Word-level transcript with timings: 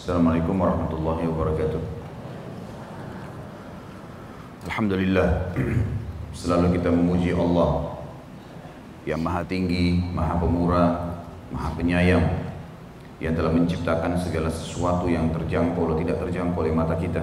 Assalamualaikum 0.00 0.56
warahmatullahi 0.56 1.28
wabarakatuh. 1.28 1.82
Alhamdulillah 4.64 5.52
Selalu 6.40 6.80
kita 6.80 6.88
memuji 6.88 7.36
Allah 7.36 8.00
Yang 9.04 9.20
maha 9.20 9.44
tinggi, 9.44 10.00
maha 10.00 10.40
pemurah, 10.40 11.20
maha 11.52 11.76
penyayang. 11.76 12.24
Yang 13.20 13.44
telah 13.44 13.52
menciptakan 13.52 14.16
segala 14.16 14.48
sesuatu 14.48 15.04
yang 15.04 15.36
terjangkau 15.36 15.92
atau 15.92 15.96
tidak 16.00 16.16
terjangkau 16.24 16.64
oleh 16.64 16.72
mata 16.72 16.96
kita. 16.96 17.20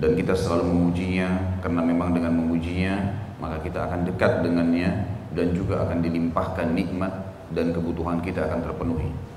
Dan 0.00 0.16
kita 0.16 0.32
selalu 0.32 0.64
memujinya 0.64 1.60
Karena 1.60 1.84
memang 1.84 2.16
dengan 2.16 2.40
memujinya 2.40 3.20
Maka 3.36 3.60
kita 3.60 3.84
akan 3.84 4.08
dekat 4.08 4.48
dengannya 4.48 5.04
Dan 5.36 5.52
juga 5.52 5.84
akan 5.84 6.00
dilimpahkan 6.00 6.72
nikmat 6.72 7.12
Dan 7.52 7.76
kebutuhan 7.76 8.24
kita 8.24 8.48
akan 8.48 8.64
terpenuhi 8.64 9.29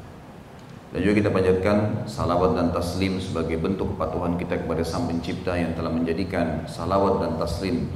dan 0.93 1.01
juga 1.01 1.25
kita 1.25 1.29
panjatkan 1.33 2.05
salawat 2.05 2.53
dan 2.53 2.69
taslim 2.69 3.17
sebagai 3.17 3.57
bentuk 3.57 3.97
kepatuhan 3.97 4.37
kita 4.37 4.61
kepada 4.61 4.85
Sang 4.85 5.09
Pencipta 5.09 5.57
yang 5.57 5.73
telah 5.73 5.89
menjadikan 5.89 6.69
salawat 6.69 7.17
dan 7.17 7.33
taslim 7.41 7.89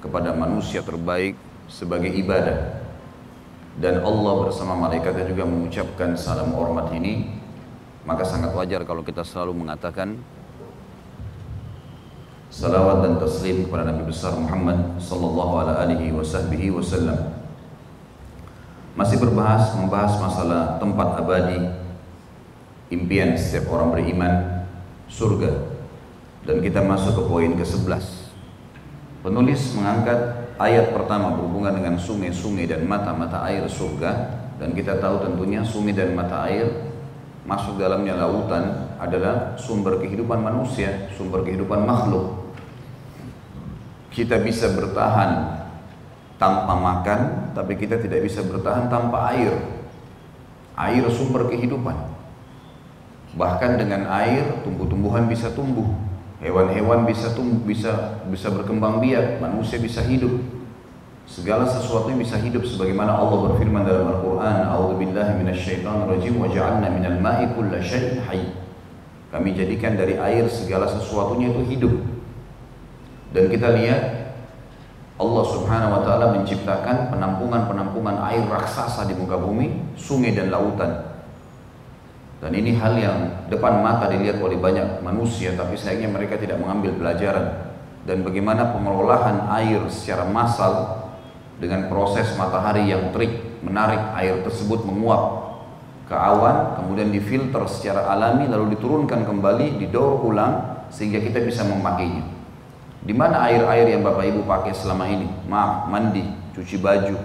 kepada 0.00 0.32
manusia 0.32 0.80
terbaik 0.80 1.36
sebagai 1.68 2.08
ibadah. 2.08 2.80
Dan 3.76 4.00
Allah 4.00 4.48
bersama 4.48 4.80
malaikatnya 4.80 5.28
juga 5.28 5.44
mengucapkan 5.44 6.16
salam 6.16 6.56
hormat 6.56 6.88
ini. 6.96 7.36
Maka 8.08 8.24
sangat 8.24 8.56
wajar 8.56 8.80
kalau 8.88 9.04
kita 9.04 9.20
selalu 9.20 9.68
mengatakan 9.68 10.16
salawat 12.48 13.04
dan 13.04 13.20
taslim 13.20 13.68
kepada 13.68 13.92
Nabi 13.92 14.08
besar 14.08 14.32
Muhammad 14.32 14.96
sallallahu 14.96 15.68
alaihi 15.68 16.16
wasallam. 16.72 17.28
Masih 18.96 19.20
berbahas 19.20 19.76
membahas 19.76 20.16
masalah 20.16 20.80
tempat 20.80 21.20
abadi 21.20 21.87
impian 22.88 23.36
setiap 23.36 23.72
orang 23.72 23.96
beriman 23.96 24.32
surga. 25.08 25.76
Dan 26.44 26.64
kita 26.64 26.80
masuk 26.80 27.12
ke 27.18 27.22
poin 27.28 27.52
ke-11 27.52 28.28
penulis 29.20 29.74
mengangkat 29.76 30.48
ayat 30.56 30.94
pertama 30.94 31.36
berhubungan 31.36 31.74
dengan 31.74 32.00
sungai-sungai 32.00 32.64
dan 32.64 32.88
mata-mata 32.88 33.44
air 33.44 33.66
surga. 33.68 34.40
Dan 34.58 34.74
kita 34.74 34.98
tahu 34.98 35.22
tentunya 35.22 35.62
sungai 35.62 35.94
dan 35.94 36.18
mata 36.18 36.48
air 36.50 36.66
masuk 37.46 37.78
dalamnya 37.78 38.18
lautan 38.18 38.92
adalah 38.98 39.54
sumber 39.56 40.02
kehidupan 40.02 40.42
manusia 40.42 41.08
sumber 41.14 41.46
kehidupan 41.46 41.86
makhluk. 41.86 42.50
Kita 44.10 44.42
bisa 44.42 44.74
bertahan 44.74 45.62
tanpa 46.40 46.74
makan 46.74 47.20
tapi 47.54 47.78
kita 47.78 48.02
tidak 48.02 48.26
bisa 48.26 48.42
bertahan 48.42 48.90
tanpa 48.90 49.30
air. 49.30 49.54
Air 50.74 51.06
sumber 51.10 51.46
kehidupan 51.46 51.94
Bahkan 53.38 53.78
dengan 53.78 54.10
air 54.10 54.42
tumbuh-tumbuhan 54.66 55.30
bisa 55.30 55.54
tumbuh, 55.54 55.86
hewan-hewan 56.42 57.06
bisa 57.06 57.30
tumbuh, 57.38 57.62
bisa 57.62 58.18
bisa 58.26 58.50
berkembang 58.50 58.98
biak, 58.98 59.38
manusia 59.38 59.78
bisa 59.78 60.02
hidup. 60.02 60.42
Segala 61.28 61.62
sesuatu 61.68 62.10
bisa 62.18 62.34
hidup 62.40 62.66
sebagaimana 62.66 63.14
Allah 63.14 63.52
berfirman 63.52 63.86
dalam 63.86 64.10
Al-Qur'an, 64.10 64.64
"A'udzubillahi 64.74 65.38
minasyaitonirrajim 65.44 66.34
wa 66.34 66.48
ja'alna 66.50 66.88
minal 66.90 67.20
ma'i 67.22 67.46
kulla 67.54 67.78
syai'in 67.78 68.26
hayy." 68.26 68.58
Kami 69.28 69.52
jadikan 69.54 69.94
dari 69.94 70.16
air 70.16 70.48
segala 70.48 70.88
sesuatunya 70.88 71.52
itu 71.52 71.62
hidup. 71.68 71.94
Dan 73.36 73.52
kita 73.52 73.76
lihat 73.76 74.02
Allah 75.20 75.44
Subhanahu 75.44 75.94
wa 75.94 76.00
taala 76.00 76.26
menciptakan 76.32 77.12
penampungan-penampungan 77.12 78.16
air 78.32 78.42
raksasa 78.48 79.04
di 79.04 79.12
muka 79.12 79.36
bumi, 79.36 79.94
sungai 80.00 80.32
dan 80.32 80.48
lautan. 80.48 81.17
Dan 82.38 82.54
ini 82.54 82.78
hal 82.78 82.94
yang 82.94 83.18
depan 83.50 83.82
mata 83.82 84.06
dilihat 84.06 84.38
oleh 84.38 84.54
banyak 84.54 85.02
manusia, 85.02 85.58
tapi 85.58 85.74
sayangnya 85.74 86.14
mereka 86.14 86.38
tidak 86.38 86.62
mengambil 86.62 86.94
pelajaran. 86.94 87.74
Dan 88.06 88.22
bagaimana 88.22 88.70
pengelolaan 88.70 89.50
air 89.58 89.82
secara 89.90 90.22
massal 90.22 91.02
dengan 91.58 91.90
proses 91.90 92.30
matahari 92.38 92.86
yang 92.86 93.10
terik 93.10 93.58
menarik 93.58 93.98
air 94.14 94.38
tersebut 94.46 94.86
menguap 94.86 95.50
ke 96.06 96.14
awan, 96.14 96.78
kemudian 96.78 97.10
difilter 97.10 97.66
secara 97.66 98.06
alami, 98.06 98.46
lalu 98.46 98.78
diturunkan 98.78 99.26
kembali, 99.26 99.82
didaur 99.82 100.22
ulang 100.22 100.86
sehingga 100.94 101.20
kita 101.20 101.42
bisa 101.42 101.66
memakainya. 101.66 102.24
Di 103.02 103.12
mana 103.12 103.44
air-air 103.50 103.92
yang 103.98 104.06
Bapak 104.06 104.24
Ibu 104.24 104.46
pakai 104.46 104.72
selama 104.72 105.10
ini? 105.10 105.28
Maaf, 105.50 105.90
mandi, 105.90 106.24
cuci 106.54 106.80
baju, 106.80 107.18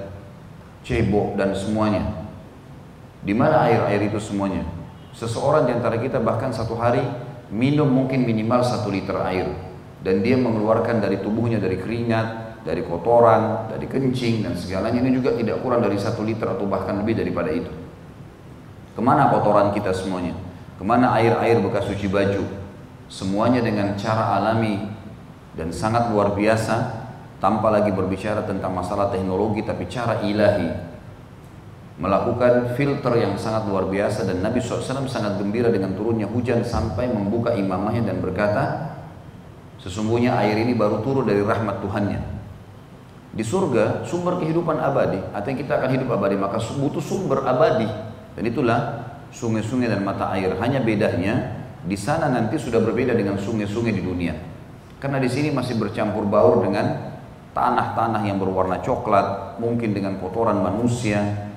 cebok 0.83 1.39
dan 1.39 1.53
semuanya. 1.55 2.03
Di 3.23 3.31
mana 3.31 3.71
air-air 3.71 4.11
itu 4.11 4.19
semuanya? 4.19 4.67
Seseorang 5.13 5.69
di 5.69 5.77
antara 5.77 6.01
kita 6.01 6.17
bahkan 6.17 6.49
satu 6.49 6.73
hari 6.73 7.01
minum 7.53 7.85
mungkin 7.85 8.25
minimal 8.25 8.65
satu 8.65 8.89
liter 8.89 9.13
air 9.29 9.45
dan 10.01 10.25
dia 10.25 10.35
mengeluarkan 10.35 10.99
dari 10.99 11.21
tubuhnya 11.21 11.61
dari 11.61 11.77
keringat, 11.77 12.59
dari 12.65 12.81
kotoran, 12.81 13.69
dari 13.69 13.85
kencing 13.85 14.41
dan 14.41 14.57
segalanya 14.57 15.05
ini 15.05 15.13
juga 15.13 15.37
tidak 15.37 15.61
kurang 15.61 15.85
dari 15.85 16.01
satu 16.01 16.25
liter 16.25 16.49
atau 16.49 16.65
bahkan 16.65 16.97
lebih 16.97 17.21
daripada 17.21 17.53
itu. 17.53 17.69
Ke 18.93 19.01
mana 19.01 19.29
kotoran 19.29 19.69
kita 19.69 19.93
semuanya? 19.93 20.33
Ke 20.81 20.83
mana 20.83 21.13
air-air 21.13 21.61
bekas 21.61 21.85
cuci 21.85 22.09
baju? 22.09 22.43
Semuanya 23.05 23.61
dengan 23.61 23.93
cara 23.93 24.41
alami 24.41 24.81
dan 25.53 25.69
sangat 25.69 26.09
luar 26.09 26.33
biasa 26.33 27.05
tanpa 27.37 27.69
lagi 27.69 27.93
berbicara 27.93 28.47
tentang 28.49 28.73
masalah 28.73 29.13
teknologi 29.13 29.61
tapi 29.61 29.85
cara 29.85 30.25
ilahi 30.25 30.92
melakukan 31.93 32.73
filter 32.73 33.13
yang 33.21 33.37
sangat 33.37 33.69
luar 33.69 33.85
biasa 33.85 34.25
dan 34.25 34.41
Nabi 34.41 34.57
SAW 34.57 35.05
sangat 35.05 35.37
gembira 35.37 35.69
dengan 35.69 35.93
turunnya 35.93 36.25
hujan 36.25 36.65
sampai 36.65 37.05
membuka 37.05 37.53
imamahnya 37.53 38.09
dan 38.09 38.17
berkata 38.17 38.97
sesungguhnya 39.77 40.33
air 40.41 40.57
ini 40.57 40.73
baru 40.73 41.05
turun 41.05 41.29
dari 41.29 41.45
rahmat 41.45 41.85
Tuhannya. 41.85 42.21
Di 43.33 43.41
surga 43.45 44.05
sumber 44.05 44.41
kehidupan 44.41 44.77
abadi 44.77 45.21
artinya 45.33 45.57
kita 45.61 45.73
akan 45.81 45.89
hidup 45.93 46.09
abadi 46.17 46.35
maka 46.37 46.57
butuh 46.57 47.01
sumber 47.01 47.45
abadi. 47.45 47.89
Dan 48.33 48.49
itulah 48.49 49.05
sungai-sungai 49.29 49.89
dan 49.93 50.01
mata 50.01 50.33
air. 50.33 50.57
Hanya 50.57 50.81
bedanya 50.81 51.61
di 51.85 51.93
sana 51.93 52.25
nanti 52.33 52.57
sudah 52.57 52.81
berbeda 52.81 53.13
dengan 53.13 53.37
sungai-sungai 53.37 53.93
di 53.93 54.01
dunia. 54.01 54.33
Karena 54.97 55.21
di 55.21 55.29
sini 55.29 55.53
masih 55.53 55.77
bercampur 55.77 56.25
baur 56.25 56.65
dengan 56.65 57.13
tanah-tanah 57.53 58.25
yang 58.25 58.41
berwarna 58.41 58.81
coklat 58.81 59.61
mungkin 59.61 59.93
dengan 59.93 60.17
kotoran 60.17 60.57
manusia 60.57 61.52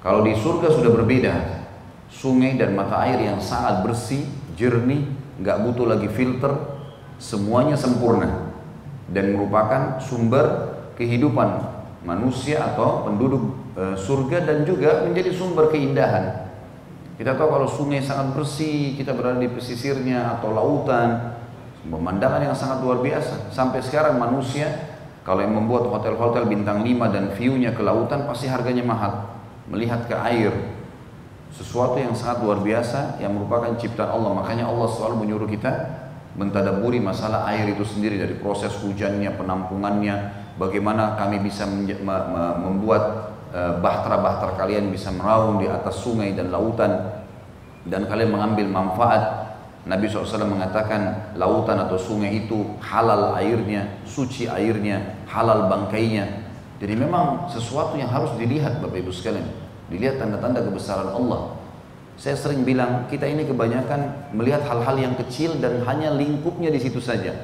kalau 0.00 0.24
di 0.24 0.32
surga 0.32 0.72
sudah 0.72 0.96
berbeda, 0.96 1.34
sungai 2.08 2.56
dan 2.56 2.72
mata 2.72 3.04
air 3.04 3.20
yang 3.20 3.36
sangat 3.36 3.84
bersih, 3.84 4.24
jernih, 4.56 5.04
nggak 5.36 5.60
butuh 5.60 5.84
lagi 5.92 6.08
filter, 6.08 6.56
semuanya 7.20 7.76
sempurna 7.76 8.48
dan 9.12 9.36
merupakan 9.36 10.00
sumber 10.00 10.72
kehidupan 10.96 11.68
manusia 12.00 12.64
atau 12.64 13.04
penduduk 13.04 13.52
e, 13.76 13.92
surga 14.00 14.48
dan 14.48 14.64
juga 14.64 15.04
menjadi 15.04 15.36
sumber 15.36 15.68
keindahan. 15.68 16.48
Kita 17.20 17.36
tahu 17.36 17.52
kalau 17.52 17.68
sungai 17.68 18.00
sangat 18.00 18.32
bersih, 18.32 18.96
kita 18.96 19.12
berada 19.12 19.36
di 19.36 19.52
pesisirnya 19.52 20.40
atau 20.40 20.56
lautan, 20.56 21.36
pemandangan 21.84 22.40
yang 22.40 22.56
sangat 22.56 22.80
luar 22.80 23.04
biasa. 23.04 23.52
Sampai 23.52 23.84
sekarang 23.84 24.16
manusia 24.16 24.96
kalau 25.28 25.44
yang 25.44 25.52
membuat 25.52 25.92
hotel-hotel 25.92 26.48
bintang 26.48 26.80
5 26.80 26.88
dan 27.12 27.28
view-nya 27.36 27.76
ke 27.76 27.84
lautan 27.84 28.24
pasti 28.24 28.48
harganya 28.48 28.80
mahal 28.80 29.29
melihat 29.70 30.10
ke 30.10 30.16
air 30.18 30.50
sesuatu 31.54 31.98
yang 31.98 32.14
sangat 32.14 32.42
luar 32.42 32.62
biasa 32.62 33.22
yang 33.22 33.34
merupakan 33.34 33.74
ciptaan 33.78 34.10
Allah. 34.10 34.30
Makanya 34.34 34.66
Allah 34.66 34.88
selalu 34.90 35.26
menyuruh 35.26 35.48
kita 35.50 35.72
mentadaburi 36.38 37.02
masalah 37.02 37.46
air 37.50 37.74
itu 37.74 37.82
sendiri 37.82 38.14
dari 38.18 38.38
proses 38.38 38.70
hujannya 38.82 39.34
penampungannya 39.34 40.14
bagaimana 40.54 41.18
kami 41.18 41.42
bisa 41.42 41.66
membuat 41.66 43.34
e, 43.50 43.60
bahtera-bahtera 43.82 44.54
kalian 44.54 44.94
bisa 44.94 45.10
meraung 45.10 45.58
di 45.58 45.66
atas 45.66 45.98
sungai 45.98 46.30
dan 46.38 46.54
lautan 46.54 47.18
dan 47.86 48.06
kalian 48.06 48.30
mengambil 48.30 48.66
manfaat. 48.70 49.50
Nabi 49.80 50.12
SAW 50.12 50.44
mengatakan 50.44 51.32
lautan 51.40 51.80
atau 51.80 51.96
sungai 51.96 52.44
itu 52.44 52.76
halal 52.84 53.32
airnya, 53.40 54.04
suci 54.04 54.44
airnya, 54.44 55.24
halal 55.24 55.72
bangkainya, 55.72 56.49
jadi 56.80 56.96
memang 56.96 57.52
sesuatu 57.52 58.00
yang 58.00 58.08
harus 58.08 58.32
dilihat 58.40 58.80
Bapak 58.80 59.04
Ibu 59.04 59.12
sekalian. 59.12 59.44
Dilihat 59.92 60.16
tanda-tanda 60.16 60.64
kebesaran 60.64 61.12
Allah. 61.12 61.60
Saya 62.16 62.40
sering 62.40 62.64
bilang 62.64 63.04
kita 63.12 63.28
ini 63.28 63.44
kebanyakan 63.44 64.32
melihat 64.32 64.64
hal-hal 64.64 64.96
yang 64.96 65.14
kecil 65.20 65.60
dan 65.60 65.84
hanya 65.84 66.16
lingkupnya 66.16 66.72
di 66.72 66.80
situ 66.80 66.96
saja. 66.96 67.36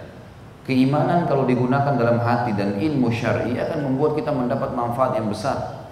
Keimanan 0.64 1.28
kalau 1.28 1.44
digunakan 1.44 1.94
dalam 1.94 2.16
hati 2.18 2.56
dan 2.56 2.80
ilmu 2.80 3.12
syar'i 3.12 3.60
akan 3.60 3.92
membuat 3.92 4.16
kita 4.16 4.32
mendapat 4.32 4.72
manfaat 4.72 5.20
yang 5.20 5.28
besar. 5.28 5.84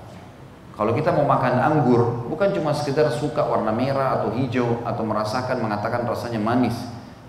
Kalau 0.74 0.90
kita 0.90 1.14
mau 1.14 1.22
makan 1.28 1.54
anggur, 1.62 2.26
bukan 2.26 2.50
cuma 2.50 2.74
sekedar 2.74 3.06
suka 3.14 3.46
warna 3.46 3.70
merah 3.70 4.18
atau 4.18 4.34
hijau 4.34 4.82
atau 4.82 5.06
merasakan 5.06 5.62
mengatakan 5.62 6.02
rasanya 6.02 6.42
manis, 6.42 6.74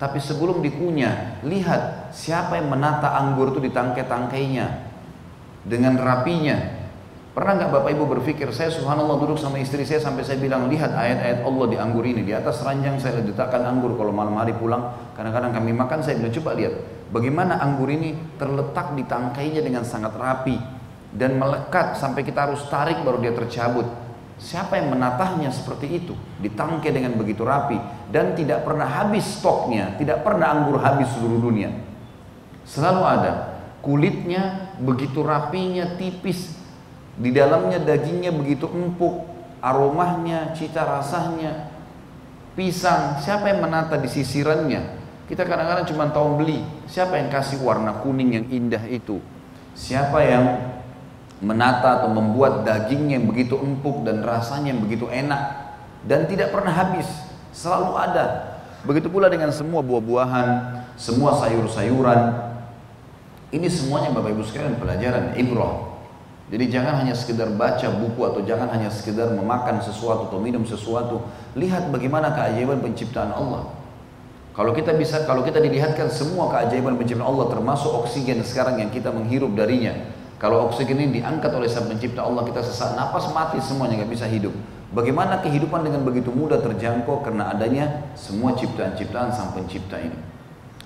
tapi 0.01 0.17
sebelum 0.17 0.65
dikunyah, 0.65 1.45
lihat 1.45 2.09
siapa 2.09 2.57
yang 2.57 2.73
menata 2.73 3.13
anggur 3.13 3.53
itu 3.53 3.61
di 3.61 3.69
tangkai-tangkainya, 3.69 4.84
dengan 5.65 5.97
rapinya. 5.97 6.85
Pernah 7.35 7.59
nggak 7.59 7.71
Bapak 7.75 7.91
Ibu 7.91 8.07
berpikir, 8.15 8.47
saya 8.55 8.71
subhanallah 8.71 9.19
duduk 9.19 9.35
sama 9.35 9.59
istri 9.59 9.83
saya 9.83 9.99
sampai 9.99 10.23
saya 10.23 10.39
bilang, 10.39 10.71
lihat 10.71 10.95
ayat-ayat 10.95 11.43
Allah 11.43 11.65
di 11.67 11.75
anggur 11.75 12.07
ini. 12.07 12.23
Di 12.23 12.31
atas 12.31 12.63
ranjang 12.63 12.95
saya 12.95 13.19
letakkan 13.19 13.59
anggur 13.59 13.91
kalau 13.99 14.15
malam 14.15 14.39
hari 14.39 14.55
pulang. 14.55 14.95
Kadang-kadang 15.19 15.51
kami 15.51 15.75
makan, 15.75 15.99
saya 15.99 16.15
bilang, 16.15 16.31
coba 16.31 16.55
lihat. 16.55 16.73
Bagaimana 17.11 17.59
anggur 17.59 17.91
ini 17.91 18.15
terletak 18.39 18.95
di 18.95 19.03
tangkainya 19.03 19.59
dengan 19.59 19.83
sangat 19.83 20.15
rapi. 20.15 20.55
Dan 21.11 21.35
melekat 21.35 21.99
sampai 21.99 22.23
kita 22.23 22.47
harus 22.47 22.63
tarik 22.71 23.03
baru 23.03 23.19
dia 23.19 23.35
tercabut. 23.35 23.87
Siapa 24.39 24.79
yang 24.79 24.95
menatahnya 24.95 25.51
seperti 25.51 25.91
itu? 25.91 26.15
Ditangkai 26.39 26.91
dengan 26.91 27.19
begitu 27.19 27.43
rapi. 27.43 27.75
Dan 28.15 28.31
tidak 28.31 28.63
pernah 28.63 28.87
habis 28.87 29.27
stoknya. 29.27 29.91
Tidak 29.99 30.23
pernah 30.23 30.55
anggur 30.55 30.79
habis 30.79 31.11
seluruh 31.11 31.43
dunia. 31.43 31.71
Selalu 32.63 33.01
ada. 33.03 33.33
Kulitnya 33.83 34.64
begitu 34.79 35.23
rapinya, 35.23 35.95
tipis, 35.95 36.55
di 37.15 37.31
dalamnya 37.31 37.79
dagingnya 37.79 38.35
begitu 38.35 38.67
empuk, 38.67 39.23
aromanya, 39.63 40.51
cita 40.51 40.83
rasanya, 40.83 41.71
pisang. 42.53 43.19
Siapa 43.23 43.51
yang 43.51 43.63
menata 43.63 43.95
di 43.95 44.11
sisirannya? 44.11 45.03
Kita 45.25 45.41
kadang-kadang 45.41 45.89
cuma 45.89 46.05
tahu 46.11 46.37
beli. 46.43 46.61
Siapa 46.85 47.17
yang 47.17 47.33
kasih 47.33 47.63
warna 47.65 47.97
kuning 48.03 48.37
yang 48.37 48.45
indah 48.51 48.83
itu? 48.85 49.17
Siapa 49.73 50.21
yang 50.21 50.45
menata 51.41 52.01
atau 52.03 52.13
membuat 52.13 52.63
dagingnya 52.63 53.19
yang 53.19 53.27
begitu 53.27 53.59
empuk 53.59 54.07
dan 54.07 54.23
rasanya 54.23 54.71
yang 54.71 54.81
begitu 54.85 55.11
enak 55.11 55.65
dan 56.05 56.29
tidak 56.29 56.53
pernah 56.53 56.71
habis, 56.71 57.09
selalu 57.49 57.97
ada. 57.97 58.25
Begitu 58.85 59.09
pula 59.09 59.25
dengan 59.25 59.49
semua 59.49 59.81
buah-buahan, 59.81 60.49
semua 60.95 61.33
sayur-sayuran. 61.41 62.44
Ini 63.55 63.71
semuanya 63.71 64.11
Bapak 64.11 64.35
Ibu 64.35 64.43
sekalian 64.43 64.75
pelajaran 64.75 65.31
ibrah 65.39 65.95
jadi 66.45 66.69
jangan 66.69 67.01
hanya 67.01 67.17
sekedar 67.17 67.49
baca 67.57 67.89
buku 67.89 68.21
atau 68.21 68.45
jangan 68.45 68.69
hanya 68.69 68.93
sekedar 68.93 69.33
memakan 69.33 69.81
sesuatu 69.81 70.29
atau 70.29 70.37
minum 70.37 70.61
sesuatu. 70.61 71.25
Lihat 71.57 71.89
bagaimana 71.89 72.37
keajaiban 72.37 72.85
penciptaan 72.85 73.33
Allah. 73.33 73.73
Kalau 74.53 74.71
kita 74.71 74.93
bisa, 74.93 75.25
kalau 75.25 75.41
kita 75.41 75.57
dilihatkan 75.57 76.07
semua 76.13 76.53
keajaiban 76.53 77.01
penciptaan 77.01 77.25
Allah 77.25 77.49
termasuk 77.49 77.89
oksigen 78.05 78.45
sekarang 78.45 78.77
yang 78.77 78.93
kita 78.93 79.09
menghirup 79.09 79.57
darinya. 79.57 79.97
Kalau 80.37 80.69
oksigen 80.69 81.01
ini 81.01 81.19
diangkat 81.19 81.49
oleh 81.49 81.65
sang 81.65 81.89
pencipta 81.89 82.21
Allah 82.21 82.45
kita 82.45 82.61
sesak 82.61 82.93
napas 82.93 83.25
mati 83.33 83.57
semuanya 83.57 84.05
nggak 84.05 84.11
bisa 84.13 84.29
hidup. 84.29 84.53
Bagaimana 84.93 85.41
kehidupan 85.41 85.81
dengan 85.81 86.05
begitu 86.05 86.29
mudah 86.29 86.61
terjangkau 86.61 87.25
karena 87.25 87.49
adanya 87.49 88.05
semua 88.13 88.53
ciptaan-ciptaan 88.53 89.33
sang 89.33 89.49
pencipta 89.57 89.97
ini. 89.97 90.15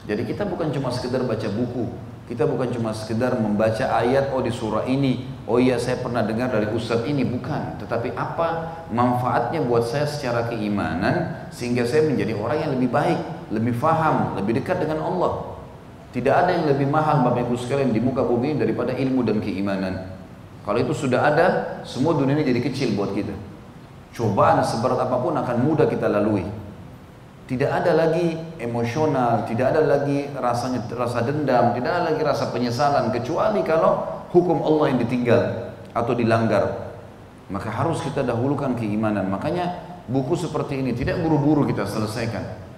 Jadi 0.08 0.24
kita 0.24 0.48
bukan 0.48 0.72
cuma 0.72 0.90
sekedar 0.90 1.22
baca 1.28 1.46
buku, 1.52 1.92
kita 2.30 2.46
bukan 2.46 2.70
cuma 2.70 2.94
sekedar 2.94 3.42
membaca 3.42 3.90
ayat 3.90 4.30
oh 4.30 4.46
di 4.46 4.54
surah 4.54 4.86
ini, 4.86 5.26
oh 5.50 5.58
iya 5.58 5.82
saya 5.82 5.98
pernah 5.98 6.22
dengar 6.22 6.54
dari 6.54 6.70
ustadz 6.70 7.10
ini, 7.10 7.26
bukan. 7.26 7.82
Tetapi 7.82 8.14
apa 8.14 8.86
manfaatnya 8.94 9.66
buat 9.66 9.90
saya 9.90 10.06
secara 10.06 10.46
keimanan 10.46 11.50
sehingga 11.50 11.90
saya 11.90 12.06
menjadi 12.06 12.38
orang 12.38 12.58
yang 12.62 12.72
lebih 12.78 12.94
baik, 12.94 13.20
lebih 13.50 13.74
faham, 13.74 14.38
lebih 14.38 14.62
dekat 14.62 14.78
dengan 14.78 15.10
Allah. 15.10 15.58
Tidak 16.14 16.30
ada 16.30 16.54
yang 16.54 16.70
lebih 16.70 16.86
mahal 16.86 17.26
Bapak 17.26 17.50
Ibu 17.50 17.58
sekalian 17.58 17.90
di 17.90 17.98
muka 17.98 18.22
bumi 18.22 18.62
daripada 18.62 18.94
ilmu 18.94 19.26
dan 19.26 19.42
keimanan. 19.42 20.14
Kalau 20.70 20.78
itu 20.78 20.94
sudah 20.94 21.34
ada, 21.34 21.82
semua 21.82 22.14
dunia 22.14 22.38
ini 22.38 22.46
jadi 22.46 22.62
kecil 22.62 22.94
buat 22.94 23.18
kita. 23.18 23.34
Cobaan 24.14 24.62
seberat 24.62 25.02
apa 25.02 25.18
pun 25.18 25.34
akan 25.34 25.58
mudah 25.66 25.90
kita 25.90 26.06
lalui. 26.06 26.46
Tidak 27.50 27.66
ada 27.66 27.98
lagi 27.98 28.38
emosional, 28.62 29.42
tidak 29.50 29.74
ada 29.74 29.82
lagi 29.82 30.30
rasanya 30.38 30.86
rasa 30.94 31.26
dendam, 31.26 31.74
tidak 31.74 31.90
ada 31.90 32.14
lagi 32.14 32.22
rasa 32.22 32.54
penyesalan 32.54 33.10
kecuali 33.10 33.66
kalau 33.66 34.06
hukum 34.30 34.62
Allah 34.62 34.94
yang 34.94 35.02
ditinggal 35.02 35.74
atau 35.90 36.14
dilanggar. 36.14 36.94
Maka 37.50 37.74
harus 37.74 38.06
kita 38.06 38.22
dahulukan 38.22 38.78
keimanan. 38.78 39.34
Makanya 39.34 39.82
buku 40.06 40.38
seperti 40.38 40.78
ini 40.78 40.94
tidak 40.94 41.26
buru-buru 41.26 41.66
kita 41.66 41.90
selesaikan. 41.90 42.70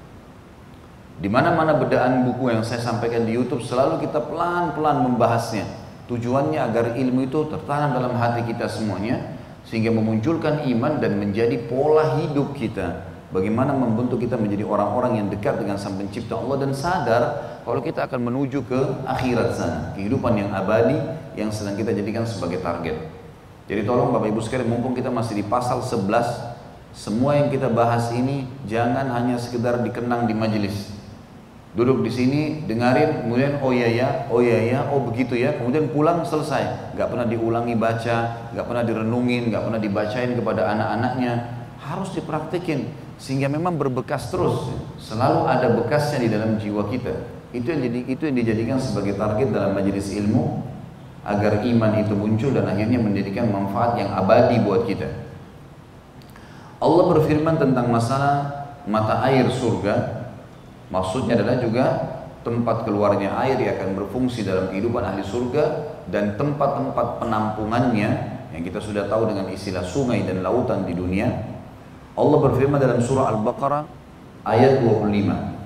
Di 1.20 1.28
mana-mana 1.28 1.76
bedaan 1.76 2.24
buku 2.32 2.56
yang 2.56 2.64
saya 2.64 2.80
sampaikan 2.80 3.28
di 3.28 3.36
YouTube 3.36 3.68
selalu 3.68 4.00
kita 4.08 4.24
pelan-pelan 4.24 5.04
membahasnya. 5.04 5.68
Tujuannya 6.08 6.64
agar 6.64 6.96
ilmu 6.96 7.28
itu 7.28 7.44
tertanam 7.52 7.92
dalam 7.92 8.16
hati 8.16 8.48
kita 8.48 8.72
semuanya 8.72 9.36
sehingga 9.68 9.92
memunculkan 9.92 10.64
iman 10.64 11.04
dan 11.04 11.20
menjadi 11.20 11.60
pola 11.68 12.24
hidup 12.24 12.56
kita 12.56 13.11
Bagaimana 13.32 13.72
membentuk 13.72 14.20
kita 14.20 14.36
menjadi 14.36 14.68
orang-orang 14.68 15.24
yang 15.24 15.28
dekat 15.32 15.56
dengan 15.56 15.80
Sang 15.80 15.96
Pencipta 15.96 16.36
Allah 16.36 16.68
dan 16.68 16.72
sadar 16.76 17.24
kalau 17.64 17.80
kita 17.80 18.04
akan 18.04 18.28
menuju 18.28 18.68
ke 18.68 19.08
akhirat 19.08 19.56
sana, 19.56 19.80
kehidupan 19.96 20.36
yang 20.36 20.52
abadi 20.52 21.00
yang 21.40 21.48
sedang 21.48 21.80
kita 21.80 21.96
jadikan 21.96 22.28
sebagai 22.28 22.60
target. 22.60 23.00
Jadi 23.72 23.88
tolong 23.88 24.12
Bapak 24.12 24.36
Ibu 24.36 24.44
sekalian, 24.44 24.68
mumpung 24.68 24.92
kita 24.92 25.08
masih 25.08 25.40
di 25.40 25.46
pasal 25.48 25.80
11, 25.80 26.12
semua 26.92 27.40
yang 27.40 27.48
kita 27.48 27.72
bahas 27.72 28.12
ini 28.12 28.52
jangan 28.68 29.08
hanya 29.16 29.40
sekedar 29.40 29.80
dikenang 29.80 30.28
di 30.28 30.36
majelis. 30.36 30.92
Duduk 31.72 32.04
di 32.04 32.12
sini, 32.12 32.68
dengarin, 32.68 33.24
kemudian 33.24 33.64
oh 33.64 33.72
iya 33.72 33.88
ya, 33.88 34.10
oh 34.28 34.44
iya 34.44 34.60
ya, 34.60 34.80
oh 34.92 35.08
begitu 35.08 35.40
ya, 35.40 35.56
kemudian 35.56 35.88
pulang 35.88 36.28
selesai. 36.28 37.00
Gak 37.00 37.08
pernah 37.08 37.24
diulangi 37.24 37.80
baca, 37.80 38.52
gak 38.52 38.66
pernah 38.68 38.84
direnungin, 38.84 39.48
gak 39.48 39.64
pernah 39.64 39.80
dibacain 39.80 40.36
kepada 40.36 40.68
anak-anaknya. 40.68 41.64
Harus 41.80 42.12
dipraktikin 42.12 42.92
sehingga 43.22 43.46
memang 43.46 43.78
berbekas 43.78 44.34
terus. 44.34 44.74
Selalu 44.98 45.46
ada 45.46 45.78
bekasnya 45.78 46.26
di 46.26 46.30
dalam 46.34 46.58
jiwa 46.58 46.90
kita. 46.90 47.14
Itu 47.54 47.70
yang 47.70 47.86
jadi 47.86 48.00
itu 48.10 48.24
yang 48.26 48.38
dijadikan 48.42 48.78
sebagai 48.82 49.14
target 49.14 49.54
dalam 49.54 49.78
majelis 49.78 50.10
ilmu 50.10 50.66
agar 51.22 51.62
iman 51.62 52.02
itu 52.02 52.18
muncul 52.18 52.50
dan 52.50 52.66
akhirnya 52.66 52.98
menjadikan 52.98 53.46
manfaat 53.54 54.02
yang 54.02 54.10
abadi 54.18 54.58
buat 54.66 54.90
kita. 54.90 55.06
Allah 56.82 57.06
berfirman 57.14 57.62
tentang 57.62 57.94
masalah 57.94 58.66
mata 58.90 59.22
air 59.30 59.46
surga. 59.54 60.26
Maksudnya 60.90 61.38
adalah 61.38 61.62
juga 61.62 61.86
tempat 62.42 62.90
keluarnya 62.90 63.38
air 63.38 63.62
yang 63.62 63.78
akan 63.78 63.90
berfungsi 64.02 64.42
dalam 64.42 64.74
kehidupan 64.74 65.06
ahli 65.06 65.22
surga 65.22 65.94
dan 66.10 66.34
tempat-tempat 66.42 67.22
penampungannya 67.22 68.10
yang 68.50 68.64
kita 68.66 68.82
sudah 68.82 69.06
tahu 69.06 69.30
dengan 69.30 69.46
istilah 69.54 69.86
sungai 69.86 70.26
dan 70.26 70.42
lautan 70.42 70.90
di 70.90 70.98
dunia 70.98 71.61
Allah 72.17 72.39
berfirman 72.49 72.81
dalam 72.81 73.01
surah 73.03 73.37
Al-Baqarah 73.37 73.85
ayat 74.47 74.81
25. 74.81 75.57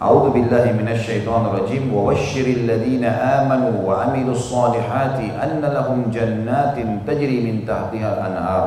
أعوذ 0.00 0.32
بالله 0.32 0.80
من 0.80 0.88
الشيطان 0.96 1.42
الرجيم 1.52 1.92
وبشر 1.92 2.46
الذين 2.64 3.04
آمنوا 3.04 3.84
وعملوا 3.84 4.32
الصالحات 4.32 5.20
أن 5.20 5.60
لهم 5.60 6.08
جنات 6.08 6.76
تجري 7.04 7.38
من 7.44 7.68
تحتها 7.68 8.08
الأنهار 8.08 8.64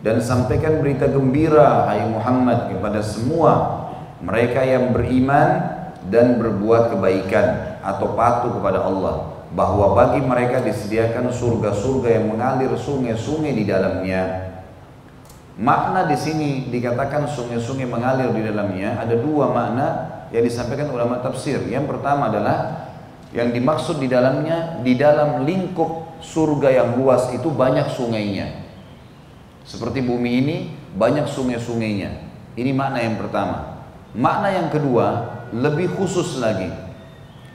dan 0.00 0.20
sampaikan 0.24 0.80
berita 0.80 1.12
gembira 1.12 1.88
hai 1.88 2.08
Muhammad 2.08 2.72
kepada 2.72 3.04
semua 3.04 3.84
mereka 4.24 4.64
yang 4.64 4.96
beriman 4.96 5.60
dan 6.08 6.40
berbuat 6.40 6.96
kebaikan 6.96 7.80
atau 7.84 8.16
patuh 8.16 8.52
kepada 8.60 8.80
Allah 8.80 9.28
bahwa 9.52 9.92
bagi 9.92 10.24
mereka 10.24 10.64
disediakan 10.64 11.28
surga-surga 11.28 12.20
yang 12.20 12.32
mengalir 12.32 12.72
sungai-sungai 12.72 13.52
di 13.52 13.64
dalamnya 13.68 14.47
Makna 15.59 16.07
di 16.07 16.15
sini 16.15 16.71
dikatakan 16.71 17.27
sungai-sungai 17.27 17.83
mengalir 17.83 18.31
di 18.31 18.47
dalamnya 18.47 18.95
ada 18.95 19.11
dua 19.11 19.51
makna 19.51 19.87
yang 20.31 20.47
disampaikan 20.47 20.87
ulama 20.87 21.19
tafsir. 21.19 21.59
Yang 21.67 21.91
pertama 21.91 22.31
adalah 22.31 22.87
yang 23.35 23.51
dimaksud 23.51 23.99
di 23.99 24.07
dalamnya 24.07 24.79
di 24.79 24.95
dalam 24.95 25.43
lingkup 25.43 26.15
surga 26.23 26.79
yang 26.79 26.89
luas 26.95 27.27
itu 27.35 27.51
banyak 27.51 27.91
sungainya. 27.91 28.71
Seperti 29.67 29.99
bumi 29.99 30.31
ini 30.39 30.57
banyak 30.95 31.27
sungai-sungainya. 31.27 32.23
Ini 32.55 32.71
makna 32.71 33.03
yang 33.03 33.19
pertama. 33.19 33.83
Makna 34.15 34.55
yang 34.55 34.71
kedua 34.71 35.27
lebih 35.51 35.91
khusus 35.99 36.39
lagi. 36.39 36.71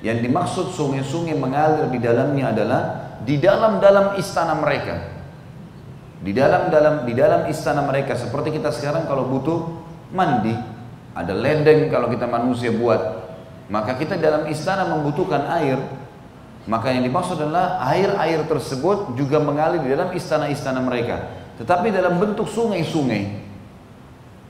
Yang 0.05 0.29
dimaksud 0.29 0.77
sungai-sungai 0.77 1.41
mengalir 1.41 1.89
di 1.89 1.97
dalamnya 2.05 2.53
adalah 2.53 2.83
di 3.25 3.41
dalam-dalam 3.41 4.21
istana 4.21 4.61
mereka 4.61 5.14
di 6.23 6.31
dalam 6.31 6.71
dalam 6.71 7.09
di 7.09 7.13
dalam 7.17 7.49
istana 7.51 7.83
mereka 7.83 8.15
seperti 8.15 8.55
kita 8.55 8.71
sekarang 8.71 9.09
kalau 9.09 9.27
butuh 9.27 9.59
mandi. 10.15 10.55
Ada 11.15 11.31
ledeng 11.31 11.91
kalau 11.91 12.11
kita 12.11 12.27
manusia 12.27 12.75
buat. 12.75 13.23
Maka 13.71 13.97
kita 13.97 14.19
dalam 14.19 14.47
istana 14.51 14.87
membutuhkan 14.91 15.47
air. 15.63 15.79
Maka 16.65 16.91
yang 16.97 17.05
dimaksud 17.05 17.39
adalah 17.39 17.77
air-air 17.93 18.49
tersebut 18.49 19.15
juga 19.21 19.37
mengalir 19.39 19.85
di 19.85 19.93
dalam 19.93 20.11
istana-istana 20.11 20.81
mereka. 20.81 21.29
Tetapi 21.61 21.93
dalam 21.93 22.19
bentuk 22.19 22.49
sungai-sungai. 22.51 23.45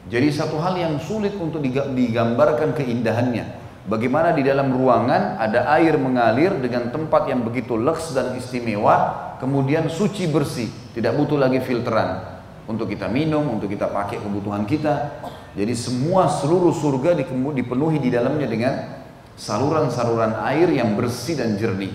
Jadi 0.09 0.29
satu 0.31 0.61
hal 0.61 0.79
yang 0.79 0.95
sulit 1.01 1.35
untuk 1.37 1.65
digambarkan 1.65 2.77
keindahannya. 2.77 3.65
Bagaimana 3.85 4.33
di 4.33 4.41
dalam 4.41 4.73
ruangan 4.73 5.37
ada 5.37 5.69
air 5.77 6.01
mengalir 6.01 6.57
dengan 6.57 6.89
tempat 6.89 7.29
yang 7.29 7.45
begitu 7.45 7.77
leks 7.77 8.17
dan 8.17 8.33
istimewa, 8.33 9.34
kemudian 9.45 9.93
suci 9.93 10.25
bersih, 10.33 10.73
tidak 10.97 11.21
butuh 11.21 11.37
lagi 11.37 11.61
filteran 11.61 12.41
untuk 12.65 12.89
kita 12.89 13.13
minum, 13.13 13.45
untuk 13.61 13.69
kita 13.69 13.93
pakai 13.93 14.17
kebutuhan 14.25 14.65
kita. 14.65 15.21
Jadi 15.53 15.77
semua 15.77 16.27
seluruh 16.33 16.73
surga 16.73 17.13
dipenuhi 17.53 18.01
di 18.01 18.09
dalamnya 18.09 18.49
dengan 18.49 19.05
saluran-saluran 19.37 20.41
air 20.49 20.73
yang 20.73 20.97
bersih 20.97 21.37
dan 21.37 21.61
jernih. 21.61 21.93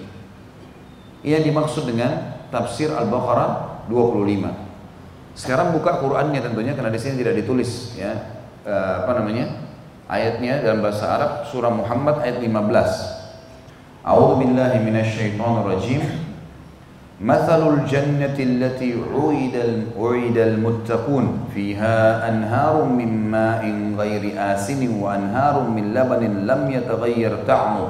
Ia 1.26 1.42
dimaksud 1.42 1.90
dengan 1.90 2.38
tafsir 2.54 2.94
Al-Baqarah 2.94 3.90
25. 3.90 5.34
Sekarang 5.34 5.74
buka 5.74 5.98
Qur'annya 6.00 6.40
tentunya 6.46 6.78
karena 6.78 6.94
di 6.94 7.02
sini 7.02 7.18
tidak 7.18 7.42
ditulis 7.44 7.96
ya 7.98 8.12
eh, 8.64 8.94
apa 9.04 9.12
namanya 9.20 9.68
ayatnya 10.08 10.64
dalam 10.64 10.84
bahasa 10.86 11.06
Arab 11.10 11.32
surah 11.50 11.74
Muhammad 11.74 12.22
ayat 12.24 12.40
15. 12.40 14.06
A'udzu 14.06 14.36
billahi 14.40 14.78
minasyaitonir 14.80 15.66
rajim. 15.68 16.29
مثل 17.22 17.68
الجنة 17.74 18.38
التي 18.40 18.96
وعد 19.16 19.84
وعد 20.00 20.38
المتقون. 20.38 21.40
فيها 21.56 22.30
أنهار 22.30 22.84
من 22.84 23.32
ماء 23.32 23.64
غير 23.98 24.34
آسن 24.38 25.02
وأنهار 25.02 25.64
من 25.76 25.94
لبن 25.94 26.24
لم 26.48 26.72
يتغير 26.72 27.38
طعمه. 27.48 27.88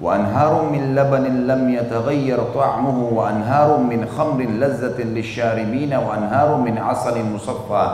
وأنهار 0.00 0.62
من 0.72 0.94
لبن 0.94 1.24
لم 1.46 1.68
يتغير 1.74 2.38
طعمه. 2.54 2.98
وأنهار 3.12 3.78
من 3.78 4.06
خمر 4.06 4.40
لذة 4.44 5.02
للشاربين. 5.02 5.94
وأنهار 5.94 6.56
من 6.56 6.78
عسل 6.78 7.24
مصفى. 7.34 7.86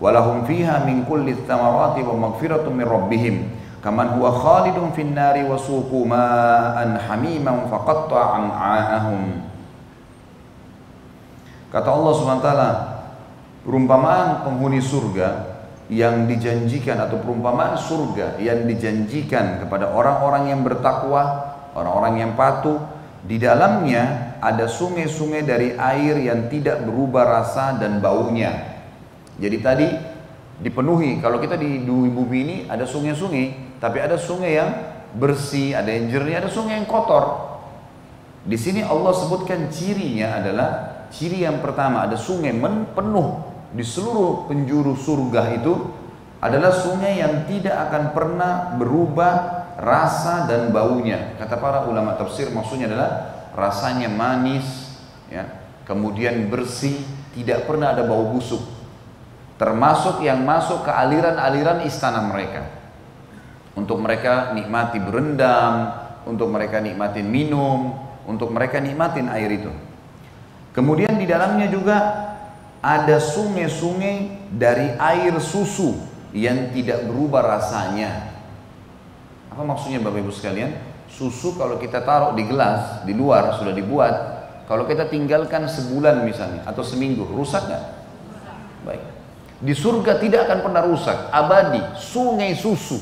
ولهم 0.00 0.44
فيها 0.44 0.86
من 0.86 1.04
كل 1.10 1.28
الثمرات 1.28 1.96
ومغفرة 1.98 2.70
من 2.70 2.84
ربهم. 2.84 3.42
كمن 3.84 4.06
هو 4.06 4.30
خالد 4.30 4.78
في 4.96 5.02
النار 5.02 5.50
وسوقوا 5.50 6.06
ماء 6.06 7.02
حميما 7.08 7.52
فقطع 7.70 8.36
أمعاءهم 8.36 9.18
Kata 11.72 11.88
Allah 11.88 12.12
SWT, 12.12 12.50
perumpamaan 13.64 14.44
penghuni 14.44 14.84
surga 14.84 15.56
yang 15.88 16.28
dijanjikan 16.28 17.00
atau 17.00 17.16
perumpamaan 17.24 17.80
surga 17.80 18.36
yang 18.36 18.68
dijanjikan 18.68 19.64
kepada 19.64 19.88
orang-orang 19.88 20.52
yang 20.52 20.60
bertakwa, 20.60 21.56
orang-orang 21.72 22.28
yang 22.28 22.32
patuh, 22.36 22.76
di 23.24 23.40
dalamnya 23.40 24.36
ada 24.44 24.68
sungai-sungai 24.68 25.48
dari 25.48 25.72
air 25.72 26.20
yang 26.20 26.52
tidak 26.52 26.84
berubah 26.84 27.40
rasa 27.40 27.80
dan 27.80 28.04
baunya. 28.04 28.84
Jadi 29.40 29.56
tadi 29.64 29.88
dipenuhi, 30.60 31.24
kalau 31.24 31.40
kita 31.40 31.56
di 31.56 31.80
bumi 31.88 32.38
ini 32.44 32.56
ada 32.68 32.84
sungai-sungai, 32.84 33.80
tapi 33.80 33.96
ada 33.96 34.20
sungai 34.20 34.60
yang 34.60 34.70
bersih, 35.16 35.72
ada 35.72 35.88
yang 35.88 36.12
jernih, 36.12 36.36
ada 36.36 36.52
sungai 36.52 36.84
yang 36.84 36.88
kotor. 36.88 37.56
Di 38.44 38.60
sini 38.60 38.84
Allah 38.84 39.16
sebutkan 39.16 39.72
cirinya 39.72 40.42
adalah 40.42 40.91
ciri 41.12 41.44
yang 41.44 41.60
pertama 41.60 42.08
ada 42.08 42.16
sungai 42.16 42.56
penuh 42.96 43.28
di 43.72 43.84
seluruh 43.84 44.48
penjuru 44.48 44.96
surga 44.96 45.56
itu 45.56 45.72
adalah 46.42 46.74
sungai 46.74 47.22
yang 47.22 47.46
tidak 47.46 47.76
akan 47.88 48.02
pernah 48.10 48.52
berubah 48.74 49.62
rasa 49.78 50.50
dan 50.50 50.74
baunya. 50.74 51.38
Kata 51.38 51.54
para 51.56 51.86
ulama 51.86 52.18
tafsir 52.18 52.50
maksudnya 52.50 52.90
adalah 52.90 53.10
rasanya 53.54 54.10
manis, 54.10 54.98
ya, 55.30 55.46
kemudian 55.86 56.50
bersih, 56.50 56.98
tidak 57.32 57.64
pernah 57.70 57.94
ada 57.94 58.02
bau 58.04 58.28
busuk. 58.28 58.60
Termasuk 59.56 60.26
yang 60.26 60.42
masuk 60.42 60.82
ke 60.82 60.90
aliran-aliran 60.90 61.86
istana 61.86 62.26
mereka. 62.26 62.66
Untuk 63.78 64.02
mereka 64.02 64.52
nikmati 64.52 64.98
berendam, 64.98 65.94
untuk 66.26 66.50
mereka 66.50 66.82
nikmatin 66.82 67.24
minum, 67.24 67.94
untuk 68.26 68.50
mereka 68.50 68.82
nikmatin 68.82 69.30
air 69.30 69.48
itu. 69.48 69.72
Kemudian 70.72 71.20
di 71.20 71.28
dalamnya 71.28 71.68
juga 71.68 71.96
ada 72.80 73.16
sungai-sungai 73.20 74.48
dari 74.56 74.96
air 74.96 75.36
susu 75.38 76.00
yang 76.32 76.72
tidak 76.72 77.04
berubah 77.06 77.44
rasanya. 77.60 78.32
Apa 79.52 79.62
maksudnya 79.68 80.00
Bapak 80.00 80.24
Ibu 80.24 80.32
sekalian? 80.32 80.72
Susu 81.12 81.60
kalau 81.60 81.76
kita 81.76 82.00
taruh 82.00 82.32
di 82.32 82.48
gelas 82.48 83.04
di 83.04 83.12
luar 83.12 83.52
sudah 83.60 83.76
dibuat, 83.76 84.14
kalau 84.64 84.88
kita 84.88 85.12
tinggalkan 85.12 85.68
sebulan 85.68 86.24
misalnya 86.24 86.64
atau 86.64 86.80
seminggu, 86.80 87.28
rusak 87.28 87.68
nggak? 87.68 87.84
Baik. 88.88 89.02
Di 89.62 89.76
surga 89.76 90.18
tidak 90.18 90.48
akan 90.48 90.58
pernah 90.64 90.82
rusak, 90.88 91.28
abadi, 91.30 91.84
sungai 92.00 92.56
susu. 92.56 92.98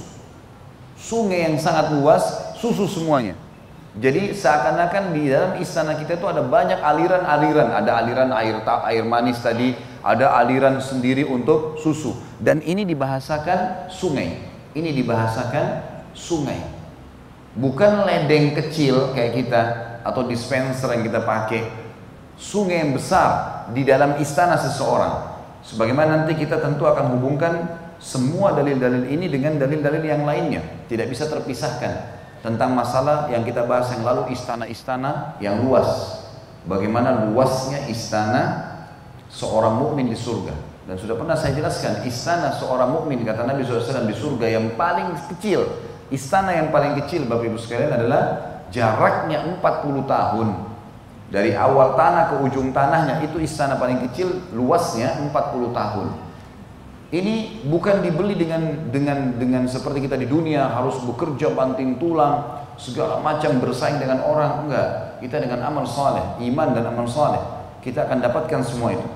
Sungai 0.99 1.49
yang 1.49 1.57
sangat 1.57 1.95
luas, 1.95 2.53
susu 2.59 2.85
semuanya. 2.85 3.39
Jadi 3.91 4.31
seakan-akan 4.31 5.11
di 5.11 5.35
dalam 5.35 5.59
istana 5.59 5.99
kita 5.99 6.15
itu 6.15 6.27
ada 6.31 6.47
banyak 6.47 6.79
aliran-aliran, 6.79 7.75
ada 7.75 7.99
aliran 7.99 8.31
air 8.39 8.63
air 8.87 9.03
manis 9.03 9.43
tadi, 9.43 9.75
ada 9.99 10.31
aliran 10.39 10.79
sendiri 10.79 11.27
untuk 11.27 11.75
susu 11.83 12.15
dan 12.39 12.63
ini 12.63 12.87
dibahasakan 12.87 13.91
sungai. 13.91 14.47
Ini 14.79 14.95
dibahasakan 14.95 15.67
sungai. 16.15 16.63
Bukan 17.59 18.07
ledeng 18.07 18.55
kecil 18.55 19.11
kayak 19.11 19.33
kita 19.35 19.63
atau 20.07 20.23
dispenser 20.23 20.95
yang 20.95 21.03
kita 21.03 21.27
pakai. 21.27 21.67
Sungai 22.39 22.87
yang 22.87 22.95
besar 22.95 23.67
di 23.75 23.83
dalam 23.83 24.23
istana 24.23 24.55
seseorang. 24.55 25.43
Sebagaimana 25.67 26.23
nanti 26.23 26.39
kita 26.39 26.63
tentu 26.63 26.87
akan 26.87 27.19
hubungkan 27.19 27.75
semua 27.99 28.55
dalil-dalil 28.55 29.11
ini 29.11 29.27
dengan 29.27 29.59
dalil-dalil 29.59 30.01
yang 30.01 30.23
lainnya, 30.23 30.63
tidak 30.87 31.11
bisa 31.11 31.27
terpisahkan 31.29 32.20
tentang 32.41 32.73
masalah 32.73 33.29
yang 33.29 33.45
kita 33.45 33.69
bahas 33.69 33.93
yang 33.93 34.05
lalu 34.05 34.33
istana-istana 34.33 35.37
yang 35.45 35.61
luas. 35.61 36.21
Bagaimana 36.65 37.29
luasnya 37.29 37.89
istana 37.89 38.77
seorang 39.33 39.77
mukmin 39.77 40.09
di 40.09 40.17
surga. 40.17 40.53
Dan 40.89 40.99
sudah 40.99 41.15
pernah 41.15 41.39
saya 41.39 41.55
jelaskan, 41.55 42.03
istana 42.03 42.51
seorang 42.57 42.91
mukmin 42.91 43.23
kata 43.23 43.47
Nabi 43.47 43.63
SAW 43.63 44.11
di 44.11 44.17
surga 44.17 44.47
yang 44.51 44.75
paling 44.75 45.15
kecil, 45.31 45.69
istana 46.11 46.57
yang 46.57 46.75
paling 46.75 46.99
kecil 47.05 47.29
Bapak 47.31 47.47
Ibu 47.47 47.59
sekalian 47.61 47.95
adalah 47.95 48.23
jaraknya 48.75 49.45
40 49.61 50.05
tahun. 50.09 50.49
Dari 51.31 51.55
awal 51.55 51.95
tanah 51.95 52.35
ke 52.35 52.37
ujung 52.43 52.75
tanahnya 52.75 53.23
itu 53.23 53.39
istana 53.39 53.79
paling 53.79 54.03
kecil 54.11 54.51
luasnya 54.51 55.15
40 55.31 55.71
tahun. 55.71 56.07
Ini 57.11 57.67
bukan 57.67 58.07
dibeli 58.07 58.39
dengan 58.39 58.87
dengan 58.95 59.35
dengan 59.35 59.67
seperti 59.67 60.07
kita 60.07 60.15
di 60.15 60.31
dunia 60.31 60.71
harus 60.71 61.03
bekerja 61.03 61.51
banting 61.51 61.99
tulang 61.99 62.63
segala 62.79 63.19
macam 63.19 63.59
bersaing 63.59 63.99
dengan 63.99 64.23
orang. 64.23 64.67
Enggak. 64.67 64.89
Kita 65.19 65.43
dengan 65.43 65.67
amal 65.67 65.85
soleh 65.85 66.39
iman 66.39 66.69
dan 66.71 66.87
amal 66.87 67.05
soleh 67.11 67.43
kita 67.83 68.07
akan 68.07 68.23
dapatkan 68.23 68.61
semua 68.63 68.95
itu. 68.95 69.09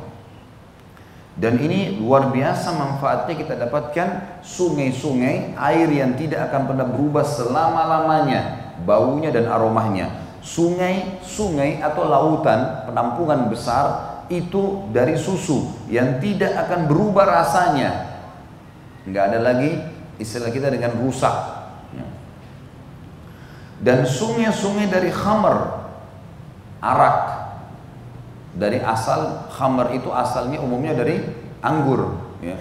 Dan 1.35 1.59
ini 1.59 1.99
luar 1.99 2.31
biasa 2.31 2.71
manfaatnya 2.75 3.35
kita 3.35 3.55
dapatkan 3.59 4.39
sungai-sungai 4.47 5.59
air 5.59 5.89
yang 5.91 6.15
tidak 6.15 6.51
akan 6.51 6.71
pernah 6.71 6.87
berubah 6.87 7.27
selama-lamanya 7.27 8.71
baunya 8.87 9.35
dan 9.35 9.51
aromanya. 9.51 10.15
Sungai-sungai 10.45 11.83
atau 11.83 12.07
lautan 12.07 12.87
penampungan 12.87 13.51
besar 13.51 14.14
itu 14.33 14.89
dari 14.95 15.17
susu 15.19 15.69
yang 15.89 16.21
tidak 16.21 16.55
akan 16.67 16.89
berubah 16.89 17.25
rasanya. 17.25 18.15
Nggak 19.05 19.25
ada 19.33 19.39
lagi 19.41 19.71
istilah 20.17 20.49
kita 20.49 20.73
dengan 20.73 20.97
rusak. 20.97 21.35
Ya. 21.93 22.07
Dan 23.85 24.09
sungai-sungai 24.09 24.89
dari 24.89 25.11
khamar, 25.13 25.89
arak. 26.81 27.19
Dari 28.55 28.79
asal 28.79 29.51
khamar 29.51 29.91
itu 29.99 30.15
asalnya 30.15 30.63
umumnya 30.63 30.95
dari 30.95 31.21
anggur. 31.59 32.17
Ya. 32.39 32.57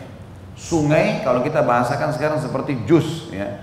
Sungai 0.58 1.22
kalau 1.22 1.46
kita 1.46 1.62
bahasakan 1.62 2.12
sekarang 2.17 2.39
seperti 2.41 2.82
jus. 2.89 3.29
Ya. 3.29 3.62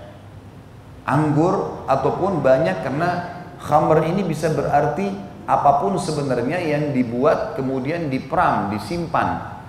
Anggur 1.03 1.85
ataupun 1.85 2.39
banyak 2.39 2.81
karena 2.81 3.41
khamar 3.61 4.07
ini 4.09 4.25
bisa 4.25 4.49
berarti 4.53 5.30
apa 5.51 5.83
pun 5.83 5.99
sebenarnya 5.99 6.63
yang 6.63 6.95
dibuat 6.95 7.59
kemudian 7.59 8.07
diperam, 8.07 8.71
disimpan. 8.71 9.59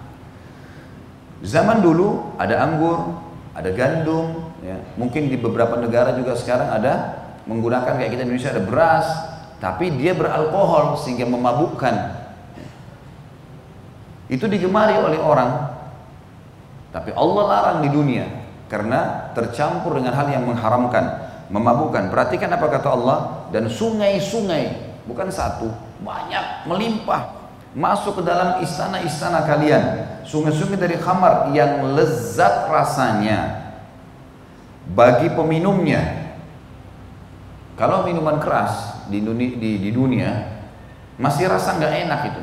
Zaman 1.42 1.82
dulu 1.82 2.38
ada 2.38 2.62
anggur, 2.62 3.18
ada 3.50 3.66
gandum, 3.74 4.54
ya. 4.62 4.78
mungkin 4.94 5.26
di 5.26 5.34
beberapa 5.34 5.74
negara 5.74 6.14
juga 6.14 6.38
sekarang 6.38 6.70
ada 6.70 7.18
menggunakan 7.50 7.98
kayak 7.98 8.14
kita 8.14 8.22
Indonesia 8.22 8.54
ada 8.54 8.62
beras, 8.62 9.06
tapi 9.58 9.90
dia 9.98 10.14
beralkohol 10.14 11.02
sehingga 11.02 11.26
memabukkan. 11.26 12.22
Itu 14.30 14.46
digemari 14.46 14.94
oleh 15.02 15.18
orang, 15.18 15.50
tapi 16.94 17.10
Allah 17.10 17.42
larang 17.50 17.78
di 17.82 17.90
dunia 17.90 18.30
karena 18.70 19.34
tercampur 19.34 19.98
dengan 19.98 20.14
hal 20.14 20.30
yang 20.30 20.46
mengharamkan, 20.46 21.26
memabukkan. 21.50 22.06
Perhatikan 22.06 22.54
apa 22.54 22.70
kata 22.70 22.88
Allah 22.94 23.18
dan 23.50 23.66
sungai-sungai 23.66 24.91
bukan 25.06 25.28
satu, 25.30 25.70
banyak, 26.02 26.66
melimpah 26.66 27.42
masuk 27.72 28.20
ke 28.20 28.22
dalam 28.24 28.60
istana-istana 28.60 29.48
kalian. 29.48 29.84
Sungai-sungai 30.22 30.78
dari 30.78 30.96
khamar 31.00 31.50
yang 31.50 31.96
lezat 31.96 32.68
rasanya 32.68 33.72
bagi 34.92 35.32
peminumnya. 35.32 36.34
Kalau 37.74 38.04
minuman 38.06 38.38
keras 38.38 39.02
di 39.08 39.24
dunia, 39.24 39.56
di, 39.56 39.70
di 39.80 39.90
dunia 39.90 40.30
masih 41.18 41.48
rasa 41.48 41.80
nggak 41.80 41.94
enak 42.06 42.20
itu. 42.30 42.42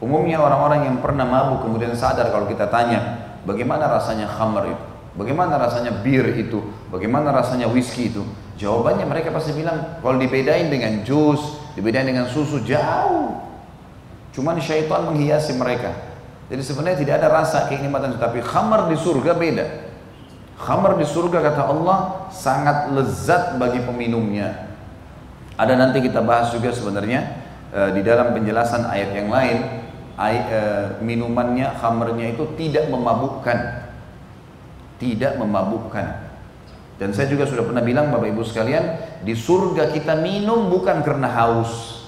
Umumnya 0.00 0.40
orang-orang 0.40 0.88
yang 0.88 0.96
pernah 1.04 1.28
mabuk 1.28 1.64
kemudian 1.66 1.92
sadar 1.92 2.32
kalau 2.32 2.48
kita 2.48 2.68
tanya 2.72 3.20
bagaimana 3.44 3.88
rasanya 3.88 4.28
khamar 4.28 4.72
itu, 4.72 4.84
bagaimana 5.16 5.60
rasanya 5.60 5.92
bir 6.00 6.24
itu, 6.36 6.60
bagaimana 6.88 7.32
rasanya 7.32 7.68
whisky 7.68 8.08
itu. 8.12 8.24
Jawabannya 8.60 9.08
mereka 9.08 9.32
pasti 9.32 9.56
bilang 9.56 10.00
kalau 10.04 10.20
dibedain 10.20 10.68
dengan 10.68 11.00
jus, 11.04 11.40
Dibedain 11.80 12.04
dengan 12.04 12.28
susu 12.28 12.60
jauh. 12.60 13.40
Cuman 14.36 14.60
syaitan 14.60 15.08
menghiasi 15.08 15.56
mereka. 15.56 15.96
Jadi 16.52 16.60
sebenarnya 16.60 16.98
tidak 17.00 17.14
ada 17.24 17.28
rasa 17.32 17.72
kenikmatan 17.72 18.20
tapi 18.20 18.44
khamar 18.44 18.92
di 18.92 19.00
surga 19.00 19.32
beda. 19.32 19.66
Khamar 20.60 21.00
di 21.00 21.08
surga 21.08 21.40
kata 21.40 21.62
Allah 21.72 22.28
sangat 22.28 22.92
lezat 22.92 23.56
bagi 23.56 23.80
peminumnya. 23.80 24.68
Ada 25.56 25.72
nanti 25.80 26.04
kita 26.04 26.20
bahas 26.20 26.52
juga 26.52 26.68
sebenarnya 26.68 27.40
e, 27.72 27.80
di 27.96 28.04
dalam 28.04 28.36
penjelasan 28.36 28.84
ayat 28.84 29.16
yang 29.16 29.32
lain 29.32 29.58
ay, 30.20 30.36
e, 30.36 30.60
minumannya 31.00 31.80
khamarnya 31.80 32.36
itu 32.36 32.44
tidak 32.60 32.92
memabukkan. 32.92 33.88
Tidak 35.00 35.40
memabukkan. 35.40 36.28
Dan 37.00 37.16
saya 37.16 37.32
juga 37.32 37.48
sudah 37.48 37.64
pernah 37.64 37.80
bilang 37.80 38.12
Bapak 38.12 38.28
Ibu 38.28 38.44
sekalian, 38.44 39.09
di 39.20 39.36
surga 39.36 39.92
kita 39.92 40.16
minum 40.18 40.72
bukan 40.72 41.04
karena 41.04 41.28
haus. 41.28 42.00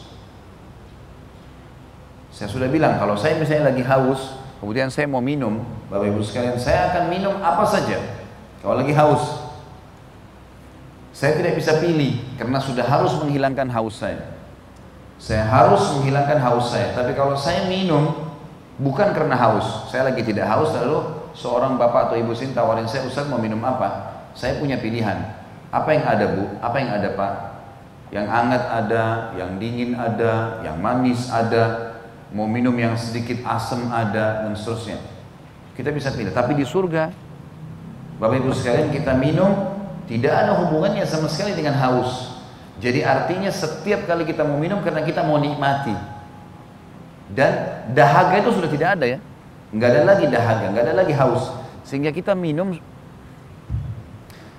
Saya 2.33 2.49
sudah 2.49 2.69
bilang 2.73 2.97
kalau 2.97 3.12
saya 3.14 3.37
misalnya 3.37 3.71
lagi 3.71 3.85
haus, 3.85 4.40
kemudian 4.59 4.88
saya 4.88 5.04
mau 5.04 5.21
minum, 5.21 5.61
Bapak 5.92 6.09
Ibu 6.09 6.25
sekalian, 6.25 6.57
saya 6.57 6.88
akan 6.90 7.12
minum 7.12 7.37
apa 7.45 7.64
saja. 7.69 8.00
Kalau 8.64 8.81
lagi 8.81 8.97
haus, 8.97 9.52
saya 11.12 11.37
tidak 11.37 11.61
bisa 11.61 11.76
pilih 11.78 12.25
karena 12.40 12.57
sudah 12.57 12.88
harus 12.88 13.12
menghilangkan 13.21 13.69
haus 13.69 14.00
saya. 14.00 14.33
Saya 15.21 15.45
harus 15.45 16.00
menghilangkan 16.00 16.40
haus 16.40 16.73
saya. 16.73 16.97
Tapi 16.97 17.12
kalau 17.12 17.37
saya 17.37 17.69
minum 17.69 18.33
bukan 18.81 19.12
karena 19.12 19.37
haus, 19.37 19.92
saya 19.92 20.09
lagi 20.09 20.25
tidak 20.25 20.49
haus 20.49 20.73
lalu 20.73 21.04
seorang 21.37 21.76
bapak 21.76 22.11
atau 22.11 22.16
ibu 22.16 22.33
sini 22.33 22.57
tawarin 22.57 22.88
saya 22.88 23.04
Ustaz 23.04 23.28
mau 23.28 23.37
minum 23.37 23.61
apa? 23.61 24.19
Saya 24.33 24.57
punya 24.57 24.81
pilihan. 24.81 25.42
Apa 25.73 25.88
yang 25.97 26.05
ada 26.05 26.25
bu? 26.37 26.45
Apa 26.61 26.76
yang 26.76 26.91
ada 26.93 27.09
pak? 27.17 27.33
Yang 28.12 28.26
hangat 28.29 28.64
ada, 28.69 29.05
yang 29.41 29.57
dingin 29.57 29.97
ada, 29.97 30.61
yang 30.61 30.76
manis 30.76 31.33
ada, 31.33 31.97
mau 32.29 32.45
minum 32.45 32.76
yang 32.76 32.93
sedikit 32.93 33.41
asam 33.49 33.88
ada, 33.88 34.45
dan 34.45 34.52
seterusnya. 34.52 35.00
Kita 35.73 35.88
bisa 35.88 36.12
pilih. 36.12 36.29
Tapi 36.29 36.52
di 36.52 36.69
surga, 36.69 37.09
Bapak 38.21 38.37
Ibu 38.37 38.52
sekalian 38.52 38.93
kita 38.93 39.17
minum 39.17 39.73
tidak 40.05 40.45
ada 40.45 40.61
hubungannya 40.61 41.09
sama 41.09 41.33
sekali 41.33 41.57
dengan 41.57 41.73
haus. 41.81 42.37
Jadi 42.76 43.00
artinya 43.00 43.49
setiap 43.49 44.05
kali 44.05 44.29
kita 44.29 44.45
mau 44.45 44.61
minum 44.61 44.85
karena 44.85 45.00
kita 45.00 45.25
mau 45.25 45.41
nikmati. 45.41 45.97
Dan 47.33 47.81
dahaga 47.97 48.45
itu 48.45 48.52
sudah 48.52 48.69
tidak 48.69 49.00
ada 49.00 49.17
ya. 49.17 49.19
Nggak 49.73 49.88
ada 49.88 50.02
lagi 50.05 50.25
dahaga, 50.29 50.67
nggak 50.69 50.85
ada 50.85 50.95
lagi 51.00 51.14
haus. 51.17 51.49
Sehingga 51.88 52.12
kita 52.12 52.37
minum 52.37 52.76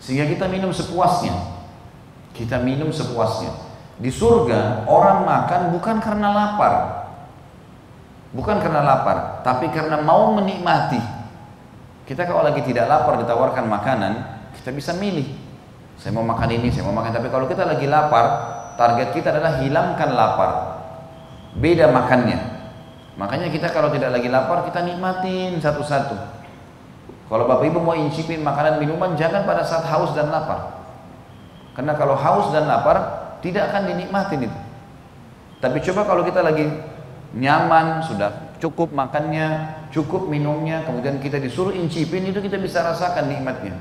sehingga 0.04 0.28
kita 0.28 0.52
minum 0.52 0.76
sepuasnya. 0.76 1.32
Kita 2.36 2.60
minum 2.60 2.92
sepuasnya. 2.92 3.56
Di 4.04 4.12
surga 4.12 4.84
orang 4.84 5.24
makan 5.24 5.62
bukan 5.72 6.04
karena 6.04 6.28
lapar. 6.36 6.74
Bukan 8.34 8.58
karena 8.60 8.82
lapar, 8.82 9.46
tapi 9.46 9.70
karena 9.70 10.02
mau 10.02 10.34
menikmati. 10.34 10.98
Kita 12.04 12.26
kalau 12.26 12.42
lagi 12.42 12.66
tidak 12.66 12.90
lapar 12.90 13.22
ditawarkan 13.22 13.70
makanan, 13.70 14.14
kita 14.58 14.74
bisa 14.74 14.98
milih. 14.98 15.30
Saya 16.02 16.18
mau 16.18 16.26
makan 16.26 16.50
ini, 16.52 16.74
saya 16.74 16.84
mau 16.90 16.98
makan. 16.98 17.14
Tapi 17.14 17.30
kalau 17.30 17.46
kita 17.46 17.64
lagi 17.64 17.86
lapar, 17.86 18.26
target 18.76 19.14
kita 19.14 19.30
adalah 19.38 19.62
hilangkan 19.62 20.10
lapar. 20.18 20.52
Beda 21.54 21.94
makannya. 21.94 22.42
Makanya 23.22 23.54
kita 23.54 23.70
kalau 23.70 23.94
tidak 23.94 24.18
lagi 24.18 24.28
lapar, 24.34 24.66
kita 24.66 24.82
nikmatin 24.82 25.62
satu-satu. 25.62 26.43
Kalau 27.32 27.48
Bapak 27.48 27.66
Ibu 27.66 27.80
mau 27.80 27.96
incipin 27.96 28.44
makanan 28.44 28.78
minuman 28.84 29.16
jangan 29.16 29.48
pada 29.48 29.64
saat 29.64 29.88
haus 29.88 30.12
dan 30.14 30.30
lapar. 30.30 30.84
Karena 31.74 31.98
kalau 31.98 32.14
haus 32.14 32.54
dan 32.54 32.70
lapar 32.70 32.98
tidak 33.42 33.74
akan 33.74 33.90
dinikmatin 33.90 34.48
itu. 34.48 34.60
Tapi 35.64 35.80
coba 35.80 36.04
kalau 36.04 36.22
kita 36.28 36.44
lagi 36.44 36.68
nyaman, 37.34 38.04
sudah 38.06 38.54
cukup 38.60 38.92
makannya, 38.92 39.80
cukup 39.90 40.28
minumnya, 40.28 40.84
kemudian 40.86 41.18
kita 41.24 41.40
disuruh 41.40 41.74
incipin 41.74 42.28
itu 42.30 42.40
kita 42.44 42.60
bisa 42.60 42.84
rasakan 42.84 43.32
nikmatnya. 43.32 43.76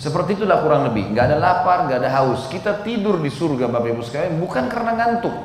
Seperti 0.00 0.40
itulah 0.40 0.64
kurang 0.64 0.88
lebih, 0.88 1.12
nggak 1.12 1.24
ada 1.30 1.36
lapar, 1.36 1.84
nggak 1.86 2.00
ada 2.00 2.10
haus. 2.10 2.48
Kita 2.48 2.80
tidur 2.80 3.20
di 3.20 3.28
surga 3.28 3.68
Bapak 3.68 3.92
Ibu 3.92 4.02
sekalian 4.02 4.40
bukan 4.40 4.66
karena 4.66 4.92
ngantuk, 4.96 5.36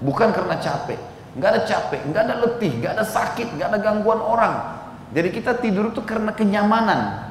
bukan 0.00 0.30
karena 0.30 0.56
capek, 0.62 0.98
nggak 1.36 1.50
ada 1.52 1.60
capek, 1.66 2.00
nggak 2.06 2.22
ada 2.22 2.34
letih, 2.46 2.72
nggak 2.80 2.92
ada 2.96 3.04
sakit, 3.04 3.58
nggak 3.58 3.68
ada 3.74 3.78
gangguan 3.82 4.22
orang, 4.22 4.75
jadi 5.14 5.28
kita 5.30 5.58
tidur 5.62 5.94
itu 5.94 6.02
karena 6.02 6.34
kenyamanan. 6.34 7.30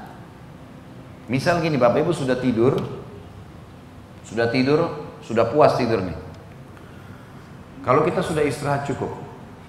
Misal 1.25 1.59
gini, 1.59 1.75
Bapak 1.75 2.05
Ibu 2.05 2.13
sudah 2.13 2.37
tidur, 2.37 2.77
sudah 4.23 4.47
tidur, 4.53 5.09
sudah 5.25 5.49
puas 5.49 5.73
tidur 5.73 6.05
nih. 6.05 6.17
Kalau 7.81 8.05
kita 8.05 8.21
sudah 8.21 8.45
istirahat 8.45 8.85
cukup, 8.85 9.09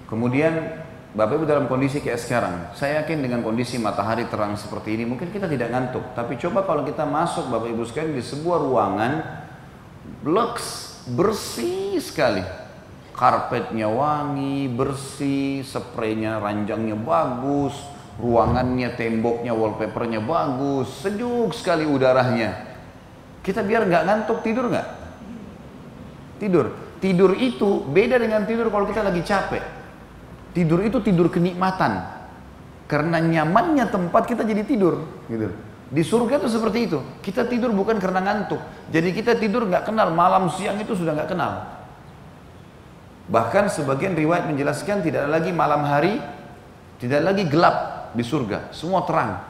kemudian 0.05 0.85
Bapak 1.17 1.41
Ibu 1.41 1.45
dalam 1.49 1.65
kondisi 1.65 1.97
kayak 1.97 2.21
sekarang, 2.21 2.55
saya 2.77 3.01
yakin 3.01 3.25
dengan 3.25 3.41
kondisi 3.41 3.81
matahari 3.81 4.29
terang 4.29 4.53
seperti 4.53 4.93
ini, 4.93 5.09
mungkin 5.09 5.33
kita 5.33 5.49
tidak 5.49 5.73
ngantuk. 5.73 6.05
Tapi 6.13 6.37
coba 6.37 6.61
kalau 6.61 6.85
kita 6.85 7.09
masuk 7.09 7.49
Bapak 7.49 7.73
Ibu 7.73 7.83
sekalian 7.89 8.13
di 8.13 8.21
sebuah 8.21 8.57
ruangan, 8.61 9.13
blocks 10.21 11.01
bersih 11.09 11.97
sekali. 11.97 12.45
Karpetnya 13.17 13.89
wangi, 13.89 14.69
bersih, 14.69 15.65
spraynya, 15.65 16.37
ranjangnya 16.37 16.93
bagus, 16.93 17.73
ruangannya, 18.17 18.97
temboknya, 18.97 19.53
wallpapernya 19.53 20.21
bagus, 20.21 20.89
sejuk 21.05 21.53
sekali 21.53 21.85
udaranya. 21.85 22.65
Kita 23.45 23.63
biar 23.63 23.85
nggak 23.87 24.03
ngantuk 24.03 24.41
tidur 24.43 24.67
nggak? 24.67 24.87
Tidur. 26.41 26.65
Tidur 26.97 27.37
itu 27.37 27.85
beda 27.85 28.17
dengan 28.17 28.43
tidur 28.49 28.73
kalau 28.73 28.89
kita 28.89 29.05
lagi 29.05 29.21
capek. 29.21 29.63
Tidur 30.51 30.81
itu 30.81 30.97
tidur 31.05 31.29
kenikmatan. 31.29 32.17
Karena 32.89 33.21
nyamannya 33.21 33.85
tempat 33.91 34.25
kita 34.25 34.47
jadi 34.47 34.63
tidur, 34.63 35.05
gitu. 35.27 35.51
Di 35.87 36.03
surga 36.03 36.39
itu 36.43 36.49
seperti 36.51 36.79
itu. 36.89 36.99
Kita 37.23 37.47
tidur 37.47 37.71
bukan 37.71 37.95
karena 37.99 38.19
ngantuk. 38.19 38.59
Jadi 38.91 39.15
kita 39.15 39.39
tidur 39.39 39.67
nggak 39.67 39.87
kenal 39.87 40.11
malam 40.11 40.51
siang 40.51 40.75
itu 40.79 40.95
sudah 40.97 41.15
nggak 41.15 41.29
kenal. 41.31 41.63
Bahkan 43.27 43.71
sebagian 43.71 44.15
riwayat 44.15 44.47
menjelaskan 44.47 45.03
tidak 45.03 45.27
ada 45.27 45.31
lagi 45.39 45.51
malam 45.51 45.83
hari, 45.83 46.19
tidak 46.99 47.27
lagi 47.27 47.43
gelap, 47.47 47.96
di 48.13 48.23
surga, 48.23 48.71
semua 48.75 49.03
terang. 49.03 49.43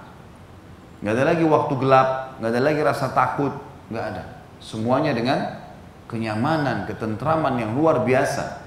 Nggak 1.01 1.13
ada 1.13 1.23
lagi 1.29 1.43
waktu 1.45 1.73
gelap, 1.77 2.09
nggak 2.41 2.51
ada 2.53 2.61
lagi 2.61 2.81
rasa 2.81 3.05
takut, 3.13 3.53
nggak 3.93 4.05
ada. 4.13 4.23
Semuanya 4.57 5.13
dengan 5.13 5.61
kenyamanan, 6.09 6.89
ketentraman 6.89 7.61
yang 7.61 7.77
luar 7.77 8.01
biasa. 8.01 8.65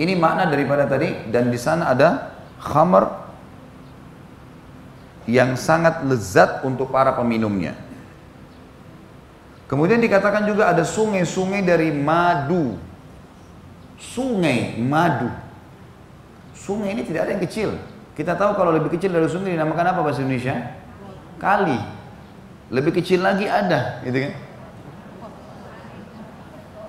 Ini 0.00 0.16
makna 0.16 0.48
daripada 0.48 0.88
tadi 0.88 1.28
dan 1.28 1.52
di 1.52 1.60
sana 1.60 1.92
ada 1.92 2.32
khamar 2.56 3.28
yang 5.28 5.54
sangat 5.54 6.02
lezat 6.08 6.64
untuk 6.64 6.88
para 6.88 7.12
peminumnya. 7.12 7.76
Kemudian 9.68 10.00
dikatakan 10.00 10.44
juga 10.48 10.68
ada 10.72 10.84
sungai-sungai 10.84 11.64
dari 11.64 11.92
madu. 11.92 12.76
Sungai 13.96 14.76
madu. 14.80 15.32
Sungai 16.52 16.92
ini 16.92 17.02
tidak 17.08 17.28
ada 17.28 17.30
yang 17.36 17.44
kecil. 17.44 17.70
Kita 18.12 18.36
tahu 18.36 18.52
kalau 18.60 18.76
lebih 18.76 18.92
kecil 18.92 19.08
dari 19.08 19.24
sungai 19.24 19.56
dinamakan 19.56 19.96
apa 19.96 20.00
bahasa 20.04 20.20
Indonesia? 20.20 20.52
Kali. 21.40 21.80
Lebih 22.72 22.92
kecil 23.00 23.24
lagi 23.24 23.48
ada, 23.48 24.04
gitu 24.04 24.28
kan? 24.28 24.32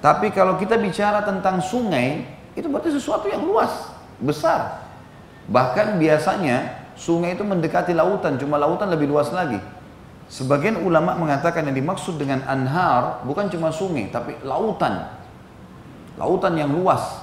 Tapi 0.04 0.36
kalau 0.36 0.60
kita 0.60 0.76
bicara 0.76 1.24
tentang 1.24 1.64
sungai, 1.64 2.28
itu 2.60 2.68
berarti 2.68 2.92
sesuatu 2.92 3.32
yang 3.32 3.48
luas, 3.48 3.88
besar. 4.20 4.84
Bahkan 5.48 5.96
biasanya 5.96 6.88
sungai 7.00 7.40
itu 7.40 7.44
mendekati 7.48 7.96
lautan, 7.96 8.36
cuma 8.36 8.60
lautan 8.60 8.92
lebih 8.92 9.08
luas 9.08 9.32
lagi. 9.32 9.64
Sebagian 10.28 10.84
ulama 10.84 11.16
mengatakan 11.16 11.68
yang 11.72 11.76
dimaksud 11.76 12.20
dengan 12.20 12.44
anhar 12.48 13.24
bukan 13.24 13.48
cuma 13.48 13.72
sungai, 13.72 14.12
tapi 14.12 14.36
lautan. 14.44 15.08
Lautan 16.20 16.60
yang 16.60 16.72
luas. 16.72 17.23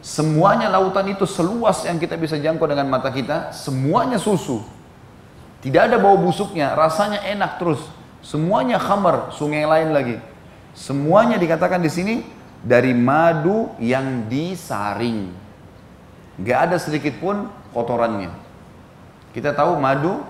Semuanya 0.00 0.72
lautan 0.72 1.12
itu 1.12 1.28
seluas 1.28 1.84
yang 1.84 2.00
kita 2.00 2.16
bisa 2.16 2.40
jangkau 2.40 2.64
dengan 2.64 2.88
mata 2.88 3.12
kita, 3.12 3.52
semuanya 3.52 4.16
susu. 4.16 4.64
Tidak 5.60 5.92
ada 5.92 6.00
bau 6.00 6.16
busuknya, 6.16 6.72
rasanya 6.72 7.20
enak 7.20 7.60
terus. 7.60 7.84
Semuanya 8.24 8.80
khamar, 8.80 9.28
sungai 9.36 9.68
lain 9.68 9.92
lagi. 9.92 10.16
Semuanya 10.72 11.36
dikatakan 11.36 11.84
di 11.84 11.92
sini 11.92 12.14
dari 12.64 12.96
madu 12.96 13.76
yang 13.76 14.24
disaring. 14.28 15.28
Gak 16.40 16.72
ada 16.72 16.76
sedikit 16.80 17.20
pun 17.20 17.52
kotorannya. 17.76 18.32
Kita 19.36 19.52
tahu 19.52 19.76
madu 19.76 20.24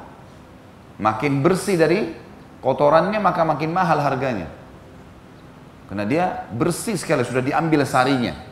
makin 0.98 1.46
bersih 1.46 1.78
dari 1.78 2.11
kotorannya 2.59 3.22
maka 3.22 3.46
makin 3.46 3.70
mahal 3.70 4.02
harganya. 4.02 4.50
Karena 5.87 6.06
dia 6.06 6.26
bersih 6.50 6.98
sekali, 6.98 7.22
sudah 7.22 7.42
diambil 7.42 7.87
sarinya. 7.87 8.49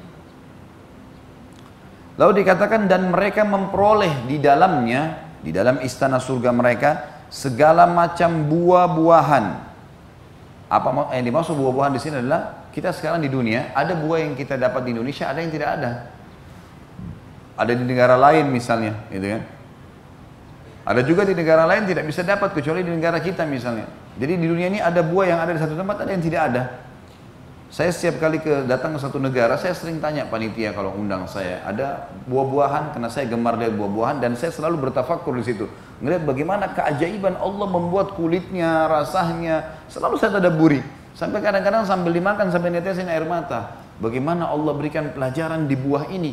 Lalu 2.18 2.42
dikatakan 2.42 2.90
dan 2.90 3.14
mereka 3.14 3.46
memperoleh 3.46 4.26
di 4.26 4.42
dalamnya, 4.42 5.30
di 5.38 5.54
dalam 5.54 5.78
istana 5.78 6.18
surga 6.18 6.50
mereka, 6.50 6.90
segala 7.30 7.86
macam 7.86 8.50
buah-buahan. 8.50 9.70
Apa 10.66 11.14
yang 11.14 11.24
dimaksud 11.30 11.54
buah-buahan 11.54 11.94
di 11.94 12.02
sini 12.02 12.18
adalah 12.18 12.68
kita 12.74 12.90
sekarang 12.90 13.22
di 13.22 13.30
dunia 13.30 13.70
ada 13.72 13.94
buah 13.94 14.18
yang 14.20 14.34
kita 14.34 14.58
dapat 14.58 14.82
di 14.82 14.98
Indonesia, 14.98 15.30
ada 15.30 15.38
yang 15.38 15.52
tidak 15.54 15.70
ada. 15.78 15.90
Ada 17.54 17.72
di 17.78 17.84
negara 17.86 18.18
lain 18.18 18.50
misalnya, 18.50 18.98
gitu 19.14 19.38
kan. 19.38 19.42
Ada 20.88 21.00
juga 21.06 21.22
di 21.22 21.38
negara 21.38 21.70
lain 21.70 21.86
tidak 21.86 22.02
bisa 22.02 22.26
dapat 22.26 22.50
kecuali 22.50 22.82
di 22.82 22.90
negara 22.90 23.22
kita 23.22 23.46
misalnya. 23.46 23.86
Jadi 24.18 24.34
di 24.42 24.46
dunia 24.50 24.66
ini 24.66 24.82
ada 24.82 25.06
buah 25.06 25.26
yang 25.30 25.38
ada 25.38 25.54
di 25.54 25.60
satu 25.62 25.78
tempat, 25.78 26.02
ada 26.02 26.10
yang 26.10 26.24
tidak 26.24 26.42
ada. 26.50 26.62
Saya 27.68 27.92
setiap 27.92 28.16
kali 28.16 28.40
ke 28.40 28.64
datang 28.64 28.96
ke 28.96 29.00
satu 29.04 29.20
negara, 29.20 29.52
saya 29.60 29.76
sering 29.76 30.00
tanya 30.00 30.24
panitia 30.24 30.72
kalau 30.72 30.96
undang 30.96 31.28
saya, 31.28 31.60
ada 31.68 32.08
buah-buahan 32.24 32.96
karena 32.96 33.12
saya 33.12 33.28
gemar 33.28 33.60
lihat 33.60 33.76
buah-buahan 33.76 34.24
dan 34.24 34.32
saya 34.40 34.48
selalu 34.48 34.88
bertafakur 34.88 35.36
di 35.36 35.44
situ. 35.44 35.68
Ngelihat 36.00 36.24
bagaimana 36.24 36.72
keajaiban 36.72 37.36
Allah 37.36 37.68
membuat 37.68 38.16
kulitnya, 38.16 38.88
rasanya, 38.88 39.84
selalu 39.92 40.16
saya 40.16 40.40
tadaburi. 40.40 40.80
Sampai 41.12 41.44
kadang-kadang 41.44 41.84
sambil 41.84 42.16
dimakan 42.16 42.48
sampai 42.48 42.72
netesin 42.72 43.04
air 43.04 43.28
mata. 43.28 43.84
Bagaimana 44.00 44.48
Allah 44.48 44.72
berikan 44.72 45.12
pelajaran 45.12 45.68
di 45.68 45.76
buah 45.76 46.08
ini. 46.08 46.32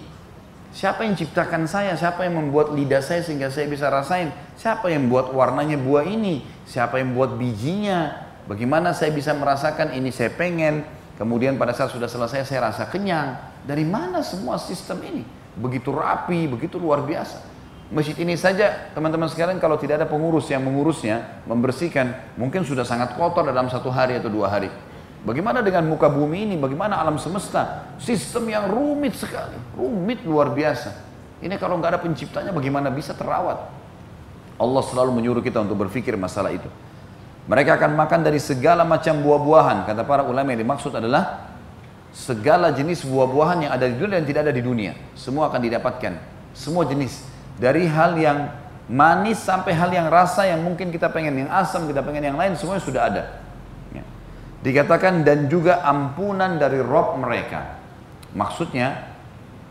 Siapa 0.71 1.04
yang 1.04 1.19
ciptakan 1.19 1.67
saya? 1.67 2.00
Siapa 2.00 2.24
yang 2.24 2.39
membuat 2.39 2.71
lidah 2.71 3.04
saya 3.04 3.19
sehingga 3.19 3.52
saya 3.52 3.67
bisa 3.67 3.91
rasain? 3.91 4.32
Siapa 4.56 4.88
yang 4.88 5.12
buat 5.12 5.36
warnanya 5.36 5.76
buah 5.84 6.08
ini? 6.08 6.48
Siapa 6.63 6.95
yang 6.95 7.12
buat 7.12 7.36
bijinya? 7.36 8.24
Bagaimana 8.48 8.95
saya 8.95 9.12
bisa 9.12 9.34
merasakan 9.34 9.91
ini 9.98 10.13
saya 10.13 10.30
pengen, 10.30 10.86
Kemudian 11.15 11.56
pada 11.56 11.71
saat 11.71 11.95
sudah 11.95 12.12
selesai 12.12 12.43
saya 12.43 12.71
rasa 12.71 12.91
kenyang. 12.91 13.39
Dari 13.63 13.88
mana 13.88 14.19
semua 14.19 14.60
sistem 14.60 14.99
ini? 15.08 15.23
Begitu 15.56 15.95
rapi, 15.95 16.43
begitu 16.51 16.75
luar 16.75 17.01
biasa. 17.08 17.39
Masjid 17.88 18.17
ini 18.17 18.34
saja 18.36 18.91
teman-teman 18.97 19.30
sekalian 19.30 19.62
kalau 19.62 19.78
tidak 19.78 20.04
ada 20.04 20.08
pengurus 20.10 20.49
yang 20.49 20.65
mengurusnya, 20.65 21.45
membersihkan, 21.45 22.36
mungkin 22.36 22.65
sudah 22.65 22.84
sangat 22.84 23.13
kotor 23.13 23.45
dalam 23.45 23.69
satu 23.71 23.93
hari 23.93 24.17
atau 24.17 24.28
dua 24.28 24.49
hari. 24.49 24.67
Bagaimana 25.25 25.62
dengan 25.62 25.86
muka 25.89 26.10
bumi 26.10 26.49
ini? 26.49 26.56
Bagaimana 26.58 27.01
alam 27.01 27.17
semesta? 27.17 27.93
Sistem 27.97 28.45
yang 28.49 28.69
rumit 28.69 29.17
sekali, 29.17 29.58
rumit 29.73 30.21
luar 30.25 30.54
biasa. 30.54 30.93
Ini 31.41 31.56
kalau 31.62 31.78
nggak 31.78 31.97
ada 31.97 32.01
penciptanya 32.01 32.51
bagaimana 32.54 32.89
bisa 32.89 33.13
terawat? 33.13 33.69
Allah 34.56 34.84
selalu 34.86 35.12
menyuruh 35.21 35.43
kita 35.45 35.62
untuk 35.62 35.78
berpikir 35.86 36.17
masalah 36.17 36.54
itu. 36.54 36.67
Mereka 37.45 37.77
akan 37.77 37.93
makan 37.93 38.25
dari 38.25 38.41
segala 38.41 38.81
macam 38.81 39.21
buah-buahan. 39.21 39.86
Kata 39.86 40.01
para 40.01 40.25
ulama 40.25 40.49
yang 40.49 40.65
dimaksud 40.65 40.97
adalah 40.97 41.53
segala 42.10 42.73
jenis 42.73 43.05
buah-buahan 43.05 43.69
yang 43.69 43.71
ada 43.75 43.86
di 43.86 43.95
dunia 44.01 44.17
dan 44.17 44.25
tidak 44.25 44.41
ada 44.49 44.53
di 44.55 44.63
dunia. 44.65 44.97
Semua 45.13 45.53
akan 45.53 45.62
didapatkan. 45.62 46.13
Semua 46.58 46.89
jenis. 46.89 47.21
Dari 47.62 47.86
hal 47.86 48.17
yang 48.17 48.49
manis 48.89 49.41
sampai 49.41 49.77
hal 49.77 49.93
yang 49.93 50.10
rasa 50.10 50.49
yang 50.49 50.65
mungkin 50.65 50.89
kita 50.89 51.13
pengen 51.13 51.45
yang 51.45 51.49
asam, 51.53 51.86
kita 51.86 52.01
pengen 52.01 52.34
yang 52.34 52.38
lain, 52.38 52.58
semuanya 52.58 52.81
sudah 52.81 53.01
ada. 53.13 53.23
Ya. 53.93 54.03
Dikatakan 54.65 55.21
dan 55.21 55.45
juga 55.45 55.86
ampunan 55.86 56.58
dari 56.58 56.81
Rob 56.81 57.21
mereka. 57.21 57.77
Maksudnya, 58.34 59.05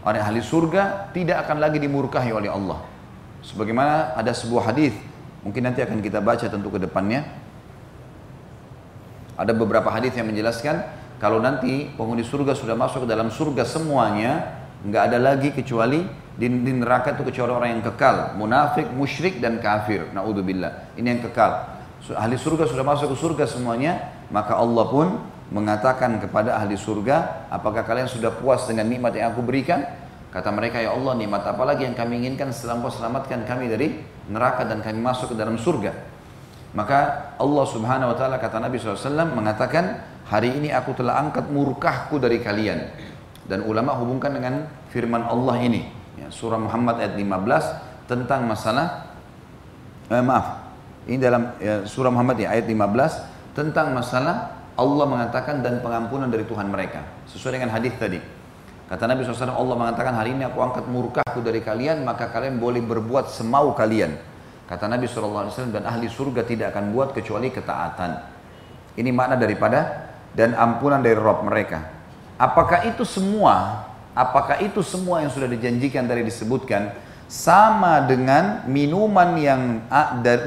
orang 0.06 0.22
ahli 0.22 0.40
surga 0.40 1.10
tidak 1.10 1.42
akan 1.48 1.58
lagi 1.58 1.82
dimurkahi 1.82 2.30
oleh 2.30 2.48
Allah. 2.48 2.80
Sebagaimana 3.44 4.16
ada 4.16 4.32
sebuah 4.32 4.72
hadis, 4.72 4.94
mungkin 5.44 5.68
nanti 5.68 5.84
akan 5.84 6.00
kita 6.00 6.24
baca 6.24 6.48
tentu 6.48 6.72
ke 6.72 6.80
depannya, 6.80 7.43
ada 9.35 9.53
beberapa 9.55 9.90
hadis 9.90 10.14
yang 10.14 10.31
menjelaskan 10.31 10.85
kalau 11.18 11.38
nanti 11.38 11.88
penghuni 11.94 12.27
surga 12.27 12.53
sudah 12.53 12.77
masuk 12.77 13.07
ke 13.07 13.09
dalam 13.09 13.31
surga 13.31 13.64
semuanya, 13.64 14.61
nggak 14.85 15.03
ada 15.09 15.18
lagi 15.23 15.55
kecuali 15.55 16.05
di, 16.35 16.47
di 16.51 16.73
neraka 16.75 17.14
itu 17.14 17.23
kecuali 17.23 17.55
orang 17.55 17.70
yang 17.79 17.83
kekal, 17.94 18.35
munafik, 18.35 18.90
musyrik 18.90 19.38
dan 19.38 19.62
kafir. 19.62 20.11
Naudzubillah. 20.11 20.99
Ini 20.99 21.07
yang 21.16 21.23
kekal. 21.31 21.81
Ahli 22.18 22.37
surga 22.37 22.68
sudah 22.68 22.85
masuk 22.85 23.14
ke 23.14 23.16
surga 23.16 23.44
semuanya, 23.49 24.12
maka 24.29 24.59
Allah 24.59 24.85
pun 24.85 25.07
mengatakan 25.49 26.20
kepada 26.20 26.59
ahli 26.61 26.77
surga, 26.77 27.49
apakah 27.49 27.87
kalian 27.87 28.11
sudah 28.11 28.35
puas 28.35 28.68
dengan 28.68 28.85
nikmat 28.90 29.16
yang 29.16 29.33
aku 29.33 29.40
berikan? 29.40 29.87
Kata 30.29 30.51
mereka, 30.51 30.83
ya 30.83 30.92
Allah 30.92 31.14
nikmat 31.14 31.47
apa 31.47 31.62
lagi 31.62 31.87
yang 31.87 31.94
kami 31.94 32.20
inginkan 32.20 32.51
setelah 32.51 32.85
selamatkan 32.90 33.47
kami 33.47 33.70
dari 33.70 34.03
neraka 34.29 34.66
dan 34.66 34.83
kami 34.83 34.99
masuk 34.99 35.33
ke 35.33 35.37
dalam 35.38 35.55
surga. 35.57 36.13
Maka 36.74 37.30
Allah 37.38 37.64
subhanahu 37.70 38.10
wa 38.12 38.16
ta'ala 38.18 38.42
kata 38.42 38.58
Nabi 38.58 38.82
SAW 38.82 39.30
mengatakan 39.30 40.02
hari 40.26 40.58
ini 40.58 40.74
aku 40.74 40.90
telah 40.98 41.22
angkat 41.22 41.46
murkahku 41.46 42.18
dari 42.18 42.42
kalian. 42.42 42.90
Dan 43.46 43.62
ulama 43.62 43.94
hubungkan 43.94 44.34
dengan 44.34 44.66
firman 44.90 45.22
Allah 45.22 45.54
ini. 45.62 45.87
Ya, 46.18 46.26
surah 46.34 46.58
Muhammad 46.58 46.98
ayat 46.98 47.14
15 47.14 48.10
tentang 48.10 48.42
masalah, 48.48 49.14
eh, 50.10 50.22
maaf, 50.24 50.64
ini 51.06 51.20
dalam 51.20 51.54
ya, 51.62 51.87
surah 51.87 52.10
Muhammad 52.10 52.42
ya, 52.42 52.50
ayat 52.50 52.66
15 52.66 53.22
tentang 53.54 53.94
masalah 53.94 54.64
Allah 54.74 55.06
mengatakan 55.06 55.62
dan 55.62 55.78
pengampunan 55.78 56.26
dari 56.26 56.42
Tuhan 56.42 56.66
mereka. 56.66 57.06
Sesuai 57.30 57.62
dengan 57.62 57.70
hadis 57.70 57.94
tadi. 57.94 58.18
Kata 58.84 59.06
Nabi 59.06 59.22
SAW, 59.22 59.54
Allah 59.54 59.76
mengatakan 59.78 60.12
hari 60.12 60.34
ini 60.34 60.44
aku 60.44 60.58
angkat 60.60 60.90
murkahku 60.90 61.40
dari 61.40 61.62
kalian, 61.62 62.02
maka 62.02 62.28
kalian 62.28 62.58
boleh 62.58 62.82
berbuat 62.82 63.30
semau 63.30 63.72
kalian. 63.72 64.34
Kata 64.64 64.88
Nabi 64.88 65.05
SAW 65.05 65.53
dan 65.68 65.85
ahli 65.85 66.09
surga 66.09 66.40
tidak 66.48 66.72
akan 66.72 66.96
buat 66.96 67.12
kecuali 67.12 67.53
ketaatan. 67.53 68.11
Ini 68.96 69.11
makna 69.12 69.37
daripada 69.37 70.09
dan 70.33 70.57
ampunan 70.57 71.05
dari 71.05 71.18
Rob 71.18 71.44
mereka. 71.44 71.85
Apakah 72.40 72.88
itu 72.88 73.05
semua? 73.05 73.87
Apakah 74.14 74.62
itu 74.62 74.81
semua 74.81 75.20
yang 75.20 75.31
sudah 75.31 75.50
dijanjikan 75.50 76.07
tadi 76.07 76.22
disebutkan 76.24 76.94
sama 77.29 78.07
dengan 78.07 78.62
minuman 78.70 79.35
yang 79.37 79.85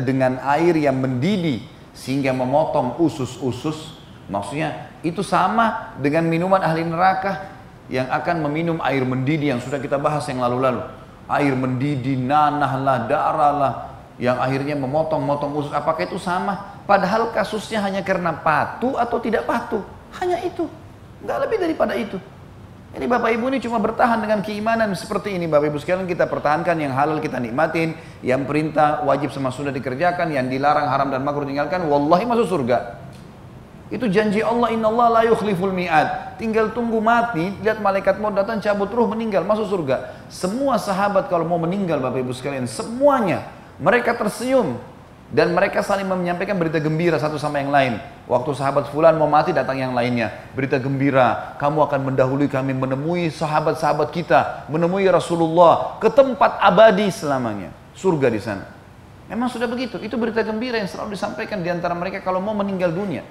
dengan 0.07 0.39
air 0.43 0.73
yang 0.75 0.97
mendidih 0.97 1.61
sehingga 1.93 2.33
memotong 2.33 2.97
usus-usus? 2.97 3.99
Maksudnya 4.27 4.91
itu 5.05 5.23
sama 5.23 5.95
dengan 5.99 6.27
minuman 6.27 6.59
ahli 6.59 6.83
neraka 6.83 7.53
yang 7.87 8.11
akan 8.11 8.43
meminum 8.43 8.83
air 8.83 9.03
mendidih 9.07 9.55
yang 9.55 9.61
sudah 9.63 9.79
kita 9.79 9.95
bahas 9.95 10.27
yang 10.27 10.43
lalu-lalu. 10.43 10.83
Air 11.27 11.55
mendidih, 11.59 12.19
nanah 12.23 12.71
lah, 12.79 12.97
darah 13.07 13.53
lah, 13.55 13.73
yang 14.17 14.41
akhirnya 14.41 14.73
memotong-motong 14.73 15.53
usus 15.53 15.73
apakah 15.73 16.09
itu 16.09 16.17
sama? 16.17 16.81
Padahal 16.89 17.29
kasusnya 17.29 17.85
hanya 17.85 18.01
karena 18.01 18.33
patuh 18.33 18.97
atau 18.97 19.21
tidak 19.21 19.45
patuh 19.45 19.85
hanya 20.17 20.41
itu. 20.41 20.65
Nggak 21.21 21.37
lebih 21.45 21.57
daripada 21.61 21.93
itu. 21.93 22.17
Ini 22.97 23.05
Bapak 23.05 23.29
Ibu 23.29 23.53
ini 23.53 23.59
cuma 23.61 23.77
bertahan 23.77 24.17
dengan 24.17 24.41
keimanan 24.41 24.89
seperti 24.97 25.37
ini. 25.37 25.45
Bapak 25.45 25.69
Ibu 25.69 25.77
sekalian 25.77 26.09
kita 26.09 26.25
pertahankan 26.25 26.73
yang 26.81 26.97
halal 26.97 27.21
kita 27.21 27.37
nikmatin. 27.37 27.93
Yang 28.25 28.49
perintah 28.49 29.05
wajib 29.05 29.29
sama 29.29 29.53
sudah 29.53 29.69
dikerjakan 29.69 30.33
yang 30.33 30.49
dilarang 30.49 30.89
haram 30.89 31.13
dan 31.13 31.21
makruh 31.21 31.45
tinggalkan 31.45 31.85
wallahi 31.85 32.25
masuk 32.25 32.47
surga. 32.49 32.97
Itu 33.93 34.09
janji 34.09 34.41
Allah 34.41 34.73
inna 34.73 34.89
Allah 34.89 35.07
la 35.13 35.21
yukhliful 35.29 35.71
mi'ad. 35.71 36.41
Tinggal 36.41 36.73
tunggu 36.73 36.97
mati 36.97 37.53
lihat 37.61 37.79
malaikat 37.85 38.17
mau 38.17 38.33
datang 38.33 38.57
cabut 38.63 38.89
ruh 38.89 39.07
meninggal 39.13 39.45
masuk 39.45 39.67
surga. 39.69 40.25
Semua 40.31 40.81
sahabat 40.81 41.29
kalau 41.29 41.45
mau 41.45 41.61
meninggal 41.61 42.01
Bapak 42.01 42.23
Ibu 42.23 42.33
sekalian 42.33 42.65
semuanya 42.65 43.56
mereka 43.77 44.17
tersenyum 44.17 44.77
dan 45.27 45.51
mereka 45.51 45.83
saling 45.83 46.07
menyampaikan 46.07 46.55
berita 46.55 46.79
gembira 46.79 47.19
satu 47.19 47.35
sama 47.35 47.59
yang 47.59 47.67
lain. 47.67 47.99
Waktu 48.31 48.51
sahabat 48.55 48.87
fulan 48.91 49.15
mau 49.19 49.27
mati 49.27 49.51
datang 49.51 49.75
yang 49.75 49.91
lainnya. 49.91 50.31
Berita 50.55 50.79
gembira, 50.79 51.55
kamu 51.59 51.83
akan 51.83 51.99
mendahului 52.11 52.47
kami 52.47 52.71
menemui 52.71 53.27
sahabat-sahabat 53.31 54.07
kita, 54.15 54.67
menemui 54.71 55.03
Rasulullah 55.11 55.99
ke 55.99 56.07
tempat 56.07 56.59
abadi 56.63 57.11
selamanya. 57.11 57.75
Surga 57.91 58.27
di 58.31 58.39
sana. 58.39 58.65
Memang 59.27 59.51
sudah 59.51 59.67
begitu. 59.67 59.99
Itu 59.99 60.15
berita 60.15 60.39
gembira 60.47 60.79
yang 60.79 60.87
selalu 60.87 61.19
disampaikan 61.19 61.59
di 61.59 61.67
antara 61.67 61.91
mereka 61.91 62.23
kalau 62.23 62.39
mau 62.39 62.55
meninggal 62.55 62.95
dunia. 62.95 63.27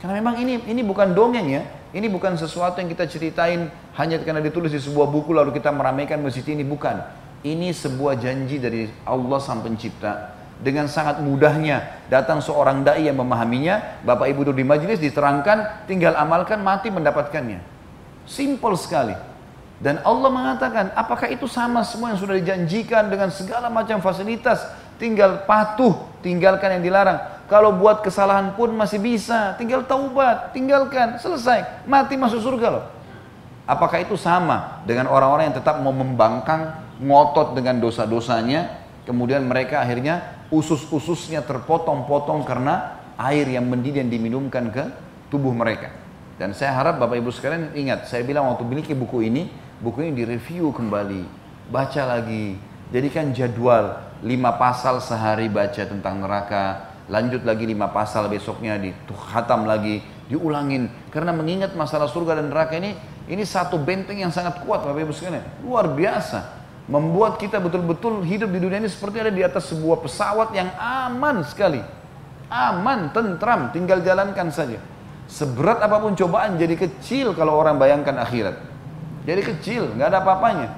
Karena 0.00 0.16
memang 0.20 0.40
ini 0.40 0.64
ini 0.68 0.80
bukan 0.80 1.12
dongeng 1.12 1.48
ya. 1.52 1.62
Ini 1.92 2.08
bukan 2.08 2.36
sesuatu 2.40 2.80
yang 2.80 2.88
kita 2.92 3.08
ceritain 3.08 3.68
hanya 3.96 4.20
karena 4.20 4.40
ditulis 4.40 4.72
di 4.72 4.80
sebuah 4.80 5.08
buku 5.08 5.32
lalu 5.32 5.56
kita 5.56 5.72
meramaikan 5.72 6.20
masjid 6.20 6.44
ini 6.52 6.64
bukan 6.64 7.00
ini 7.44 7.74
sebuah 7.74 8.16
janji 8.16 8.56
dari 8.56 8.88
Allah 9.04 9.38
sang 9.42 9.60
pencipta. 9.60 10.36
Dengan 10.56 10.88
sangat 10.88 11.20
mudahnya 11.20 12.08
datang 12.08 12.40
seorang 12.40 12.80
dai 12.80 13.04
yang 13.04 13.20
memahaminya, 13.20 14.00
Bapak 14.00 14.24
Ibu 14.32 14.48
duduk 14.48 14.56
di 14.56 14.64
majelis 14.64 14.96
diterangkan, 14.96 15.84
tinggal 15.84 16.16
amalkan 16.16 16.64
mati 16.64 16.88
mendapatkannya. 16.88 17.60
Simple 18.24 18.72
sekali. 18.80 19.12
Dan 19.76 20.00
Allah 20.00 20.32
mengatakan, 20.32 20.96
apakah 20.96 21.28
itu 21.28 21.44
sama 21.44 21.84
semua 21.84 22.16
yang 22.16 22.20
sudah 22.20 22.40
dijanjikan 22.40 23.12
dengan 23.12 23.28
segala 23.28 23.68
macam 23.68 24.00
fasilitas, 24.00 24.64
tinggal 24.96 25.44
patuh, 25.44 25.92
tinggalkan 26.24 26.80
yang 26.80 26.82
dilarang. 26.88 27.20
Kalau 27.52 27.76
buat 27.76 28.00
kesalahan 28.00 28.56
pun 28.56 28.72
masih 28.72 28.96
bisa, 28.96 29.52
tinggal 29.60 29.84
taubat, 29.84 30.56
tinggalkan, 30.56 31.20
selesai, 31.20 31.84
mati 31.84 32.16
masuk 32.16 32.40
surga 32.40 32.68
loh. 32.72 32.84
Apakah 33.68 34.00
itu 34.00 34.16
sama 34.16 34.80
dengan 34.88 35.12
orang-orang 35.12 35.52
yang 35.52 35.58
tetap 35.60 35.76
mau 35.84 35.92
membangkang 35.92 36.85
ngotot 37.00 37.56
dengan 37.56 37.80
dosa-dosanya, 37.80 38.82
kemudian 39.04 39.44
mereka 39.44 39.84
akhirnya 39.84 40.46
usus-ususnya 40.48 41.44
terpotong-potong 41.44 42.46
karena 42.46 43.00
air 43.16 43.48
yang 43.48 43.66
mendidih 43.66 44.04
yang 44.04 44.12
diminumkan 44.12 44.68
ke 44.70 44.84
tubuh 45.32 45.52
mereka. 45.52 45.92
Dan 46.36 46.52
saya 46.52 46.76
harap 46.76 47.00
Bapak 47.00 47.16
Ibu 47.16 47.32
sekalian 47.32 47.72
ingat, 47.72 48.08
saya 48.12 48.20
bilang 48.20 48.52
waktu 48.52 48.62
memiliki 48.68 48.92
buku 48.92 49.24
ini, 49.24 49.48
buku 49.80 50.04
ini 50.04 50.12
direview 50.12 50.68
kembali, 50.68 51.24
baca 51.72 52.02
lagi, 52.04 52.60
jadikan 52.92 53.32
jadwal 53.32 54.04
lima 54.20 54.56
pasal 54.60 55.00
sehari 55.00 55.48
baca 55.48 55.80
tentang 55.80 56.20
neraka, 56.20 56.92
lanjut 57.08 57.40
lagi 57.40 57.64
lima 57.64 57.88
pasal 57.88 58.28
besoknya 58.28 58.76
dikhatam 58.76 59.64
lagi, 59.64 60.04
diulangin. 60.28 60.92
Karena 61.08 61.32
mengingat 61.32 61.72
masalah 61.72 62.08
surga 62.12 62.36
dan 62.36 62.52
neraka 62.52 62.76
ini, 62.76 62.92
ini 63.32 63.42
satu 63.42 63.80
benteng 63.80 64.20
yang 64.20 64.30
sangat 64.30 64.60
kuat 64.60 64.84
Bapak 64.84 65.08
Ibu 65.08 65.12
sekalian. 65.16 65.64
Luar 65.64 65.88
biasa. 65.88 66.65
Membuat 66.86 67.42
kita 67.42 67.58
betul-betul 67.58 68.22
hidup 68.22 68.54
di 68.54 68.62
dunia 68.62 68.78
ini 68.78 68.86
seperti 68.86 69.18
ada 69.18 69.32
di 69.34 69.42
atas 69.42 69.74
sebuah 69.74 70.06
pesawat 70.06 70.54
yang 70.54 70.70
aman 70.78 71.42
sekali. 71.42 71.82
Aman, 72.46 73.10
tentram, 73.10 73.74
tinggal 73.74 74.06
jalankan 74.06 74.54
saja. 74.54 74.78
Seberat 75.26 75.82
apa 75.82 75.98
pun 75.98 76.14
cobaan 76.14 76.54
jadi 76.54 76.78
kecil 76.78 77.34
kalau 77.34 77.58
orang 77.58 77.74
bayangkan 77.82 78.14
akhirat. 78.22 78.54
Jadi 79.26 79.42
kecil, 79.42 79.98
nggak 79.98 80.08
ada 80.14 80.18
apa-apanya. 80.22 80.68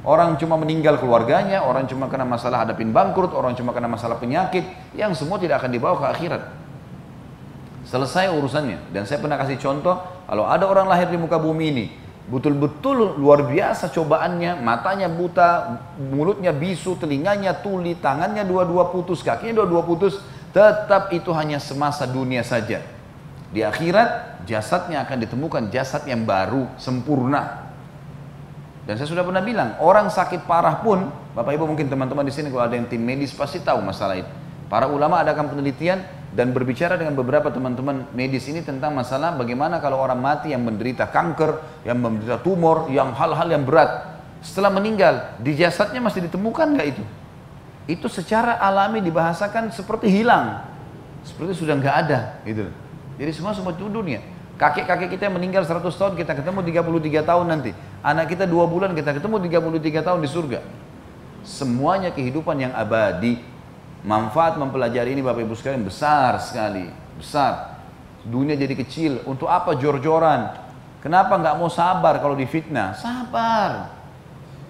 Orang 0.00 0.40
cuma 0.40 0.56
meninggal 0.56 0.96
keluarganya, 0.96 1.60
orang 1.60 1.84
cuma 1.84 2.08
kena 2.08 2.24
masalah 2.24 2.64
hadapin 2.64 2.88
bangkrut, 2.88 3.36
orang 3.36 3.52
cuma 3.52 3.76
kena 3.76 3.84
masalah 3.84 4.16
penyakit, 4.16 4.64
yang 4.96 5.12
semua 5.12 5.36
tidak 5.36 5.60
akan 5.60 5.68
dibawa 5.76 6.00
ke 6.00 6.06
akhirat. 6.08 6.42
Selesai 7.84 8.32
urusannya. 8.32 8.80
Dan 8.96 9.04
saya 9.04 9.20
pernah 9.20 9.36
kasih 9.36 9.60
contoh, 9.60 10.00
kalau 10.24 10.48
ada 10.48 10.64
orang 10.64 10.88
lahir 10.88 11.12
di 11.12 11.20
muka 11.20 11.36
bumi 11.36 11.64
ini, 11.68 11.84
betul-betul 12.28 13.16
luar 13.16 13.48
biasa 13.48 13.88
cobaannya, 13.88 14.60
matanya 14.60 15.08
buta, 15.08 15.80
mulutnya 15.98 16.52
bisu, 16.52 16.98
telinganya 17.00 17.56
tuli, 17.56 17.96
tangannya 17.96 18.44
dua-dua 18.44 18.92
putus, 18.92 19.24
kakinya 19.24 19.64
dua-dua 19.64 19.82
putus, 19.86 20.20
tetap 20.52 21.14
itu 21.14 21.30
hanya 21.32 21.56
semasa 21.62 22.04
dunia 22.04 22.44
saja. 22.44 22.82
Di 23.50 23.66
akhirat 23.66 24.42
jasadnya 24.46 25.02
akan 25.02 25.16
ditemukan 25.26 25.62
jasad 25.74 26.06
yang 26.06 26.22
baru, 26.22 26.70
sempurna. 26.78 27.72
Dan 28.86 28.94
saya 28.98 29.06
sudah 29.10 29.22
pernah 29.26 29.42
bilang, 29.42 29.78
orang 29.82 30.10
sakit 30.10 30.46
parah 30.46 30.82
pun, 30.82 31.10
Bapak 31.34 31.54
Ibu 31.54 31.66
mungkin 31.66 31.86
teman-teman 31.86 32.26
di 32.26 32.34
sini 32.34 32.50
kalau 32.50 32.66
ada 32.66 32.74
yang 32.74 32.86
tim 32.86 33.02
medis 33.02 33.34
pasti 33.34 33.62
tahu 33.62 33.82
masalah 33.82 34.18
itu. 34.18 34.39
Para 34.70 34.86
ulama 34.86 35.18
adakan 35.18 35.50
penelitian 35.50 36.06
dan 36.30 36.54
berbicara 36.54 36.94
dengan 36.94 37.18
beberapa 37.18 37.50
teman-teman 37.50 38.06
medis 38.14 38.46
ini 38.46 38.62
tentang 38.62 38.94
masalah 38.94 39.34
bagaimana 39.34 39.82
kalau 39.82 39.98
orang 39.98 40.22
mati 40.22 40.54
yang 40.54 40.62
menderita 40.62 41.10
kanker, 41.10 41.82
yang 41.82 41.98
menderita 41.98 42.38
tumor, 42.38 42.86
yang 42.86 43.10
hal-hal 43.10 43.50
yang 43.50 43.66
berat. 43.66 44.22
Setelah 44.38 44.70
meninggal, 44.70 45.34
di 45.42 45.58
jasadnya 45.58 45.98
masih 45.98 46.30
ditemukan 46.30 46.78
nggak 46.78 46.86
itu? 46.86 47.02
Itu 47.90 48.06
secara 48.06 48.62
alami 48.62 49.02
dibahasakan 49.02 49.74
seperti 49.74 50.06
hilang. 50.06 50.62
Seperti 51.26 51.58
sudah 51.58 51.74
nggak 51.74 51.96
ada 52.06 52.38
gitu. 52.46 52.70
Jadi 53.18 53.30
semua 53.34 53.52
semua 53.58 53.74
itu 53.74 53.90
dunia. 53.90 54.22
Kakek-kakek 54.54 55.18
kita 55.18 55.26
yang 55.26 55.34
meninggal 55.34 55.66
100 55.66 55.82
tahun 55.82 56.14
kita 56.14 56.38
ketemu 56.38 56.62
33 56.62 57.26
tahun 57.26 57.46
nanti. 57.50 57.74
Anak 58.06 58.30
kita 58.30 58.46
2 58.46 58.54
bulan 58.70 58.94
kita 58.94 59.18
ketemu 59.18 59.42
33 59.50 60.06
tahun 60.06 60.20
di 60.22 60.30
surga. 60.30 60.62
Semuanya 61.42 62.14
kehidupan 62.14 62.54
yang 62.54 62.72
abadi. 62.78 63.49
Manfaat 64.00 64.56
mempelajari 64.56 65.12
ini 65.12 65.20
Bapak 65.20 65.44
Ibu 65.44 65.52
sekalian 65.52 65.84
besar 65.84 66.40
sekali. 66.40 66.88
Besar. 67.20 67.80
Dunia 68.24 68.56
jadi 68.56 68.72
kecil. 68.72 69.20
Untuk 69.28 69.48
apa 69.48 69.76
jor-joran? 69.76 70.56
Kenapa 71.04 71.36
nggak 71.36 71.56
mau 71.56 71.68
sabar 71.68 72.20
kalau 72.20 72.36
difitnah? 72.36 72.96
Sabar. 72.96 73.92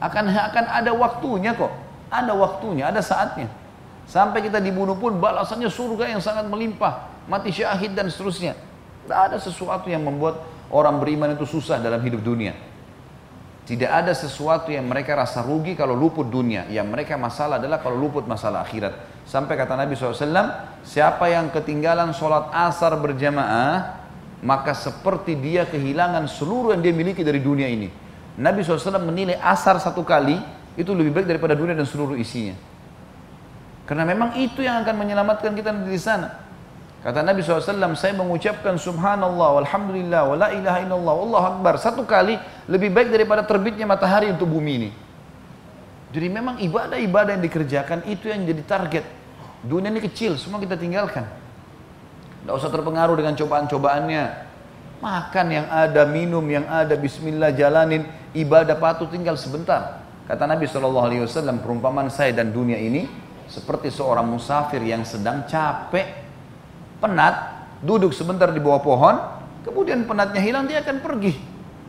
Akan 0.03 0.31
akan 0.31 0.65
ada 0.67 0.91
waktunya 0.95 1.55
kok. 1.55 1.71
Ada 2.11 2.35
waktunya, 2.35 2.91
ada 2.91 2.99
saatnya. 2.99 3.47
Sampai 4.11 4.43
kita 4.43 4.59
dibunuh 4.59 4.99
pun 4.99 5.23
balasannya 5.23 5.71
surga 5.71 6.11
yang 6.11 6.19
sangat 6.19 6.51
melimpah 6.51 7.07
mati 7.31 7.55
syahid 7.55 7.95
dan 7.95 8.11
seterusnya. 8.11 8.59
Tidak 9.07 9.15
ada 9.15 9.39
sesuatu 9.39 9.87
yang 9.87 10.03
membuat 10.03 10.43
orang 10.75 10.99
beriman 10.99 11.39
itu 11.39 11.47
susah 11.47 11.79
dalam 11.79 12.03
hidup 12.03 12.19
dunia. 12.19 12.59
Tidak 13.71 13.87
ada 13.87 14.11
sesuatu 14.11 14.75
yang 14.75 14.83
mereka 14.91 15.15
rasa 15.15 15.47
rugi 15.47 15.79
kalau 15.79 15.95
luput 15.95 16.27
dunia. 16.27 16.67
Yang 16.67 16.91
mereka 16.91 17.15
masalah 17.15 17.63
adalah 17.63 17.79
kalau 17.79 17.95
luput 18.03 18.27
masalah 18.27 18.67
akhirat. 18.67 19.20
Sampai 19.31 19.55
kata 19.55 19.79
Nabi 19.79 19.95
SAW, 19.95 20.27
siapa 20.83 21.31
yang 21.31 21.55
ketinggalan 21.55 22.11
sholat 22.11 22.51
asar 22.51 22.99
berjamaah, 22.99 24.03
maka 24.43 24.75
seperti 24.75 25.39
dia 25.39 25.63
kehilangan 25.71 26.27
seluruh 26.27 26.75
yang 26.75 26.83
dia 26.83 26.91
miliki 26.91 27.23
dari 27.23 27.39
dunia 27.39 27.71
ini. 27.71 27.87
Nabi 28.35 28.67
SAW 28.67 28.99
menilai 28.99 29.39
asar 29.39 29.79
satu 29.79 30.03
kali, 30.03 30.35
itu 30.75 30.91
lebih 30.91 31.15
baik 31.15 31.31
daripada 31.31 31.55
dunia 31.55 31.79
dan 31.79 31.87
seluruh 31.87 32.19
isinya. 32.19 32.59
Karena 33.87 34.03
memang 34.03 34.35
itu 34.35 34.67
yang 34.67 34.83
akan 34.83 34.99
menyelamatkan 34.99 35.55
kita 35.55 35.79
di 35.79 36.01
sana. 36.03 36.35
Kata 36.99 37.23
Nabi 37.23 37.47
SAW, 37.47 37.95
saya 37.95 38.11
mengucapkan 38.19 38.75
subhanallah, 38.83 39.63
walhamdulillah, 39.63 40.27
wa 40.27 40.37
la 40.43 40.49
ilaha 40.59 40.79
illallah, 40.83 41.15
Allah 41.15 41.43
akbar. 41.55 41.79
Satu 41.79 42.03
kali 42.03 42.35
lebih 42.67 42.91
baik 42.91 43.15
daripada 43.15 43.47
terbitnya 43.47 43.87
matahari 43.87 44.27
untuk 44.27 44.51
bumi 44.51 44.73
ini. 44.75 44.91
Jadi 46.11 46.27
memang 46.27 46.59
ibadah-ibadah 46.59 47.39
yang 47.39 47.45
dikerjakan 47.47 48.11
itu 48.11 48.27
yang 48.27 48.43
jadi 48.43 48.63
target. 48.67 49.20
Dunia 49.61 49.93
ini 49.93 50.01
kecil, 50.01 50.41
semua 50.41 50.57
kita 50.57 50.77
tinggalkan. 50.77 51.29
Tidak 52.41 52.55
usah 52.57 52.73
terpengaruh 52.73 53.17
dengan 53.21 53.37
cobaan-cobaannya. 53.37 54.49
Makan 55.01 55.47
yang 55.49 55.67
ada, 55.69 56.05
minum 56.09 56.45
yang 56.49 56.65
ada, 56.69 56.97
bismillah 56.97 57.53
jalanin, 57.53 58.09
ibadah 58.33 58.77
patuh 58.77 59.09
tinggal 59.09 59.37
sebentar. 59.37 60.01
Kata 60.29 60.45
Nabi 60.49 60.65
SAW, 60.69 61.29
perumpamaan 61.61 62.09
saya 62.09 62.33
dan 62.33 62.53
dunia 62.53 62.77
ini 62.81 63.09
seperti 63.51 63.91
seorang 63.91 64.25
musafir 64.25 64.81
yang 64.81 65.05
sedang 65.05 65.45
capek 65.45 66.07
penat, 67.01 67.67
duduk 67.83 68.13
sebentar 68.13 68.49
di 68.53 68.61
bawah 68.61 68.81
pohon, 68.81 69.17
kemudian 69.65 70.05
penatnya 70.07 70.41
hilang, 70.41 70.65
dia 70.69 70.81
akan 70.81 71.01
pergi. 71.01 71.35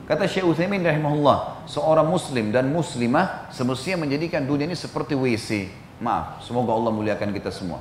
Kata 0.09 0.27
Syekh 0.27 0.43
Utsaimin 0.43 0.83
rahimahullah, 0.83 1.67
seorang 1.69 2.03
muslim 2.03 2.51
dan 2.51 2.67
muslimah 2.67 3.47
semestinya 3.53 4.03
menjadikan 4.03 4.43
dunia 4.43 4.67
ini 4.67 4.75
seperti 4.75 5.15
WC. 5.15 5.71
Maaf, 6.01 6.41
semoga 6.41 6.73
Allah 6.73 6.89
muliakan 6.89 7.29
kita 7.29 7.53
semua. 7.53 7.77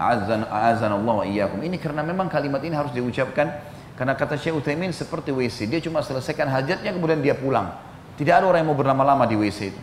Azan 0.00 0.48
azan 0.48 0.96
Allah 0.96 1.14
wa 1.20 1.26
iyyakum. 1.28 1.60
Ini 1.60 1.76
karena 1.76 2.00
memang 2.00 2.32
kalimat 2.32 2.64
ini 2.64 2.72
harus 2.72 2.88
diucapkan 2.96 3.52
karena 4.00 4.16
kata 4.16 4.40
Syekh 4.40 4.56
Utsaimin 4.56 4.96
seperti 4.96 5.28
WC. 5.28 5.68
Dia 5.68 5.76
cuma 5.84 6.00
selesaikan 6.00 6.48
hajatnya 6.48 6.88
kemudian 6.88 7.20
dia 7.20 7.36
pulang. 7.36 7.76
Tidak 8.16 8.32
ada 8.32 8.48
orang 8.48 8.64
yang 8.64 8.72
mau 8.72 8.78
berlama-lama 8.80 9.28
di 9.28 9.36
WC 9.36 9.76
itu. 9.76 9.80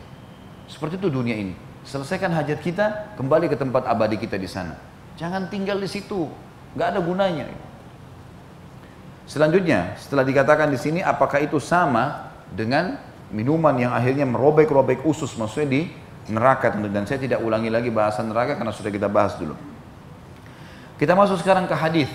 Seperti 0.65 0.97
itu 0.97 1.13
dunia 1.13 1.37
ini. 1.37 1.53
Selesaikan 1.85 2.33
hajat 2.33 2.59
kita, 2.65 3.15
kembali 3.15 3.45
ke 3.45 3.55
tempat 3.55 3.85
abadi 3.85 4.17
kita 4.17 4.41
di 4.41 4.49
sana. 4.49 4.73
Jangan 5.13 5.45
tinggal 5.47 5.77
di 5.77 5.85
situ 5.85 6.25
nggak 6.73 6.97
ada 6.97 6.99
gunanya. 6.99 7.45
Selanjutnya, 9.29 9.93
setelah 10.01 10.25
dikatakan 10.25 10.73
di 10.73 10.81
sini, 10.81 10.99
apakah 11.05 11.45
itu 11.45 11.61
sama 11.61 12.33
dengan 12.49 12.97
minuman 13.29 13.75
yang 13.77 13.93
akhirnya 13.93 14.25
merobek-robek 14.25 15.05
usus, 15.05 15.37
maksudnya 15.37 15.67
di 15.67 15.81
neraka 16.27 16.75
dan 16.75 17.03
saya 17.07 17.19
tidak 17.19 17.39
ulangi 17.39 17.71
lagi 17.71 17.91
bahasan 17.91 18.31
neraka 18.31 18.59
karena 18.59 18.71
sudah 18.75 18.91
kita 18.91 19.07
bahas 19.07 19.35
dulu. 19.39 19.55
Kita 20.97 21.13
masuk 21.13 21.39
sekarang 21.39 21.69
ke 21.69 21.75
hadis. 21.77 22.09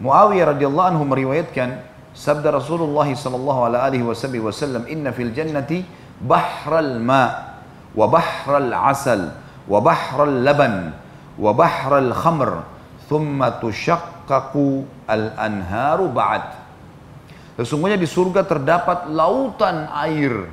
Muawiyah 0.00 0.56
radhiyallahu 0.56 0.88
anhu 0.96 1.04
meriwayatkan 1.06 1.84
sabda 2.16 2.50
Rasulullah 2.50 3.06
sallallahu 3.06 3.60
alaihi 3.70 4.02
wasallam, 4.40 4.88
"Inna 4.90 5.14
fil 5.14 5.30
jannati 5.30 5.84
bahral 6.18 6.98
ma 6.98 7.54
wa 7.94 8.06
bahral 8.10 8.74
asal 8.74 9.34
wa 9.70 9.78
bahral 9.78 10.42
laban 10.42 10.94
wa 11.38 11.50
bahral 11.54 12.10
khamr 12.10 12.66
thumma 13.06 13.58
tushaqqaqu 13.62 14.86
al-anharu 15.06 16.10
ba'd. 16.10 16.64
Sesungguhnya 17.54 17.94
di 17.94 18.08
surga 18.08 18.42
terdapat 18.42 19.06
lautan 19.14 19.86
air. 19.94 20.50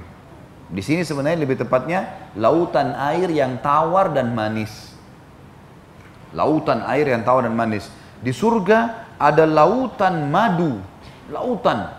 Di 0.71 0.79
sini 0.79 1.03
sebenarnya 1.03 1.43
lebih 1.43 1.59
tepatnya 1.59 2.31
lautan 2.39 2.95
air 2.95 3.27
yang 3.27 3.59
tawar 3.59 4.15
dan 4.15 4.31
manis. 4.31 4.95
Lautan 6.31 6.79
air 6.87 7.11
yang 7.11 7.27
tawar 7.27 7.43
dan 7.43 7.51
manis. 7.51 7.91
Di 8.23 8.31
surga 8.31 9.11
ada 9.19 9.43
lautan 9.43 10.31
madu, 10.31 10.79
lautan. 11.27 11.91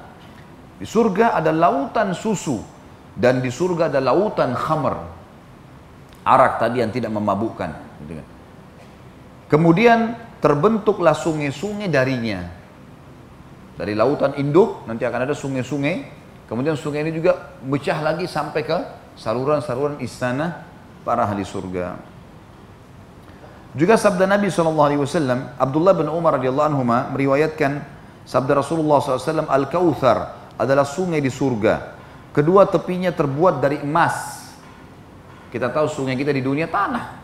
Di 0.80 0.88
surga 0.88 1.36
ada 1.36 1.52
lautan 1.52 2.16
susu 2.16 2.64
dan 3.12 3.44
di 3.44 3.52
surga 3.52 3.92
ada 3.92 4.00
lautan 4.00 4.56
khamr. 4.56 4.96
Arak 6.24 6.56
tadi 6.56 6.80
yang 6.80 6.88
tidak 6.88 7.12
memabukkan. 7.12 7.70
Kemudian 9.52 10.16
terbentuklah 10.40 11.12
sungai-sungai 11.12 11.92
darinya. 11.92 12.40
Dari 13.76 13.92
lautan 13.92 14.32
induk 14.40 14.88
nanti 14.88 15.04
akan 15.04 15.28
ada 15.28 15.34
sungai-sungai, 15.36 16.21
kemudian 16.46 16.74
sungai 16.78 17.04
ini 17.06 17.12
juga 17.14 17.54
pecah 17.62 17.98
lagi 18.00 18.26
sampai 18.26 18.62
ke 18.62 18.78
saluran-saluran 19.18 20.00
istana 20.00 20.64
para 21.02 21.26
ahli 21.26 21.44
surga. 21.44 21.98
Juga 23.72 23.96
sabda 23.96 24.28
Nabi 24.28 24.52
SAW, 24.52 25.56
Abdullah 25.56 25.96
bin 25.96 26.08
Umar 26.12 26.36
radhiyallahu 26.36 26.68
anhu 26.76 26.84
meriwayatkan 26.84 27.80
sabda 28.28 28.60
Rasulullah 28.60 29.00
SAW, 29.00 29.48
Al-Kauthar 29.48 30.18
adalah 30.60 30.84
sungai 30.84 31.24
di 31.24 31.32
surga. 31.32 31.96
Kedua 32.36 32.68
tepinya 32.68 33.08
terbuat 33.12 33.64
dari 33.64 33.80
emas. 33.80 34.44
Kita 35.48 35.68
tahu 35.72 35.88
sungai 35.88 36.16
kita 36.16 36.32
di 36.32 36.40
dunia 36.44 36.68
tanah. 36.68 37.20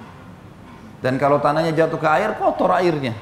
Dan 1.00 1.16
kalau 1.16 1.40
tanahnya 1.40 1.72
jatuh 1.72 2.00
ke 2.00 2.08
air, 2.08 2.36
kotor 2.36 2.72
airnya. 2.76 3.16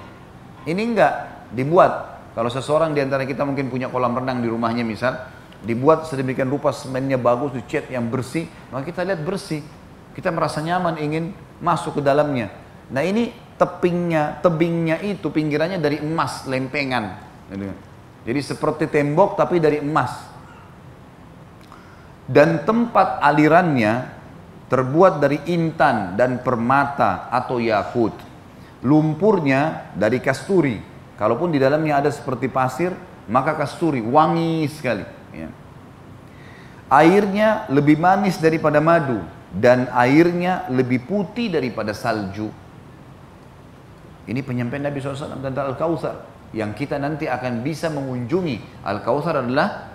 Ini 0.66 0.82
enggak 0.82 1.12
dibuat. 1.54 2.18
Kalau 2.34 2.50
seseorang 2.50 2.90
di 2.94 3.02
antara 3.02 3.22
kita 3.22 3.46
mungkin 3.46 3.70
punya 3.70 3.86
kolam 3.86 4.18
renang 4.18 4.42
di 4.42 4.48
rumahnya 4.50 4.82
misal, 4.82 5.14
dibuat 5.64 6.04
sedemikian 6.10 6.50
rupa 6.50 6.74
semennya 6.74 7.16
bagus, 7.16 7.54
dicat 7.56 7.88
yang 7.88 8.10
bersih, 8.10 8.50
maka 8.68 8.90
kita 8.90 9.06
lihat 9.06 9.22
bersih. 9.24 9.64
Kita 10.12 10.32
merasa 10.32 10.60
nyaman 10.64 10.96
ingin 11.00 11.36
masuk 11.60 12.00
ke 12.00 12.02
dalamnya. 12.04 12.52
Nah 12.88 13.04
ini 13.04 13.32
tepingnya, 13.56 14.40
tebingnya 14.40 15.00
itu 15.04 15.28
pinggirannya 15.28 15.80
dari 15.80 16.00
emas 16.00 16.44
lempengan. 16.48 17.20
Jadi 18.26 18.40
seperti 18.42 18.88
tembok 18.90 19.36
tapi 19.38 19.60
dari 19.60 19.80
emas. 19.80 20.34
Dan 22.26 22.66
tempat 22.66 23.22
alirannya 23.22 24.16
terbuat 24.66 25.22
dari 25.22 25.38
intan 25.46 26.18
dan 26.18 26.42
permata 26.42 27.30
atau 27.30 27.62
yakut. 27.62 28.12
Lumpurnya 28.82 29.92
dari 29.94 30.18
kasturi. 30.18 30.82
Kalaupun 31.16 31.54
di 31.54 31.62
dalamnya 31.62 32.02
ada 32.02 32.10
seperti 32.10 32.50
pasir, 32.50 32.92
maka 33.30 33.54
kasturi 33.54 34.02
wangi 34.02 34.66
sekali. 34.68 35.15
Ya. 35.36 35.50
Airnya 36.88 37.68
lebih 37.68 38.00
manis 38.00 38.40
daripada 38.40 38.80
madu 38.80 39.20
dan 39.52 39.90
airnya 39.92 40.64
lebih 40.72 41.04
putih 41.04 41.52
daripada 41.52 41.92
salju. 41.92 42.48
Ini 44.26 44.40
penyampaian 44.42 44.90
Nabi 44.90 44.98
SAW 44.98 45.38
tentang 45.38 45.76
Al-Kautsar 45.76 46.26
yang 46.50 46.74
kita 46.74 46.98
nanti 46.98 47.28
akan 47.28 47.62
bisa 47.62 47.92
mengunjungi. 47.92 48.82
Al-Kautsar 48.86 49.44
adalah 49.44 49.92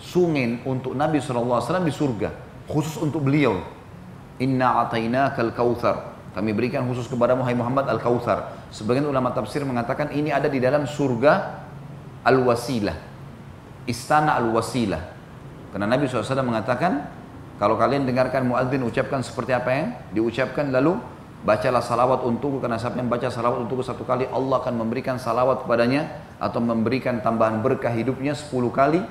sungai 0.00 0.60
untuk 0.66 0.98
Nabi 0.98 1.22
SAW 1.22 1.62
di 1.84 1.92
surga 1.92 2.30
khusus 2.66 2.98
untuk 2.98 3.22
beliau. 3.22 3.60
Inna 4.40 4.82
atainakal 4.82 5.52
kautsar 5.54 6.16
kami 6.32 6.56
berikan 6.56 6.88
khusus 6.88 7.04
kepada 7.06 7.36
Muhammad 7.36 7.84
Al-Kautsar 7.86 8.72
sebagian 8.72 9.04
ulama 9.04 9.30
tafsir 9.36 9.62
mengatakan 9.62 10.10
ini 10.16 10.32
ada 10.32 10.48
di 10.48 10.56
dalam 10.58 10.88
surga 10.88 11.60
Al-Wasilah 12.24 13.11
istana 13.86 14.38
Al-Wasilah 14.38 15.02
karena 15.72 15.86
Nabi 15.88 16.04
SAW 16.04 16.44
mengatakan 16.44 17.08
kalau 17.56 17.80
kalian 17.80 18.04
dengarkan 18.04 18.44
muadzin 18.44 18.84
ucapkan 18.84 19.24
seperti 19.24 19.56
apa 19.56 19.70
yang 19.72 19.86
diucapkan 20.12 20.68
lalu 20.68 21.00
bacalah 21.42 21.82
salawat 21.82 22.22
untukku 22.22 22.62
karena 22.62 22.78
siapa 22.78 23.02
yang 23.02 23.10
baca 23.10 23.28
salawat 23.28 23.66
untukku 23.66 23.82
satu 23.82 24.06
kali 24.06 24.30
Allah 24.30 24.62
akan 24.62 24.74
memberikan 24.78 25.18
salawat 25.18 25.66
kepadanya 25.66 26.06
atau 26.38 26.62
memberikan 26.62 27.18
tambahan 27.22 27.62
berkah 27.62 27.90
hidupnya 27.90 28.34
sepuluh 28.34 28.70
kali. 28.70 29.02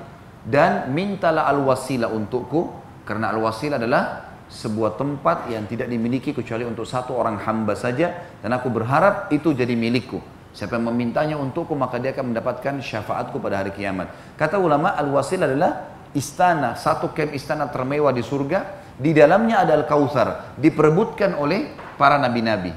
Dan 0.42 0.90
mintalah 0.90 1.46
al-wasilah 1.54 2.10
untukku 2.10 2.74
karena 3.06 3.30
al-wasilah 3.30 3.78
adalah 3.78 4.34
sebuah 4.50 4.98
tempat 4.98 5.46
yang 5.46 5.70
tidak 5.70 5.86
dimiliki 5.86 6.34
kecuali 6.34 6.66
untuk 6.66 6.82
satu 6.82 7.14
orang 7.14 7.38
hamba 7.46 7.78
saja. 7.78 8.10
Dan 8.42 8.50
aku 8.50 8.66
berharap 8.66 9.30
itu 9.30 9.54
jadi 9.54 9.78
milikku 9.78 10.18
siapa 10.52 10.76
yang 10.76 10.92
memintanya 10.92 11.36
untukku 11.40 11.72
maka 11.72 11.96
dia 11.96 12.12
akan 12.12 12.32
mendapatkan 12.32 12.80
syafaatku 12.80 13.40
pada 13.40 13.64
hari 13.64 13.72
kiamat 13.72 14.12
kata 14.36 14.60
ulama 14.60 14.92
al-wasilah 14.94 15.48
adalah 15.48 15.72
istana 16.12 16.76
satu 16.76 17.10
kem 17.16 17.32
istana 17.32 17.68
termewah 17.72 18.12
di 18.12 18.20
surga 18.20 18.82
di 18.96 19.16
dalamnya 19.16 19.64
ada 19.64 19.72
al-kautsar 19.80 20.58
diperebutkan 20.60 21.34
oleh 21.40 21.72
para 21.96 22.20
nabi-nabi. 22.20 22.72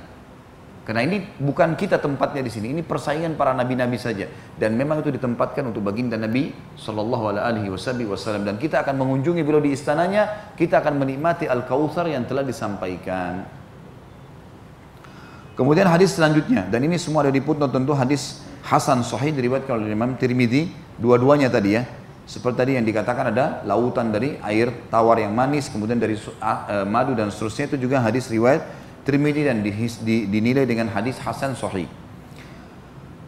Karena 0.85 1.01
ini 1.01 1.17
bukan 1.41 1.73
kita 1.73 1.97
tempatnya 1.97 2.45
di 2.45 2.51
sini, 2.53 2.69
ini 2.69 2.85
persaingan 2.85 3.33
para 3.33 3.57
nabi-nabi 3.57 3.97
saja. 3.97 4.29
Dan 4.53 4.77
memang 4.77 5.01
itu 5.01 5.09
ditempatkan 5.09 5.65
untuk 5.65 5.81
baginda 5.81 6.13
Nabi 6.13 6.53
Shallallahu 6.77 7.41
Alaihi 7.41 7.73
Wasallam. 7.73 8.45
Dan 8.45 8.61
kita 8.61 8.85
akan 8.85 9.01
mengunjungi 9.01 9.41
beliau 9.41 9.65
di 9.65 9.73
istananya, 9.73 10.53
kita 10.53 10.85
akan 10.85 11.01
menikmati 11.01 11.49
al 11.49 11.65
kautsar 11.65 12.05
yang 12.05 12.29
telah 12.29 12.45
disampaikan. 12.45 13.64
Kemudian 15.55 15.87
hadis 15.87 16.19
selanjutnya, 16.19 16.67
dan 16.67 16.83
ini 16.83 16.99
semua 16.99 17.23
ada 17.23 17.31
di 17.31 17.39
putnot 17.39 17.71
tentu 17.71 17.95
hadis 17.95 18.43
Hasan 18.67 19.07
Sahih 19.07 19.31
diriwayatkan 19.31 19.79
oleh 19.79 19.95
Imam 19.95 20.11
Tirmidzi, 20.19 20.67
dua-duanya 20.99 21.47
tadi 21.47 21.79
ya. 21.79 21.87
Seperti 22.27 22.57
tadi 22.57 22.71
yang 22.75 22.83
dikatakan 22.83 23.31
ada 23.31 23.61
lautan 23.63 24.09
dari 24.09 24.35
air 24.41 24.73
tawar 24.91 25.21
yang 25.21 25.31
manis, 25.31 25.71
kemudian 25.71 25.95
dari 25.95 26.19
uh, 26.19 26.83
madu 26.83 27.15
dan 27.15 27.31
seterusnya 27.31 27.71
itu 27.71 27.87
juga 27.87 28.03
hadis 28.03 28.27
riwayat 28.27 28.67
Tirmidzi 29.05 29.45
dan 29.45 29.61
dinilai 30.27 30.65
dengan 30.65 30.89
hadis 30.91 31.21
hasan 31.21 31.53
sahih. 31.53 31.85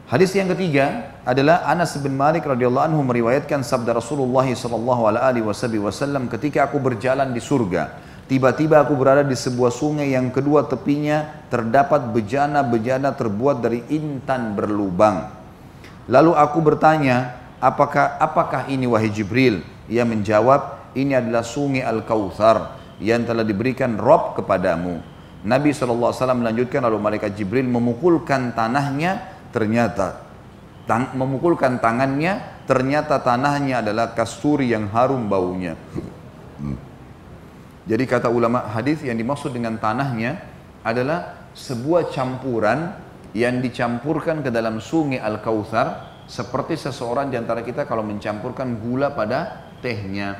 Hadis 0.07 0.31
yang 0.33 0.49
ketiga 0.49 1.15
adalah 1.27 1.67
Anas 1.67 1.93
bin 1.99 2.15
Malik 2.15 2.47
radhiyallahu 2.47 2.91
anhu 2.91 3.03
meriwayatkan 3.05 3.59
sabda 3.61 3.91
Rasulullah 3.91 4.47
sallallahu 4.47 5.03
alaihi 5.03 5.43
wasallam 5.83 6.31
ketika 6.31 6.65
aku 6.65 6.79
berjalan 6.79 7.35
di 7.35 7.43
surga, 7.43 7.91
tiba-tiba 8.27 8.83
aku 8.83 8.93
berada 8.93 9.23
di 9.23 9.33
sebuah 9.33 9.71
sungai 9.71 10.13
yang 10.13 10.29
kedua 10.29 10.67
tepinya 10.67 11.47
terdapat 11.47 12.11
bejana-bejana 12.11 13.15
terbuat 13.15 13.63
dari 13.63 13.83
intan 13.89 14.53
berlubang. 14.53 15.31
Lalu 16.07 16.31
aku 16.35 16.59
bertanya, 16.63 17.35
apakah 17.59 18.15
apakah 18.19 18.67
ini 18.71 18.87
wahai 18.87 19.11
Jibril? 19.11 19.63
Ia 19.87 20.07
menjawab, 20.07 20.93
ini 20.95 21.15
adalah 21.15 21.43
sungai 21.43 21.83
Al-Kautsar 21.83 22.79
yang 23.03 23.23
telah 23.27 23.43
diberikan 23.43 23.95
Rob 23.99 24.35
kepadamu. 24.39 24.99
Nabi 25.47 25.71
SAW 25.71 26.11
melanjutkan 26.35 26.83
lalu 26.83 26.97
malaikat 26.99 27.35
Jibril 27.35 27.67
memukulkan 27.67 28.51
tanahnya 28.51 29.35
ternyata 29.55 30.27
tang, 30.87 31.13
memukulkan 31.13 31.77
tangannya 31.77 32.63
ternyata 32.65 33.19
tanahnya 33.21 33.83
adalah 33.85 34.15
kasturi 34.15 34.71
yang 34.71 34.89
harum 34.89 35.27
baunya. 35.27 35.75
Jadi 37.87 38.03
kata 38.03 38.27
ulama 38.27 38.67
hadis 38.67 38.99
yang 38.99 39.15
dimaksud 39.15 39.55
dengan 39.55 39.79
tanahnya 39.79 40.43
adalah 40.83 41.49
sebuah 41.55 42.11
campuran 42.11 42.91
yang 43.31 43.63
dicampurkan 43.63 44.43
ke 44.43 44.51
dalam 44.51 44.83
sungai 44.83 45.23
Al-Kautsar 45.23 46.19
seperti 46.27 46.75
seseorang 46.75 47.31
di 47.31 47.39
antara 47.39 47.63
kita 47.63 47.87
kalau 47.87 48.03
mencampurkan 48.03 48.75
gula 48.83 49.15
pada 49.15 49.71
tehnya 49.79 50.35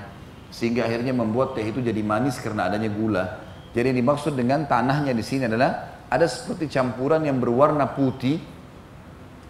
sehingga 0.51 0.83
akhirnya 0.83 1.15
membuat 1.15 1.55
teh 1.55 1.63
itu 1.63 1.79
jadi 1.79 2.03
manis 2.03 2.39
karena 2.43 2.67
adanya 2.67 2.91
gula. 2.91 3.23
Jadi 3.71 3.95
yang 3.95 3.99
dimaksud 4.03 4.35
dengan 4.35 4.67
tanahnya 4.67 5.15
di 5.15 5.23
sini 5.23 5.47
adalah 5.47 6.03
ada 6.11 6.27
seperti 6.27 6.67
campuran 6.67 7.23
yang 7.23 7.39
berwarna 7.39 7.87
putih 7.95 8.39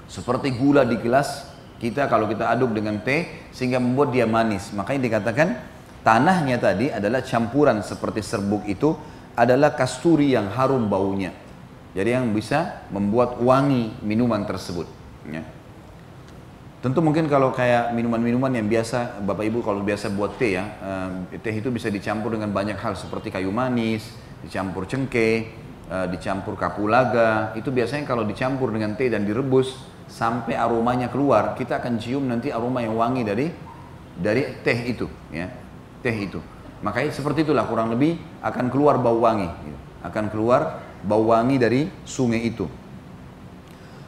seperti 0.06 0.54
gula 0.54 0.86
di 0.86 0.98
gelas 1.02 1.50
kita 1.78 2.10
kalau 2.10 2.26
kita 2.26 2.50
aduk 2.50 2.74
dengan 2.74 3.02
teh 3.02 3.50
sehingga 3.54 3.82
membuat 3.82 4.14
dia 4.14 4.26
manis. 4.30 4.74
Makanya 4.74 5.02
dikatakan 5.06 5.48
tanahnya 6.02 6.58
tadi 6.62 6.90
adalah 6.90 7.22
campuran 7.22 7.82
seperti 7.86 8.22
serbuk 8.26 8.66
itu 8.66 8.98
adalah 9.38 9.78
kasturi 9.78 10.34
yang 10.34 10.50
harum 10.54 10.90
baunya. 10.90 11.30
Jadi 11.94 12.10
yang 12.14 12.30
bisa 12.34 12.86
membuat 12.94 13.42
wangi 13.42 13.94
minuman 14.06 14.46
tersebut. 14.46 14.86
Ya. 15.30 15.42
Tentu 16.78 17.02
mungkin 17.02 17.26
kalau 17.26 17.50
kayak 17.50 17.90
minuman-minuman 17.98 18.54
yang 18.54 18.70
biasa 18.70 19.26
Bapak 19.26 19.50
Ibu 19.50 19.66
kalau 19.66 19.82
biasa 19.82 20.14
buat 20.14 20.38
teh 20.38 20.62
ya, 20.62 20.66
uh, 20.78 21.10
teh 21.42 21.54
itu 21.58 21.74
bisa 21.74 21.90
dicampur 21.90 22.38
dengan 22.38 22.54
banyak 22.54 22.78
hal 22.78 22.94
seperti 22.94 23.34
kayu 23.34 23.50
manis, 23.50 24.14
dicampur 24.46 24.86
cengkeh, 24.86 25.50
uh, 25.90 26.06
dicampur 26.06 26.54
kapulaga. 26.54 27.58
Itu 27.58 27.74
biasanya 27.74 28.06
kalau 28.06 28.22
dicampur 28.30 28.70
dengan 28.70 28.94
teh 28.94 29.10
dan 29.10 29.26
direbus 29.26 29.74
sampai 30.06 30.54
aromanya 30.54 31.10
keluar, 31.10 31.58
kita 31.58 31.82
akan 31.82 31.98
cium 31.98 32.30
nanti 32.30 32.54
aroma 32.54 32.86
yang 32.86 32.94
wangi 32.94 33.26
dari 33.26 33.50
dari 34.14 34.62
teh 34.62 34.80
itu, 34.86 35.10
ya, 35.34 35.50
teh 36.08 36.16
itu. 36.16 36.40
Makanya 36.80 37.12
seperti 37.12 37.44
itulah 37.44 37.68
kurang 37.68 37.92
lebih 37.92 38.16
akan 38.40 38.72
keluar 38.72 38.96
bau 38.96 39.20
wangi, 39.28 39.52
gitu. 39.68 39.80
akan 40.08 40.32
keluar 40.32 40.80
bau 41.04 41.28
wangi 41.28 41.60
dari 41.60 41.82
sungai 42.08 42.48
itu. 42.48 42.64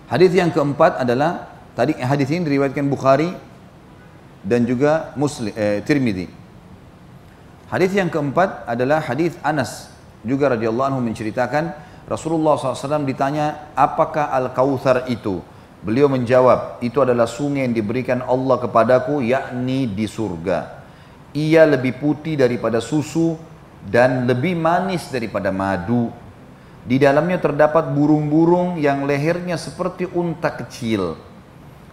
Hadis 0.07 0.31
yang 0.31 0.49
keempat 0.49 1.03
adalah 1.03 1.59
Tadi 1.79 1.95
hadis 1.95 2.27
ini 2.35 2.43
diriwayatkan 2.43 2.91
Bukhari 2.91 3.31
dan 4.43 4.67
juga 4.67 5.15
Muslim 5.15 5.55
eh, 5.55 5.79
Tirmidzi. 5.79 6.27
Hadis 7.71 7.95
yang 7.95 8.11
keempat 8.11 8.67
adalah 8.67 8.99
hadis 8.99 9.39
Anas 9.39 9.87
juga 10.19 10.51
radhiyallahu 10.51 10.91
anhu 10.91 10.99
menceritakan 10.99 11.71
Rasulullah 12.03 12.59
SAW 12.59 13.07
ditanya 13.07 13.71
apakah 13.79 14.27
al 14.27 14.51
kautsar 14.51 15.07
itu 15.07 15.39
beliau 15.79 16.11
menjawab 16.11 16.83
itu 16.83 16.99
adalah 16.99 17.29
sungai 17.31 17.63
yang 17.63 17.71
diberikan 17.71 18.19
Allah 18.27 18.59
kepadaku 18.59 19.23
yakni 19.23 19.87
di 19.87 20.03
surga 20.03 20.78
ia 21.35 21.65
lebih 21.65 21.97
putih 22.01 22.39
daripada 22.39 22.81
susu 22.81 23.37
dan 23.85 24.27
lebih 24.27 24.57
manis 24.57 25.07
daripada 25.11 25.53
madu 25.53 26.11
di 26.83 26.97
dalamnya 26.97 27.37
terdapat 27.37 27.91
burung-burung 27.91 28.79
yang 28.79 29.05
lehernya 29.05 29.59
seperti 29.59 30.09
unta 30.09 30.49
kecil 30.51 31.29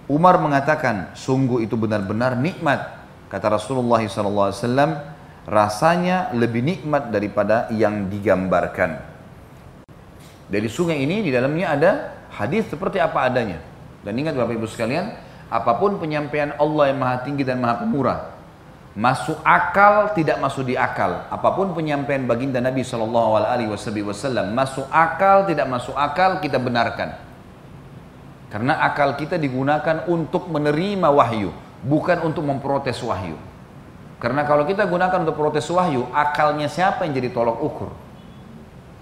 Umar 0.06 0.38
mengatakan, 0.38 1.10
sungguh 1.18 1.66
itu 1.66 1.74
benar-benar 1.74 2.38
nikmat. 2.38 2.94
Kata 3.26 3.58
Rasulullah 3.58 3.98
SAW, 4.06 4.54
rasanya 5.50 6.30
lebih 6.30 6.62
nikmat 6.62 7.10
daripada 7.10 7.66
yang 7.74 8.06
digambarkan. 8.06 9.02
Dari 10.46 10.68
sungai 10.70 11.02
ini 11.02 11.26
di 11.26 11.34
dalamnya 11.34 11.74
ada 11.74 11.90
hadis 12.30 12.70
seperti 12.70 13.02
apa 13.02 13.26
adanya. 13.26 13.58
Dan 14.06 14.14
ingat 14.14 14.38
Bapak 14.38 14.54
Ibu 14.54 14.70
sekalian, 14.70 15.10
apa 15.50 15.74
pun 15.74 15.98
penyampaian 15.98 16.54
Allah 16.54 16.94
yang 16.94 17.02
maha 17.02 17.26
tinggi 17.26 17.42
dan 17.42 17.58
maha 17.58 17.82
pemurah, 17.82 18.35
masuk 18.96 19.36
akal 19.44 20.16
tidak 20.16 20.40
masuk 20.40 20.64
di 20.64 20.74
akal. 20.74 21.28
Apa 21.28 21.52
pun 21.52 21.76
penyampaian 21.76 22.24
baginda 22.24 22.64
Nabi 22.64 22.80
Shallallahu 22.80 23.36
Alaihi 23.36 23.68
Wasallam 24.02 24.56
masuk 24.56 24.88
akal 24.88 25.44
tidak 25.44 25.68
masuk 25.68 25.92
akal 25.92 26.40
kita 26.40 26.56
benarkan. 26.56 27.12
Karena 28.48 28.80
akal 28.80 29.12
kita 29.20 29.36
digunakan 29.36 30.08
untuk 30.08 30.48
menerima 30.48 31.12
wahyu, 31.12 31.52
bukan 31.84 32.24
untuk 32.24 32.40
memprotes 32.40 32.96
wahyu. 33.04 33.36
Karena 34.16 34.48
kalau 34.48 34.64
kita 34.64 34.88
gunakan 34.88 35.28
untuk 35.28 35.36
protes 35.36 35.68
wahyu, 35.68 36.08
akalnya 36.16 36.72
siapa 36.72 37.04
yang 37.04 37.12
jadi 37.12 37.28
tolok 37.36 37.60
ukur? 37.60 37.90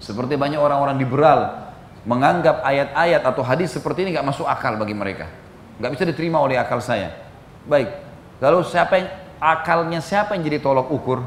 Seperti 0.03 0.35
banyak 0.35 0.59
orang-orang 0.59 0.99
liberal 0.99 1.71
menganggap 2.03 2.67
ayat-ayat 2.67 3.23
atau 3.23 3.39
hadis 3.41 3.71
seperti 3.71 4.03
ini 4.03 4.11
gak 4.11 4.27
masuk 4.27 4.43
akal 4.43 4.75
bagi 4.75 4.93
mereka. 4.93 5.25
nggak 5.75 5.91
bisa 5.91 6.03
diterima 6.07 6.39
oleh 6.39 6.55
akal 6.55 6.79
saya. 6.79 7.11
Baik, 7.67 7.91
lalu 8.39 8.63
siapa 8.63 8.95
yang 8.95 9.07
akalnya 9.39 9.99
siapa 9.99 10.35
yang 10.35 10.43
jadi 10.43 10.59
tolok 10.61 10.91
ukur? 10.91 11.19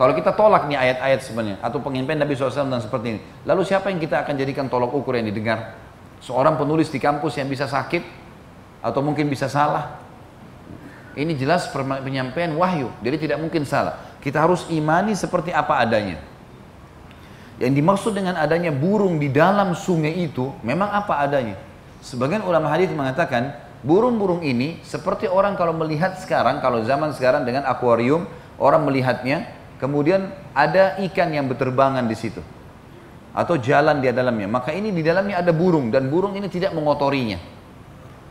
Kalau 0.00 0.16
kita 0.16 0.32
tolak 0.32 0.64
nih 0.64 0.80
ayat-ayat 0.80 1.20
sebenarnya 1.20 1.56
atau 1.60 1.76
pengimpian 1.84 2.16
Nabi 2.16 2.32
SAW 2.32 2.72
dan 2.72 2.80
seperti 2.80 3.06
ini, 3.16 3.20
lalu 3.44 3.68
siapa 3.68 3.92
yang 3.92 4.00
kita 4.00 4.24
akan 4.24 4.32
jadikan 4.32 4.64
tolok 4.72 4.96
ukur 4.96 5.12
yang 5.12 5.28
didengar? 5.28 5.76
Seorang 6.24 6.56
penulis 6.56 6.88
di 6.88 6.96
kampus 6.96 7.36
yang 7.36 7.52
bisa 7.52 7.68
sakit 7.68 8.00
atau 8.80 9.00
mungkin 9.04 9.28
bisa 9.28 9.44
salah? 9.44 10.00
Ini 11.12 11.36
jelas 11.36 11.68
penyampaian 11.74 12.48
wahyu, 12.56 12.88
jadi 13.04 13.16
tidak 13.20 13.38
mungkin 13.44 13.68
salah. 13.68 14.00
Kita 14.24 14.40
harus 14.40 14.64
imani 14.72 15.12
seperti 15.12 15.52
apa 15.52 15.84
adanya. 15.84 16.16
Yang 17.60 17.72
dimaksud 17.76 18.12
dengan 18.16 18.40
adanya 18.40 18.72
burung 18.72 19.20
di 19.20 19.28
dalam 19.28 19.76
sungai 19.76 20.16
itu 20.16 20.48
memang 20.64 20.88
apa 20.88 21.20
adanya. 21.20 21.60
Sebagian 22.00 22.40
ulama 22.40 22.72
hadis 22.72 22.88
mengatakan 22.88 23.52
burung-burung 23.80 24.44
ini 24.44 24.80
seperti 24.84 25.26
orang 25.28 25.56
kalau 25.56 25.72
melihat 25.72 26.20
sekarang, 26.20 26.60
kalau 26.60 26.84
zaman 26.84 27.16
sekarang 27.16 27.48
dengan 27.48 27.64
akuarium, 27.64 28.28
orang 28.60 28.84
melihatnya, 28.84 29.48
kemudian 29.80 30.28
ada 30.52 31.00
ikan 31.10 31.32
yang 31.32 31.48
berterbangan 31.48 32.04
di 32.04 32.16
situ 32.16 32.42
atau 33.30 33.54
jalan 33.56 34.02
di 34.02 34.10
dalamnya. 34.10 34.50
Maka 34.50 34.74
ini 34.74 34.90
di 34.90 35.00
dalamnya 35.00 35.40
ada 35.40 35.54
burung 35.54 35.88
dan 35.88 36.10
burung 36.10 36.34
ini 36.34 36.50
tidak 36.50 36.74
mengotorinya. 36.74 37.38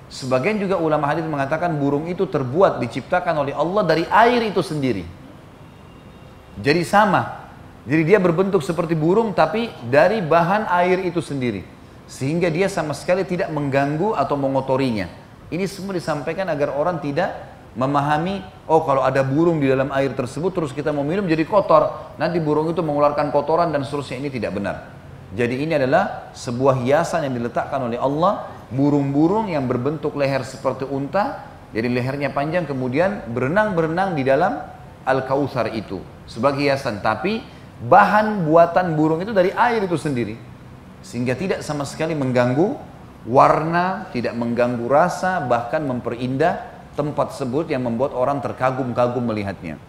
Sebagian 0.10 0.58
juga 0.58 0.82
ulama 0.82 1.06
hadis 1.06 1.22
mengatakan 1.26 1.78
burung 1.78 2.10
itu 2.10 2.26
terbuat 2.26 2.82
diciptakan 2.82 3.46
oleh 3.46 3.54
Allah 3.54 3.86
dari 3.86 4.04
air 4.10 4.42
itu 4.42 4.60
sendiri. 4.66 5.06
Jadi 6.60 6.82
sama. 6.82 7.46
Jadi 7.86 8.04
dia 8.06 8.20
berbentuk 8.20 8.62
seperti 8.62 8.94
burung 8.94 9.32
tapi 9.34 9.72
dari 9.88 10.20
bahan 10.20 10.68
air 10.70 11.02
itu 11.08 11.24
sendiri 11.24 11.64
sehingga 12.10 12.50
dia 12.50 12.66
sama 12.66 12.98
sekali 12.98 13.22
tidak 13.24 13.54
mengganggu 13.54 14.18
atau 14.18 14.36
mengotorinya. 14.36 15.19
Ini 15.50 15.66
semua 15.66 15.98
disampaikan 15.98 16.46
agar 16.50 16.78
orang 16.78 17.02
tidak 17.02 17.34
memahami, 17.74 18.42
oh 18.66 18.82
kalau 18.86 19.06
ada 19.06 19.22
burung 19.22 19.62
di 19.62 19.70
dalam 19.70 19.90
air 19.94 20.14
tersebut 20.14 20.54
terus 20.54 20.72
kita 20.74 20.90
mau 20.94 21.06
minum 21.06 21.26
jadi 21.26 21.46
kotor, 21.46 22.14
nanti 22.18 22.42
burung 22.42 22.70
itu 22.70 22.82
mengeluarkan 22.82 23.30
kotoran 23.30 23.70
dan 23.70 23.86
seterusnya 23.86 24.22
ini 24.22 24.30
tidak 24.30 24.58
benar. 24.58 24.76
Jadi 25.34 25.62
ini 25.62 25.78
adalah 25.78 26.34
sebuah 26.34 26.82
hiasan 26.82 27.30
yang 27.30 27.38
diletakkan 27.38 27.86
oleh 27.86 28.02
Allah, 28.02 28.50
burung-burung 28.74 29.50
yang 29.50 29.70
berbentuk 29.70 30.18
leher 30.18 30.42
seperti 30.42 30.90
unta, 30.90 31.46
jadi 31.70 31.86
lehernya 31.86 32.34
panjang 32.34 32.66
kemudian 32.66 33.30
berenang-berenang 33.30 34.18
di 34.18 34.26
dalam 34.26 34.58
Al-Kautsar 35.06 35.70
itu 35.78 36.02
sebagai 36.26 36.66
hiasan. 36.66 37.02
Tapi 37.06 37.46
bahan 37.86 38.46
buatan 38.50 38.98
burung 38.98 39.22
itu 39.22 39.30
dari 39.30 39.54
air 39.54 39.86
itu 39.86 39.96
sendiri 39.96 40.36
sehingga 41.00 41.32
tidak 41.38 41.64
sama 41.64 41.88
sekali 41.88 42.12
mengganggu 42.12 42.76
warna, 43.28 44.08
tidak 44.16 44.36
mengganggu 44.36 44.86
rasa, 44.88 45.44
bahkan 45.44 45.84
memperindah 45.84 46.64
tempat 46.96 47.36
tersebut 47.36 47.72
yang 47.72 47.84
membuat 47.84 48.16
orang 48.16 48.40
terkagum-kagum 48.40 49.24
melihatnya. 49.24 49.80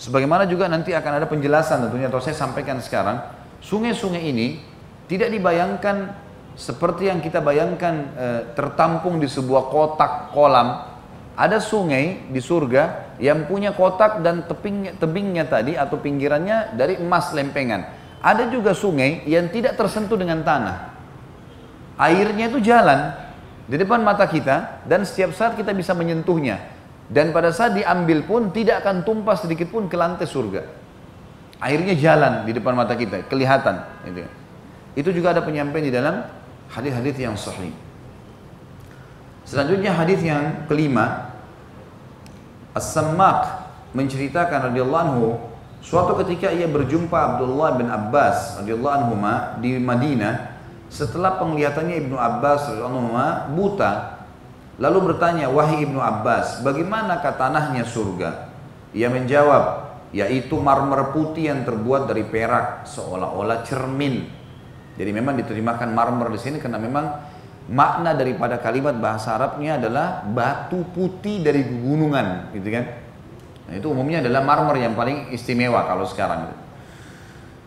Sebagaimana 0.00 0.48
juga 0.48 0.68
nanti 0.68 0.92
akan 0.92 1.12
ada 1.22 1.26
penjelasan 1.28 1.88
tentunya 1.88 2.08
atau 2.08 2.20
saya 2.20 2.36
sampaikan 2.36 2.80
sekarang, 2.80 3.22
sungai-sungai 3.60 4.22
ini 4.24 4.60
tidak 5.08 5.32
dibayangkan 5.32 6.16
seperti 6.52 7.08
yang 7.08 7.24
kita 7.24 7.40
bayangkan 7.40 7.94
e, 8.12 8.26
tertampung 8.52 9.20
di 9.20 9.28
sebuah 9.28 9.72
kotak 9.72 10.32
kolam. 10.32 10.92
Ada 11.32 11.64
sungai 11.64 12.28
di 12.28 12.44
surga 12.44 13.16
yang 13.16 13.48
punya 13.48 13.72
kotak 13.72 14.20
dan 14.20 14.44
tebingnya, 14.44 14.92
tebingnya 15.00 15.48
tadi 15.48 15.72
atau 15.80 15.96
pinggirannya 15.96 16.76
dari 16.76 17.00
emas 17.00 17.32
lempengan 17.32 18.02
ada 18.22 18.46
juga 18.46 18.70
sungai 18.70 19.26
yang 19.26 19.50
tidak 19.50 19.74
tersentuh 19.74 20.14
dengan 20.14 20.46
tanah. 20.46 20.91
Airnya 22.00 22.48
itu 22.48 22.58
jalan 22.60 23.12
di 23.68 23.76
depan 23.76 24.00
mata 24.00 24.24
kita 24.26 24.84
dan 24.88 25.04
setiap 25.04 25.32
saat 25.36 25.56
kita 25.56 25.72
bisa 25.72 25.92
menyentuhnya. 25.92 26.60
Dan 27.12 27.34
pada 27.34 27.52
saat 27.52 27.76
diambil 27.76 28.24
pun 28.24 28.48
tidak 28.54 28.84
akan 28.84 29.04
tumpah 29.04 29.36
sedikit 29.36 29.68
pun 29.68 29.86
ke 29.90 29.96
lantai 29.98 30.24
surga. 30.24 30.64
Airnya 31.60 31.94
jalan 31.94 32.48
di 32.48 32.56
depan 32.56 32.72
mata 32.72 32.96
kita, 32.96 33.28
kelihatan. 33.28 33.84
Gitu. 34.08 34.24
Itu 34.96 35.10
juga 35.12 35.36
ada 35.36 35.44
penyampaian 35.44 35.84
di 35.84 35.92
dalam 35.92 36.24
hadis-hadis 36.72 37.14
yang 37.20 37.36
sahih. 37.36 37.70
Selanjutnya 39.44 39.92
hadis 39.92 40.24
yang 40.24 40.64
kelima, 40.66 41.36
As-Sammak 42.72 43.68
menceritakan 43.92 44.72
radhiyallahu 44.72 45.04
anhu 45.04 45.28
Suatu 45.82 46.14
ketika 46.22 46.54
ia 46.54 46.70
berjumpa 46.70 47.34
Abdullah 47.34 47.74
bin 47.74 47.90
Abbas 47.90 48.62
radhiyallahu 48.62 48.94
anhu 49.02 49.14
di 49.58 49.82
Madinah 49.82 50.51
setelah 50.92 51.40
penglihatannya 51.40 52.04
Ibnu 52.04 52.20
Abbas 52.20 52.68
buta 53.56 54.20
lalu 54.76 54.98
bertanya 55.08 55.48
wahai 55.48 55.88
Ibnu 55.88 55.96
Abbas 55.96 56.60
bagaimanakah 56.60 57.32
tanahnya 57.40 57.88
surga? 57.88 58.52
Ia 58.92 59.08
menjawab 59.08 59.88
yaitu 60.12 60.60
marmer 60.60 61.16
putih 61.16 61.48
yang 61.48 61.64
terbuat 61.64 62.12
dari 62.12 62.28
perak 62.28 62.84
seolah-olah 62.84 63.64
cermin. 63.64 64.28
Jadi 64.92 65.08
memang 65.08 65.40
diterimakan 65.40 65.96
marmer 65.96 66.28
di 66.36 66.40
sini 66.44 66.60
karena 66.60 66.76
memang 66.76 67.08
makna 67.72 68.12
daripada 68.12 68.60
kalimat 68.60 68.92
bahasa 69.00 69.40
Arabnya 69.40 69.80
adalah 69.80 70.20
batu 70.28 70.84
putih 70.92 71.40
dari 71.40 71.64
gunungan 71.64 72.52
gitu 72.52 72.68
kan? 72.68 72.84
Nah, 73.72 73.74
itu 73.80 73.88
umumnya 73.88 74.20
adalah 74.20 74.44
marmer 74.44 74.84
yang 74.84 74.92
paling 74.92 75.32
istimewa 75.32 75.88
kalau 75.88 76.04
sekarang. 76.04 76.52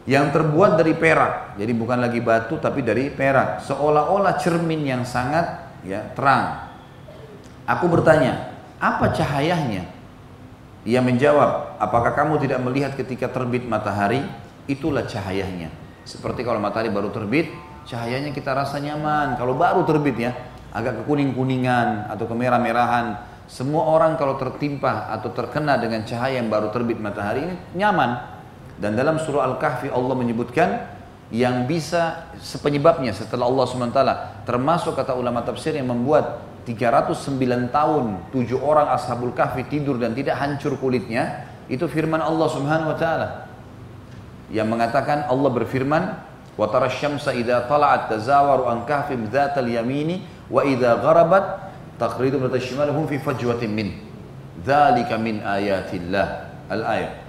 Yang 0.06 0.38
terbuat 0.38 0.78
dari 0.78 0.94
perak, 0.94 1.58
jadi 1.58 1.74
bukan 1.74 1.98
lagi 1.98 2.22
batu 2.22 2.62
tapi 2.62 2.86
dari 2.86 3.10
perak, 3.10 3.66
seolah-olah 3.66 4.38
cermin 4.38 4.86
yang 4.86 5.02
sangat 5.02 5.66
ya 5.82 6.14
terang. 6.14 6.70
Aku 7.66 7.90
bertanya, 7.90 8.54
apa 8.78 9.10
cahayanya? 9.10 9.90
Ia 10.86 11.02
menjawab, 11.02 11.82
apakah 11.82 12.14
kamu 12.14 12.38
tidak 12.46 12.62
melihat 12.62 12.94
ketika 12.94 13.34
terbit 13.34 13.66
matahari? 13.66 14.22
Itulah 14.70 15.10
cahayanya. 15.10 15.74
Seperti 16.06 16.46
kalau 16.46 16.62
matahari 16.62 16.94
baru 16.94 17.10
terbit, 17.10 17.50
cahayanya 17.90 18.30
kita 18.30 18.54
rasa 18.54 18.78
nyaman. 18.78 19.34
Kalau 19.42 19.58
baru 19.58 19.82
terbit 19.90 20.22
ya, 20.22 20.38
agak 20.70 21.02
kekuning-kuningan 21.02 22.14
atau 22.14 22.30
kemerah-merahan 22.30 23.34
semua 23.46 23.86
orang 23.86 24.18
kalau 24.18 24.38
tertimpa 24.42 25.10
atau 25.14 25.30
terkena 25.30 25.78
dengan 25.78 26.02
cahaya 26.02 26.42
yang 26.42 26.50
baru 26.50 26.74
terbit 26.74 26.98
matahari 26.98 27.46
ini 27.46 27.56
nyaman. 27.78 28.35
Dan 28.76 29.00
dalam 29.00 29.16
surah 29.16 29.56
Al-Kahfi 29.56 29.88
Allah 29.88 30.16
menyebutkan 30.20 30.96
yang 31.34 31.66
bisa 31.66 32.30
sepenyebabnya 32.38 33.10
setelah 33.10 33.50
Allah 33.50 33.66
SWT 33.66 34.02
termasuk 34.46 34.94
kata 34.94 35.18
ulama 35.18 35.42
tafsir 35.42 35.74
yang 35.74 35.90
membuat 35.90 36.46
309 36.70 37.74
tahun 37.74 38.06
tujuh 38.30 38.62
orang 38.62 38.94
ashabul 38.94 39.34
kahfi 39.34 39.66
tidur 39.70 39.98
dan 39.98 40.14
tidak 40.14 40.38
hancur 40.38 40.78
kulitnya 40.78 41.50
itu 41.66 41.86
firman 41.90 42.22
Allah 42.22 42.46
Subhanahu 42.50 42.94
wa 42.94 42.98
taala. 42.98 43.28
Yang 44.54 44.68
mengatakan 44.70 45.26
Allah 45.26 45.50
berfirman 45.50 46.04
wa 46.54 46.66
tara 46.70 46.90
syamsa 46.94 47.34
idza 47.34 47.66
tala'at 47.66 48.14
tazawaru 48.14 48.70
an 48.70 48.86
kahfim 48.86 49.26
dzatal 49.30 49.66
yamini 49.66 50.22
wa 50.46 50.62
idza 50.62 51.02
gharabat 51.02 51.74
taqridu 51.98 52.38
min 52.38 53.06
fi 53.10 53.18
fajwatin 53.18 53.70
min. 53.74 53.98
Dzalika 54.62 55.18
min 55.18 55.42
ayatillah. 55.42 56.54
Al 56.70 56.82
ayat 56.86 57.25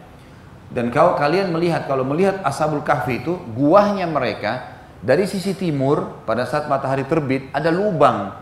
dan 0.73 0.91
kau 0.91 1.15
kalian 1.15 1.55
melihat 1.55 1.87
kalau 1.87 2.03
melihat 2.03 2.43
ashabul 2.43 2.83
kahfi 2.83 3.23
itu 3.23 3.39
guahnya 3.55 4.07
mereka 4.11 4.77
dari 4.99 5.25
sisi 5.25 5.55
timur 5.55 6.25
pada 6.27 6.43
saat 6.49 6.67
matahari 6.67 7.07
terbit 7.07 7.47
ada 7.55 7.71
lubang 7.71 8.35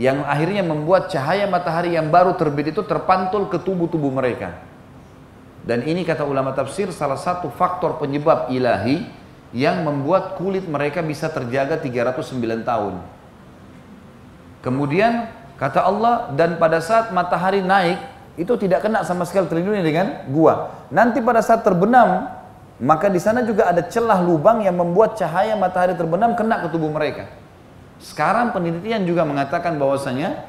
yang 0.00 0.22
akhirnya 0.24 0.62
membuat 0.64 1.10
cahaya 1.10 1.44
matahari 1.50 1.98
yang 1.98 2.08
baru 2.08 2.38
terbit 2.38 2.72
itu 2.72 2.80
terpantul 2.86 3.52
ke 3.52 3.60
tubuh-tubuh 3.60 4.08
mereka. 4.08 4.56
Dan 5.60 5.84
ini 5.84 6.08
kata 6.08 6.24
ulama 6.24 6.56
tafsir 6.56 6.88
salah 6.88 7.20
satu 7.20 7.52
faktor 7.52 8.00
penyebab 8.00 8.48
ilahi 8.48 9.04
yang 9.52 9.84
membuat 9.84 10.40
kulit 10.40 10.64
mereka 10.64 11.04
bisa 11.04 11.28
terjaga 11.28 11.76
309 11.76 12.64
tahun. 12.64 12.94
Kemudian 14.64 15.28
Kata 15.60 15.84
Allah, 15.84 16.32
dan 16.32 16.56
pada 16.56 16.80
saat 16.80 17.12
matahari 17.12 17.60
naik, 17.60 18.00
itu 18.38 18.52
tidak 18.60 18.86
kena 18.86 19.02
sama 19.02 19.26
sekali 19.26 19.50
terlindungi 19.50 19.82
dengan 19.82 20.06
gua. 20.30 20.86
Nanti 20.92 21.18
pada 21.18 21.42
saat 21.42 21.66
terbenam, 21.66 22.30
maka 22.78 23.10
di 23.10 23.18
sana 23.18 23.42
juga 23.42 23.70
ada 23.70 23.82
celah 23.84 24.22
lubang 24.22 24.62
yang 24.62 24.78
membuat 24.78 25.18
cahaya 25.18 25.54
matahari 25.58 25.98
terbenam 25.98 26.34
kena 26.38 26.62
ke 26.62 26.68
tubuh 26.70 26.90
mereka. 26.90 27.30
Sekarang 28.00 28.54
penelitian 28.54 29.04
juga 29.04 29.28
mengatakan 29.28 29.76
bahwasanya 29.76 30.48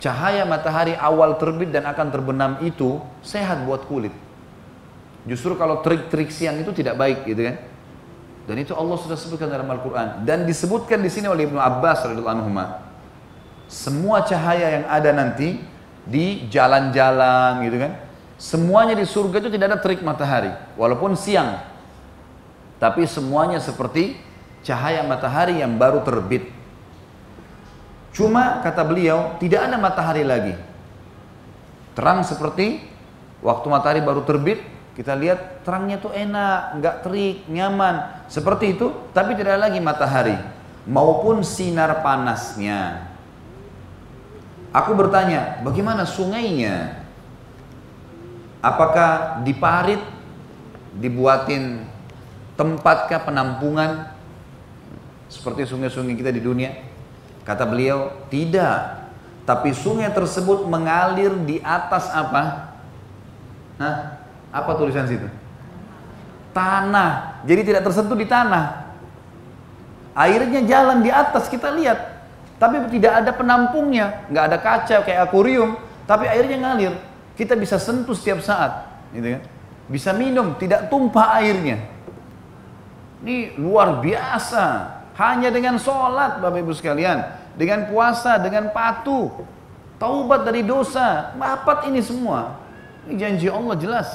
cahaya 0.00 0.48
matahari 0.48 0.96
awal 0.96 1.36
terbit 1.36 1.68
dan 1.68 1.84
akan 1.84 2.08
terbenam 2.08 2.50
itu 2.64 3.02
sehat 3.20 3.66
buat 3.68 3.84
kulit. 3.84 4.14
Justru 5.26 5.58
kalau 5.58 5.82
trik-trik 5.82 6.30
siang 6.30 6.56
itu 6.62 6.70
tidak 6.72 6.96
baik 6.96 7.26
gitu 7.26 7.52
kan. 7.52 7.56
Dan 8.46 8.62
itu 8.62 8.72
Allah 8.78 8.94
sudah 8.94 9.18
sebutkan 9.18 9.50
dalam 9.50 9.66
Al-Quran. 9.66 10.22
Dan 10.22 10.46
disebutkan 10.46 11.02
di 11.02 11.10
sini 11.10 11.26
oleh 11.26 11.50
Ibnu 11.50 11.58
Abbas 11.58 12.06
radhiyallahu 12.06 12.36
anhu 12.46 12.50
semua 13.66 14.22
cahaya 14.22 14.78
yang 14.78 14.84
ada 14.86 15.10
nanti 15.10 15.58
di 16.06 16.46
jalan-jalan 16.48 17.66
gitu 17.66 17.76
kan. 17.82 17.92
Semuanya 18.38 18.94
di 18.94 19.04
surga 19.04 19.42
itu 19.42 19.50
tidak 19.50 19.66
ada 19.74 19.78
terik 19.80 20.00
matahari, 20.04 20.52
walaupun 20.78 21.18
siang. 21.18 21.60
Tapi 22.76 23.08
semuanya 23.08 23.56
seperti 23.58 24.16
cahaya 24.60 25.00
matahari 25.02 25.64
yang 25.64 25.74
baru 25.80 26.04
terbit. 26.04 26.52
Cuma 28.12 28.60
kata 28.60 28.84
beliau 28.84 29.36
tidak 29.40 29.68
ada 29.68 29.76
matahari 29.76 30.24
lagi. 30.24 30.54
Terang 31.96 32.20
seperti 32.24 32.84
waktu 33.40 33.66
matahari 33.72 34.04
baru 34.04 34.20
terbit, 34.28 34.60
kita 34.92 35.16
lihat 35.16 35.64
terangnya 35.64 35.96
tuh 35.96 36.12
enak, 36.12 36.80
nggak 36.80 36.96
terik, 37.08 37.36
nyaman. 37.48 38.24
Seperti 38.28 38.76
itu, 38.76 38.92
tapi 39.16 39.32
tidak 39.32 39.56
ada 39.56 39.72
lagi 39.72 39.80
matahari 39.80 40.36
maupun 40.84 41.40
sinar 41.40 42.04
panasnya. 42.04 43.15
Aku 44.76 44.92
bertanya, 44.92 45.64
bagaimana 45.64 46.04
sungainya? 46.04 47.00
Apakah 48.60 49.40
diparit, 49.40 50.04
dibuatin 51.00 51.88
tempatkah 52.60 53.24
penampungan 53.24 54.12
seperti 55.32 55.64
sungai-sungai 55.64 56.12
kita 56.12 56.28
di 56.28 56.44
dunia? 56.44 56.76
Kata 57.48 57.64
beliau, 57.64 58.28
tidak. 58.28 59.08
Tapi 59.48 59.72
sungai 59.72 60.12
tersebut 60.12 60.68
mengalir 60.68 61.32
di 61.46 61.56
atas 61.64 62.12
apa? 62.12 62.74
Nah, 63.80 64.20
apa 64.52 64.70
tulisan 64.76 65.08
situ? 65.08 65.24
Tanah. 66.52 67.40
Jadi 67.48 67.72
tidak 67.72 67.86
tersentuh 67.88 68.18
di 68.18 68.28
tanah. 68.28 68.92
Airnya 70.12 70.60
jalan 70.68 71.00
di 71.00 71.08
atas 71.08 71.48
kita 71.48 71.72
lihat. 71.72 72.15
Tapi 72.56 72.88
tidak 72.88 73.12
ada 73.24 73.30
penampungnya, 73.36 74.24
nggak 74.32 74.44
ada 74.48 74.58
kaca 74.60 74.96
kayak 75.04 75.28
akuarium, 75.28 75.76
tapi 76.08 76.24
airnya 76.24 76.56
ngalir. 76.56 76.94
Kita 77.36 77.52
bisa 77.52 77.76
sentuh 77.76 78.16
setiap 78.16 78.40
saat, 78.40 78.88
gitu 79.12 79.36
kan? 79.36 79.42
Bisa 79.86 80.10
minum, 80.16 80.56
tidak 80.56 80.88
tumpah 80.88 81.36
airnya. 81.36 81.78
Ini 83.20 83.60
luar 83.60 84.00
biasa. 84.00 84.96
Hanya 85.16 85.48
dengan 85.48 85.80
sholat 85.80 86.40
Bapak 86.40 86.60
Ibu 86.60 86.72
sekalian. 86.76 87.24
Dengan 87.56 87.88
puasa, 87.88 88.36
dengan 88.36 88.68
patuh. 88.72 89.32
Taubat 89.96 90.44
dari 90.44 90.60
dosa. 90.60 91.32
Dapat 91.36 91.88
ini 91.88 92.04
semua. 92.04 92.60
Ini 93.08 93.14
janji 93.16 93.46
Allah 93.48 93.76
jelas. 93.80 94.08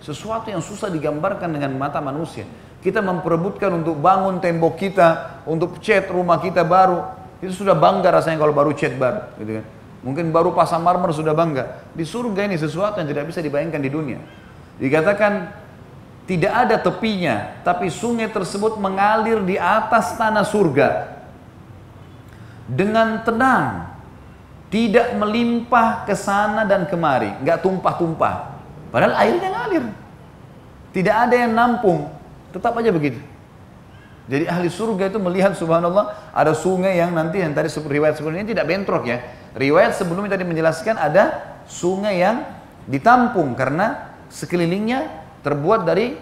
Sesuatu 0.00 0.48
yang 0.48 0.64
susah 0.64 0.88
digambarkan 0.88 1.52
dengan 1.52 1.76
mata 1.76 2.00
manusia. 2.00 2.48
Kita 2.80 3.02
memperebutkan 3.02 3.82
untuk 3.82 3.98
bangun 3.98 4.38
tembok 4.38 4.78
kita, 4.78 5.42
untuk 5.48 5.82
cat 5.82 6.06
rumah 6.12 6.38
kita 6.38 6.62
baru. 6.62 7.02
Itu 7.40 7.52
sudah 7.64 7.76
bangga 7.76 8.08
rasanya 8.12 8.40
kalau 8.40 8.56
baru 8.56 8.72
cat 8.72 8.96
baru. 8.96 9.20
Gitu 9.40 9.52
kan. 9.60 9.64
Mungkin 10.06 10.30
baru 10.30 10.54
pasang 10.54 10.86
marmer 10.86 11.10
sudah 11.10 11.34
bangga. 11.34 11.82
Di 11.92 12.06
surga 12.06 12.46
ini 12.46 12.54
sesuatu 12.54 13.02
yang 13.02 13.08
tidak 13.10 13.26
bisa 13.28 13.42
dibayangkan 13.42 13.82
di 13.82 13.90
dunia. 13.90 14.20
Dikatakan 14.78 15.50
tidak 16.26 16.52
ada 16.52 16.76
tepinya, 16.82 17.62
tapi 17.62 17.86
sungai 17.86 18.26
tersebut 18.26 18.82
mengalir 18.82 19.42
di 19.46 19.54
atas 19.54 20.18
tanah 20.18 20.42
surga 20.42 21.16
dengan 22.66 23.22
tenang, 23.22 23.94
tidak 24.66 25.14
melimpah 25.14 26.02
ke 26.02 26.18
sana 26.18 26.66
dan 26.66 26.90
kemari, 26.90 27.30
nggak 27.46 27.62
tumpah-tumpah. 27.62 28.58
Padahal 28.90 29.14
airnya 29.22 29.48
ngalir, 29.54 29.84
tidak 30.90 31.14
ada 31.14 31.34
yang 31.46 31.54
nampung, 31.54 32.10
tetap 32.50 32.74
aja 32.74 32.90
begitu. 32.90 33.22
Jadi 34.26 34.50
ahli 34.50 34.66
surga 34.66 35.06
itu 35.06 35.22
melihat 35.22 35.54
subhanallah 35.54 36.34
ada 36.34 36.50
sungai 36.50 36.98
yang 36.98 37.14
nanti 37.14 37.38
yang 37.38 37.54
tadi 37.54 37.70
riwayat 37.70 38.18
sebelumnya 38.18 38.42
tidak 38.42 38.66
bentrok 38.66 39.06
ya. 39.06 39.22
Riwayat 39.54 39.94
sebelumnya 39.94 40.34
tadi 40.34 40.42
menjelaskan 40.42 40.98
ada 40.98 41.54
sungai 41.70 42.18
yang 42.18 42.42
ditampung 42.90 43.54
karena 43.54 44.18
sekelilingnya 44.26 45.06
terbuat 45.46 45.86
dari 45.86 46.18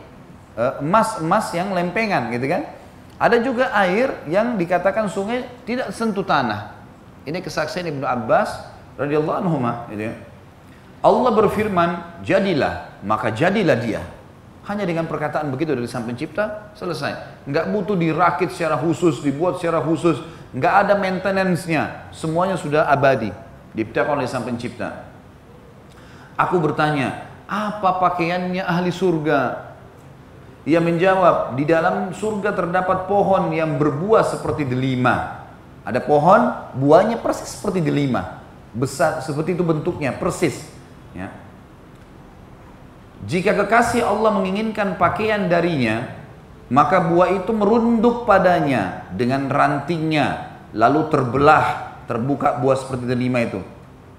eh, 0.57 0.75
emas-emas 0.85 1.49
yang 1.57 1.73
lempengan 1.73 2.29
gitu 2.29 2.45
kan. 2.45 2.69
Ada 3.17 3.41
juga 3.41 3.73
air 3.73 4.13
yang 4.29 4.61
dikatakan 4.61 5.09
sungai 5.09 5.49
tidak 5.65 5.89
sentuh 5.97 6.27
tanah. 6.27 6.77
Ini 7.25 7.41
kesaksian 7.41 7.89
Ibnu 7.89 8.05
Abbas 8.05 8.69
radhiyallahu 9.01 9.39
anhu 9.41 9.57
gitu 9.89 10.13
kan. 10.13 10.17
Allah 11.05 11.31
berfirman, 11.37 11.91
"Jadilah, 12.25 13.01
maka 13.01 13.33
jadilah 13.33 13.77
dia." 13.81 14.05
Hanya 14.65 14.89
dengan 14.89 15.05
perkataan 15.05 15.53
begitu 15.53 15.77
dari 15.77 15.85
Sang 15.85 16.09
Pencipta 16.09 16.73
selesai. 16.73 17.45
Enggak 17.45 17.69
butuh 17.69 17.97
dirakit 18.01 18.49
secara 18.49 18.81
khusus, 18.81 19.21
dibuat 19.21 19.61
secara 19.61 19.85
khusus, 19.85 20.25
enggak 20.57 20.89
ada 20.89 20.97
maintenance-nya. 20.97 22.09
Semuanya 22.17 22.57
sudah 22.57 22.89
abadi, 22.89 23.29
diciptakan 23.77 24.25
oleh 24.25 24.29
Sang 24.29 24.49
Pencipta. 24.49 25.05
Aku 26.41 26.65
bertanya, 26.65 27.29
apa 27.45 28.01
pakaiannya 28.01 28.65
ahli 28.65 28.89
surga? 28.89 29.71
Ia 30.65 30.81
menjawab, 30.81 31.61
di 31.61 31.69
dalam 31.69 32.17
surga 32.17 32.57
terdapat 32.57 33.05
pohon 33.05 33.53
yang 33.53 33.77
berbuah 33.77 34.25
seperti 34.25 34.65
delima. 34.65 35.45
Ada 35.85 36.01
pohon, 36.01 36.73
buahnya 36.81 37.21
persis 37.21 37.53
seperti 37.53 37.85
delima. 37.85 38.41
Besar, 38.73 39.21
seperti 39.21 39.53
itu 39.53 39.61
bentuknya, 39.61 40.17
persis. 40.17 40.65
Ya. 41.13 41.44
Jika 43.25 43.57
kekasih 43.57 44.05
Allah 44.05 44.37
menginginkan 44.37 45.01
pakaian 45.01 45.49
darinya, 45.49 46.13
maka 46.69 47.01
buah 47.01 47.33
itu 47.41 47.53
merunduk 47.57 48.29
padanya 48.29 49.09
dengan 49.13 49.49
rantingnya, 49.49 50.61
lalu 50.77 51.09
terbelah, 51.09 51.97
terbuka 52.05 52.61
buah 52.61 52.77
seperti 52.77 53.05
delima 53.09 53.41
itu. 53.41 53.61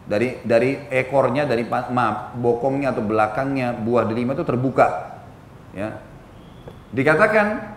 Dari 0.05 0.41
dari 0.45 0.85
ekornya 0.93 1.49
dari 1.49 1.65
maaf 1.65 2.37
bokongnya 2.37 2.93
atau 2.93 3.01
belakangnya 3.01 3.73
buah 3.73 4.05
delima 4.05 4.37
itu 4.37 4.45
terbuka 4.45 5.17
ya. 5.73 5.97
Dikatakan 6.93 7.73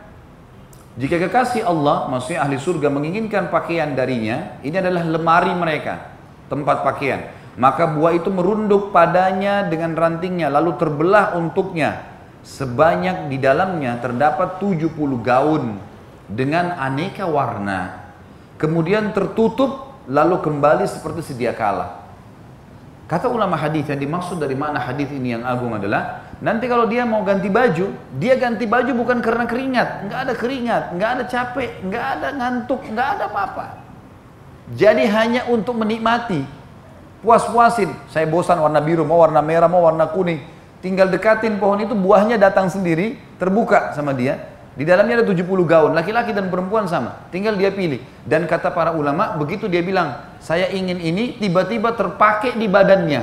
jika 1.00 1.16
kekasih 1.24 1.64
Allah 1.64 2.04
maksudnya 2.12 2.44
ahli 2.44 2.60
surga 2.60 2.92
menginginkan 2.92 3.48
pakaian 3.48 3.96
darinya 3.96 4.60
ini 4.60 4.76
adalah 4.76 5.08
lemari 5.08 5.56
mereka 5.56 6.12
tempat 6.52 6.84
pakaian 6.84 7.32
maka 7.58 7.90
buah 7.90 8.14
itu 8.14 8.30
merunduk 8.30 8.94
padanya 8.94 9.66
dengan 9.66 9.98
rantingnya 9.98 10.46
lalu 10.46 10.78
terbelah 10.78 11.34
untuknya. 11.34 12.06
Sebanyak 12.46 13.28
di 13.28 13.36
dalamnya 13.36 13.98
terdapat 13.98 14.62
70 14.62 14.94
gaun 15.20 15.76
dengan 16.30 16.78
aneka 16.78 17.26
warna. 17.26 18.08
Kemudian 18.56 19.10
tertutup 19.10 19.90
lalu 20.06 20.38
kembali 20.38 20.86
seperti 20.86 21.34
sedia 21.34 21.50
kala. 21.52 22.08
Kata 23.10 23.26
ulama 23.26 23.58
hadis 23.58 23.90
yang 23.90 23.98
dimaksud 23.98 24.38
dari 24.38 24.54
mana 24.54 24.78
hadis 24.78 25.10
ini 25.10 25.34
yang 25.34 25.42
agung 25.42 25.74
adalah 25.74 26.28
nanti 26.44 26.68
kalau 26.70 26.86
dia 26.86 27.08
mau 27.08 27.24
ganti 27.26 27.48
baju, 27.48 27.90
dia 28.20 28.36
ganti 28.36 28.68
baju 28.68 28.92
bukan 28.92 29.18
karena 29.18 29.48
keringat, 29.48 29.88
nggak 30.06 30.20
ada 30.28 30.34
keringat, 30.36 30.82
nggak 30.94 31.10
ada 31.16 31.24
capek, 31.24 31.70
nggak 31.88 32.04
ada 32.04 32.28
ngantuk, 32.36 32.80
nggak 32.84 33.08
ada 33.18 33.24
apa-apa. 33.32 33.66
Jadi 34.76 35.08
hanya 35.08 35.48
untuk 35.48 35.80
menikmati, 35.80 36.57
puas-puasin. 37.22 37.90
Saya 38.10 38.26
bosan 38.26 38.58
warna 38.62 38.78
biru, 38.82 39.02
mau 39.02 39.22
warna 39.22 39.42
merah, 39.42 39.66
mau 39.66 39.82
warna 39.82 40.06
kuning. 40.10 40.42
Tinggal 40.78 41.10
dekatin 41.10 41.58
pohon 41.58 41.82
itu 41.82 41.94
buahnya 41.94 42.38
datang 42.38 42.70
sendiri, 42.70 43.18
terbuka 43.38 43.94
sama 43.98 44.14
dia. 44.14 44.58
Di 44.78 44.86
dalamnya 44.86 45.18
ada 45.18 45.26
70 45.26 45.42
gaun, 45.66 45.90
laki-laki 45.90 46.30
dan 46.30 46.46
perempuan 46.46 46.86
sama. 46.86 47.26
Tinggal 47.34 47.58
dia 47.58 47.74
pilih. 47.74 47.98
Dan 48.22 48.46
kata 48.46 48.70
para 48.70 48.94
ulama, 48.94 49.34
begitu 49.34 49.66
dia 49.66 49.82
bilang, 49.82 50.38
saya 50.38 50.70
ingin 50.70 51.02
ini, 51.02 51.34
tiba-tiba 51.34 51.98
terpakai 51.98 52.54
di 52.54 52.70
badannya. 52.70 53.22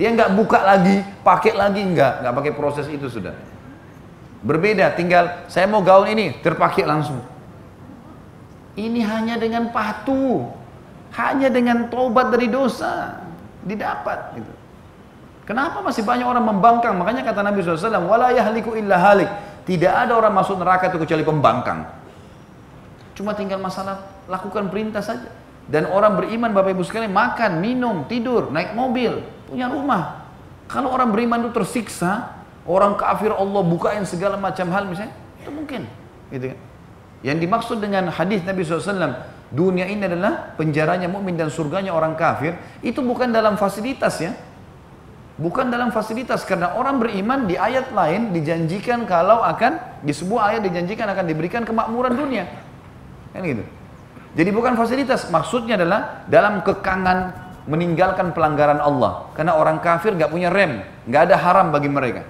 Dia 0.00 0.08
nggak 0.16 0.32
buka 0.32 0.64
lagi, 0.64 1.04
pakai 1.20 1.52
lagi 1.52 1.84
nggak, 1.84 2.24
nggak 2.24 2.34
pakai 2.40 2.52
proses 2.56 2.88
itu 2.88 3.12
sudah. 3.12 3.36
Berbeda, 4.40 4.96
tinggal 4.96 5.44
saya 5.52 5.68
mau 5.68 5.84
gaun 5.84 6.08
ini, 6.08 6.40
terpakai 6.40 6.88
langsung. 6.88 7.20
Ini 8.80 9.00
hanya 9.04 9.36
dengan 9.36 9.68
patuh, 9.68 10.48
hanya 11.16 11.48
dengan 11.50 11.90
tobat 11.90 12.30
dari 12.30 12.46
dosa 12.46 13.18
didapat. 13.66 14.38
Gitu. 14.38 14.52
Kenapa 15.48 15.82
masih 15.82 16.06
banyak 16.06 16.26
orang 16.26 16.46
membangkang? 16.46 16.94
Makanya 16.94 17.26
kata 17.26 17.42
Nabi 17.42 17.64
SAW, 17.64 18.06
wala 18.06 18.30
yahliku 18.30 18.78
illa 18.78 18.94
halik 18.98 19.30
tidak 19.70 19.92
ada 19.92 20.12
orang 20.16 20.34
masuk 20.34 20.58
neraka 20.58 20.88
itu 20.88 20.98
kecuali 20.98 21.22
pembangkang. 21.22 21.86
Cuma 23.14 23.36
tinggal 23.36 23.60
masalah 23.60 24.02
lakukan 24.26 24.66
perintah 24.72 25.04
saja. 25.04 25.28
Dan 25.70 25.86
orang 25.86 26.18
beriman 26.18 26.50
Bapak 26.50 26.74
Ibu 26.74 26.82
sekalian 26.82 27.14
makan, 27.14 27.62
minum, 27.62 28.02
tidur, 28.10 28.50
naik 28.50 28.74
mobil, 28.74 29.22
punya 29.46 29.70
rumah. 29.70 30.26
Kalau 30.66 30.90
orang 30.90 31.14
beriman 31.14 31.46
itu 31.46 31.54
tersiksa, 31.54 32.42
orang 32.66 32.98
kafir 32.98 33.30
Allah 33.30 33.62
bukain 33.62 34.02
segala 34.02 34.34
macam 34.34 34.66
hal 34.74 34.90
misalnya, 34.90 35.14
itu 35.38 35.50
mungkin. 35.54 35.86
Gitu 36.34 36.50
kan? 36.50 36.58
Yang 37.22 37.38
dimaksud 37.46 37.78
dengan 37.78 38.10
hadis 38.10 38.42
Nabi 38.42 38.66
SAW, 38.66 39.14
dunia 39.50 39.86
ini 39.86 40.06
adalah 40.06 40.54
penjaranya 40.54 41.10
mukmin 41.10 41.34
dan 41.34 41.50
surganya 41.50 41.90
orang 41.94 42.14
kafir, 42.14 42.54
itu 42.80 43.02
bukan 43.02 43.34
dalam 43.34 43.58
fasilitas 43.58 44.22
ya, 44.22 44.32
Bukan 45.40 45.72
dalam 45.72 45.88
fasilitas 45.88 46.44
karena 46.44 46.76
orang 46.76 47.00
beriman 47.00 47.48
di 47.48 47.56
ayat 47.56 47.96
lain 47.96 48.28
dijanjikan 48.36 49.08
kalau 49.08 49.40
akan 49.40 50.04
di 50.04 50.12
sebuah 50.12 50.52
ayat 50.52 50.68
dijanjikan 50.68 51.08
akan 51.16 51.24
diberikan 51.24 51.64
kemakmuran 51.64 52.12
dunia. 52.12 52.44
Kan 53.32 53.48
gitu. 53.48 53.64
Jadi 54.36 54.50
bukan 54.52 54.76
fasilitas, 54.76 55.32
maksudnya 55.32 55.80
adalah 55.80 56.28
dalam 56.28 56.60
kekangan 56.60 57.32
meninggalkan 57.64 58.36
pelanggaran 58.36 58.84
Allah. 58.84 59.32
Karena 59.32 59.56
orang 59.56 59.80
kafir 59.80 60.12
nggak 60.12 60.28
punya 60.28 60.52
rem, 60.52 60.84
nggak 61.08 61.32
ada 61.32 61.36
haram 61.40 61.72
bagi 61.72 61.88
mereka. 61.88 62.20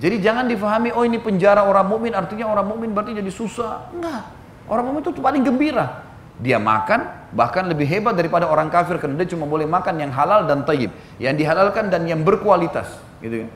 Jadi 0.00 0.24
jangan 0.24 0.48
difahami 0.48 0.96
oh 0.96 1.04
ini 1.04 1.20
penjara 1.20 1.68
orang 1.68 1.92
mukmin 1.92 2.16
artinya 2.16 2.48
orang 2.48 2.72
mukmin 2.72 2.96
berarti 2.96 3.20
jadi 3.20 3.28
susah. 3.28 3.92
Enggak. 3.92 4.24
Orang 4.64 4.88
mukmin 4.88 5.04
itu 5.04 5.12
paling 5.20 5.44
gembira. 5.44 6.07
Dia 6.38 6.62
makan 6.62 7.30
bahkan 7.34 7.66
lebih 7.66 7.84
hebat 7.90 8.14
daripada 8.14 8.46
orang 8.46 8.70
kafir 8.70 8.96
karena 9.02 9.18
dia 9.20 9.34
cuma 9.34 9.44
boleh 9.44 9.66
makan 9.66 9.98
yang 9.98 10.14
halal 10.14 10.46
dan 10.46 10.62
tayyib, 10.62 10.94
yang 11.18 11.34
dihalalkan 11.34 11.90
dan 11.90 12.06
yang 12.06 12.22
berkualitas, 12.22 12.88
gitu 13.18 13.44
kan. 13.44 13.50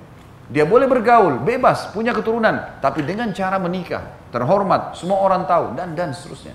Dia 0.53 0.68
boleh 0.68 0.85
bergaul, 0.91 1.41
bebas, 1.41 1.89
punya 1.95 2.12
keturunan, 2.12 2.76
tapi 2.83 3.07
dengan 3.07 3.30
cara 3.33 3.57
menikah, 3.57 4.05
terhormat, 4.35 4.99
semua 4.99 5.22
orang 5.22 5.47
tahu 5.49 5.72
dan 5.78 5.95
dan 5.95 6.12
seterusnya. 6.12 6.53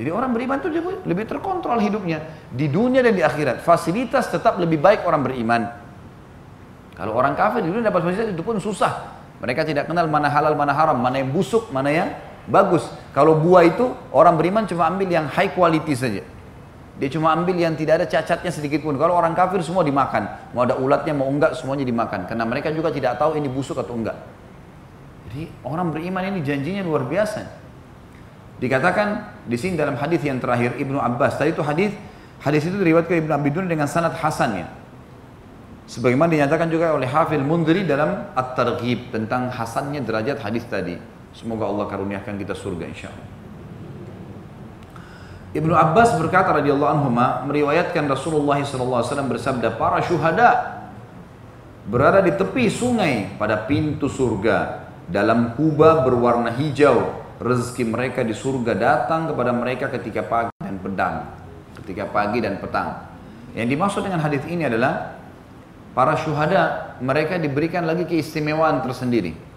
Jadi 0.00 0.08
orang 0.08 0.32
beriman 0.32 0.56
itu 0.64 0.68
lebih 1.04 1.28
terkontrol 1.28 1.76
hidupnya 1.76 2.24
di 2.48 2.72
dunia 2.72 3.04
dan 3.04 3.12
di 3.12 3.20
akhirat. 3.20 3.60
Fasilitas 3.60 4.32
tetap 4.32 4.56
lebih 4.56 4.80
baik 4.80 5.04
orang 5.04 5.20
beriman. 5.20 5.62
Kalau 6.96 7.12
orang 7.12 7.36
kafir 7.36 7.60
di 7.60 7.68
dunia 7.68 7.84
dapat 7.84 8.08
fasilitas 8.08 8.32
itu 8.32 8.40
pun 8.40 8.56
susah. 8.56 9.20
Mereka 9.44 9.68
tidak 9.68 9.92
kenal 9.92 10.08
mana 10.08 10.32
halal, 10.32 10.56
mana 10.56 10.72
haram, 10.72 10.96
mana 10.96 11.20
yang 11.20 11.28
busuk, 11.28 11.68
mana 11.68 11.92
yang 11.92 12.08
bagus. 12.48 12.86
Kalau 13.12 13.36
buah 13.36 13.66
itu 13.66 13.90
orang 14.14 14.38
beriman 14.38 14.64
cuma 14.64 14.86
ambil 14.86 15.10
yang 15.10 15.26
high 15.28 15.52
quality 15.52 15.94
saja. 15.98 16.22
Dia 17.00 17.08
cuma 17.08 17.32
ambil 17.32 17.56
yang 17.56 17.72
tidak 17.80 18.04
ada 18.04 18.06
cacatnya 18.06 18.52
sedikit 18.52 18.84
pun. 18.84 18.92
Kalau 19.00 19.16
orang 19.16 19.32
kafir 19.32 19.64
semua 19.64 19.80
dimakan. 19.80 20.52
Mau 20.52 20.68
ada 20.68 20.76
ulatnya, 20.76 21.16
mau 21.16 21.32
enggak, 21.32 21.56
semuanya 21.56 21.88
dimakan. 21.88 22.28
Karena 22.28 22.44
mereka 22.44 22.68
juga 22.76 22.92
tidak 22.92 23.16
tahu 23.16 23.40
ini 23.40 23.48
busuk 23.48 23.80
atau 23.80 23.96
enggak. 23.96 24.20
Jadi 25.28 25.48
orang 25.64 25.96
beriman 25.96 26.28
ini 26.28 26.44
janjinya 26.44 26.84
luar 26.84 27.08
biasa. 27.08 27.40
Dikatakan 28.60 29.08
di 29.48 29.56
sini 29.56 29.80
dalam 29.80 29.96
hadis 29.96 30.20
yang 30.20 30.36
terakhir 30.36 30.76
Ibnu 30.76 31.00
Abbas. 31.00 31.40
Tadi 31.40 31.56
itu 31.56 31.64
hadis 31.64 31.96
hadis 32.44 32.68
itu 32.68 32.76
diriwayatkan 32.76 33.24
Ibnu 33.24 33.32
Abi 33.32 33.48
dengan 33.48 33.88
sanad 33.88 34.12
hasan 34.20 34.60
ya. 34.60 34.68
Sebagaimana 35.88 36.30
dinyatakan 36.30 36.68
juga 36.70 36.92
oleh 36.92 37.08
Hafil 37.08 37.42
Mundri 37.42 37.82
dalam 37.82 38.30
At-Targhib 38.36 39.10
tentang 39.10 39.50
hasannya 39.50 40.04
derajat 40.04 40.38
hadis 40.38 40.62
tadi. 40.68 40.94
Semoga 41.34 41.70
Allah 41.70 41.86
karuniakan 41.86 42.34
kita 42.38 42.54
surga 42.54 42.84
insya 42.90 43.08
Allah. 43.10 43.28
Ibnu 45.50 45.74
Abbas 45.74 46.14
berkata 46.14 46.54
radhiyallahu 46.62 46.90
anhu 46.94 47.08
meriwayatkan 47.50 48.06
Rasulullah 48.06 48.62
SAW 48.62 49.02
bersabda 49.26 49.74
para 49.74 49.98
syuhada 49.98 50.78
berada 51.90 52.22
di 52.22 52.30
tepi 52.30 52.70
sungai 52.70 53.34
pada 53.34 53.66
pintu 53.66 54.06
surga. 54.06 54.86
Dalam 55.10 55.58
kubah 55.58 56.06
berwarna 56.06 56.54
hijau 56.54 57.18
rezeki 57.42 57.82
mereka 57.82 58.22
di 58.22 58.30
surga 58.30 58.78
datang 58.78 59.26
kepada 59.26 59.50
mereka 59.50 59.90
ketika 59.90 60.22
pagi 60.22 60.54
dan 60.62 60.78
petang 60.78 61.14
ketika 61.82 62.06
pagi 62.06 62.38
dan 62.38 62.62
petang. 62.62 63.10
Yang 63.58 63.74
dimaksud 63.74 64.06
dengan 64.06 64.22
hadis 64.22 64.46
ini 64.46 64.70
adalah 64.70 65.18
para 65.90 66.14
syuhada 66.14 66.94
mereka 67.02 67.34
diberikan 67.42 67.82
lagi 67.82 68.06
keistimewaan 68.06 68.78
tersendiri 68.86 69.49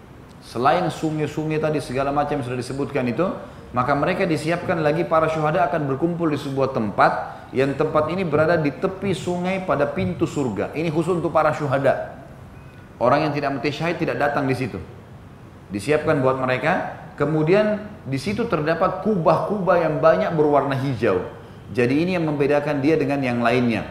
selain 0.44 0.86
sungai-sungai 0.92 1.58
tadi 1.58 1.80
segala 1.80 2.12
macam 2.12 2.40
yang 2.40 2.46
sudah 2.46 2.60
disebutkan 2.60 3.08
itu 3.08 3.26
maka 3.74 3.98
mereka 3.98 4.30
disiapkan 4.30 4.86
lagi 4.86 5.02
para 5.02 5.26
syuhada 5.34 5.66
akan 5.66 5.90
berkumpul 5.90 6.30
di 6.30 6.38
sebuah 6.38 6.78
tempat 6.78 7.12
yang 7.58 7.74
tempat 7.74 8.06
ini 8.14 8.22
berada 8.22 8.54
di 8.54 8.70
tepi 8.70 9.18
sungai 9.18 9.66
pada 9.66 9.90
pintu 9.90 10.30
surga. 10.30 10.78
Ini 10.78 10.94
khusus 10.94 11.18
untuk 11.18 11.34
para 11.34 11.50
syuhada. 11.58 12.22
Orang 13.02 13.26
yang 13.26 13.34
tidak 13.34 13.50
mati 13.58 13.74
syahid 13.74 13.98
tidak 13.98 14.22
datang 14.22 14.46
di 14.46 14.54
situ. 14.54 14.78
Disiapkan 15.74 16.22
buat 16.22 16.38
mereka. 16.38 17.02
Kemudian 17.14 17.82
di 18.10 18.18
situ 18.18 18.46
terdapat 18.50 19.06
kubah-kubah 19.06 19.86
yang 19.86 20.02
banyak 20.02 20.34
berwarna 20.34 20.74
hijau. 20.78 21.26
Jadi 21.74 22.06
ini 22.06 22.18
yang 22.18 22.26
membedakan 22.26 22.82
dia 22.82 22.98
dengan 22.98 23.22
yang 23.22 23.42
lainnya. 23.42 23.86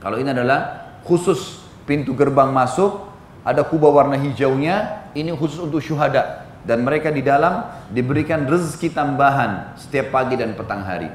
Kalau 0.00 0.20
ini 0.20 0.32
adalah 0.32 0.92
khusus 1.04 1.64
pintu 1.88 2.12
gerbang 2.12 2.52
masuk, 2.52 3.05
ada 3.46 3.62
kubah 3.62 3.94
warna 3.94 4.18
hijaunya, 4.18 5.06
ini 5.14 5.30
khusus 5.30 5.62
untuk 5.62 5.78
syuhada 5.78 6.46
dan 6.66 6.82
mereka 6.82 7.14
di 7.14 7.22
dalam 7.22 7.62
diberikan 7.94 8.42
rezeki 8.42 8.90
tambahan 8.90 9.78
setiap 9.78 10.10
pagi 10.10 10.34
dan 10.34 10.58
petang 10.58 10.82
hari. 10.82 11.06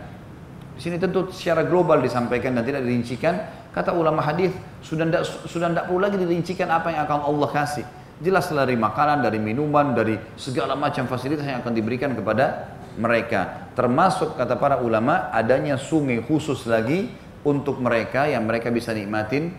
Di 0.80 0.80
sini 0.80 0.96
tentu 0.96 1.28
secara 1.36 1.68
global 1.68 2.00
disampaikan 2.00 2.56
dan 2.56 2.64
tidak 2.64 2.88
dirincikan. 2.88 3.60
Kata 3.76 3.92
ulama 3.92 4.24
hadis 4.24 4.56
sudah 4.80 5.04
tidak 5.08 5.24
sudah 5.48 5.68
tidak 5.72 5.86
perlu 5.92 6.00
lagi 6.00 6.16
dirincikan 6.16 6.72
apa 6.72 6.96
yang 6.96 7.04
akan 7.04 7.20
Allah 7.28 7.50
kasih. 7.52 7.86
Jelas 8.24 8.48
dari 8.48 8.80
makanan, 8.80 9.28
dari 9.28 9.40
minuman, 9.42 9.92
dari 9.92 10.16
segala 10.40 10.80
macam 10.80 11.12
fasilitas 11.12 11.44
yang 11.44 11.60
akan 11.60 11.74
diberikan 11.76 12.16
kepada 12.16 12.72
mereka. 12.96 13.68
Termasuk 13.76 14.40
kata 14.40 14.56
para 14.56 14.80
ulama 14.80 15.28
adanya 15.36 15.76
sungai 15.76 16.24
khusus 16.24 16.64
lagi 16.64 17.12
untuk 17.44 17.82
mereka 17.84 18.30
yang 18.30 18.48
mereka 18.48 18.72
bisa 18.72 18.96
nikmatin 18.96 19.52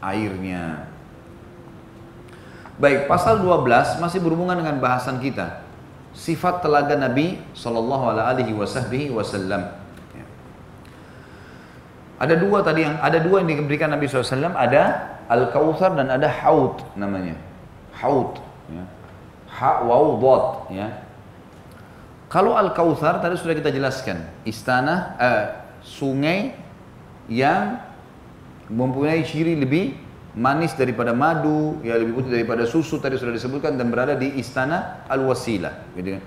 airnya. 0.00 0.93
Baik, 2.74 3.06
pasal 3.06 3.38
12 3.38 4.02
masih 4.02 4.18
berhubungan 4.18 4.58
dengan 4.58 4.82
bahasan 4.82 5.22
kita. 5.22 5.62
Sifat 6.14 6.62
telaga 6.62 6.98
Nabi 6.98 7.38
Sallallahu 7.54 8.04
Alaihi 8.10 8.54
Wasallam. 9.14 9.62
Ya. 10.14 10.26
Ada 12.18 12.34
dua 12.38 12.62
tadi 12.66 12.86
yang 12.86 12.98
ada 12.98 13.18
dua 13.22 13.42
yang 13.42 13.62
diberikan 13.62 13.90
Nabi 13.90 14.06
SAW. 14.06 14.54
Ada 14.54 15.10
al 15.26 15.50
kautsar 15.50 15.98
dan 15.98 16.10
ada 16.10 16.26
haud 16.26 16.82
namanya. 16.94 17.34
Haud. 17.98 18.38
Ya. 18.70 18.86
Ha 19.58 19.82
waw 19.86 20.18
Ya. 20.70 21.02
Kalau 22.30 22.58
al 22.58 22.74
kautsar 22.74 23.18
tadi 23.22 23.38
sudah 23.38 23.54
kita 23.58 23.70
jelaskan. 23.70 24.22
Istana, 24.46 25.14
eh, 25.18 25.44
sungai 25.82 26.58
yang 27.30 27.78
mempunyai 28.70 29.22
ciri 29.26 29.58
lebih 29.58 30.03
manis 30.34 30.74
daripada 30.74 31.14
madu, 31.14 31.78
ya 31.86 31.94
lebih 31.98 32.20
putih 32.22 32.30
daripada 32.34 32.66
susu 32.66 32.98
tadi 32.98 33.18
sudah 33.18 33.34
disebutkan 33.34 33.78
dan 33.78 33.90
berada 33.90 34.18
di 34.18 34.34
istana 34.38 35.06
Al-Wasilah, 35.06 35.94
gitu 35.98 36.18
kan. 36.18 36.22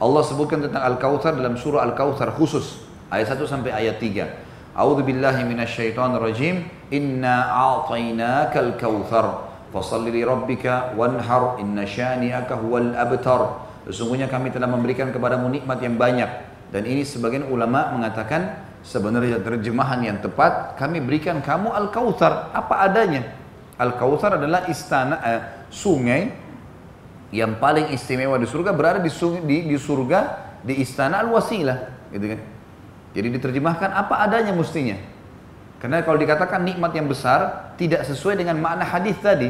Allah 0.00 0.22
sebutkan 0.24 0.64
tentang 0.64 0.80
Al-Kautsar 0.80 1.36
dalam 1.36 1.60
surah 1.60 1.84
Al-Kautsar 1.84 2.32
khusus 2.32 2.80
ayat 3.12 3.36
1 3.36 3.44
sampai 3.44 3.72
ayat 3.72 4.00
3. 4.00 4.76
A'udzu 4.76 5.02
billahi 5.04 5.44
minasyaitonir 5.44 6.22
rajim. 6.22 6.64
Inna 6.90 7.52
a'tainakal 7.52 8.74
kautsar 8.80 9.50
fasalli 9.70 10.10
li 10.10 10.22
rabbika 10.26 10.94
wanhar 10.98 11.58
inna 11.62 11.86
syani'aka 11.86 12.58
huwal 12.58 12.94
abtar. 12.98 13.66
Sesungguhnya 13.86 14.26
kami 14.26 14.50
telah 14.50 14.66
memberikan 14.66 15.10
kepadamu 15.14 15.50
nikmat 15.50 15.78
yang 15.82 15.94
banyak 15.98 16.30
dan 16.70 16.82
ini 16.86 17.02
sebagian 17.02 17.50
ulama 17.50 17.90
mengatakan 17.94 18.69
Sebenarnya 18.80 19.44
terjemahan 19.44 20.00
yang 20.00 20.18
tepat 20.24 20.80
kami 20.80 21.04
berikan 21.04 21.44
kamu 21.44 21.68
Al-Kautsar 21.68 22.48
apa 22.56 22.80
adanya. 22.80 23.28
Al-Kautsar 23.76 24.40
adalah 24.40 24.68
istana 24.72 25.16
eh, 25.20 25.40
sungai 25.68 26.32
yang 27.30 27.60
paling 27.60 27.92
istimewa 27.92 28.40
di 28.40 28.48
surga 28.48 28.72
berada 28.72 28.98
di, 28.98 29.12
sungai, 29.12 29.44
di, 29.44 29.68
di 29.68 29.76
surga 29.76 30.20
di 30.64 30.80
istana 30.80 31.20
Al-Wasilah 31.22 31.78
gitu 32.12 32.26
kan. 32.36 32.40
Jadi 33.10 33.26
diterjemahkan 33.36 33.90
apa 33.90 34.22
adanya 34.22 34.54
mestinya. 34.54 34.96
Karena 35.80 36.04
kalau 36.04 36.20
dikatakan 36.20 36.60
nikmat 36.60 36.92
yang 36.92 37.08
besar 37.08 37.72
tidak 37.80 38.04
sesuai 38.04 38.36
dengan 38.36 38.60
makna 38.60 38.84
hadis 38.84 39.16
tadi. 39.18 39.48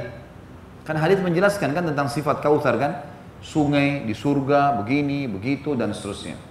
Kan 0.87 0.97
hadis 0.97 1.21
menjelaskan 1.21 1.75
kan 1.77 1.85
tentang 1.87 2.09
sifat 2.09 2.41
kautsar 2.41 2.75
kan, 2.81 3.05
sungai 3.45 4.07
di 4.07 4.15
surga 4.17 4.81
begini, 4.81 5.29
begitu 5.29 5.77
dan 5.77 5.93
seterusnya. 5.93 6.50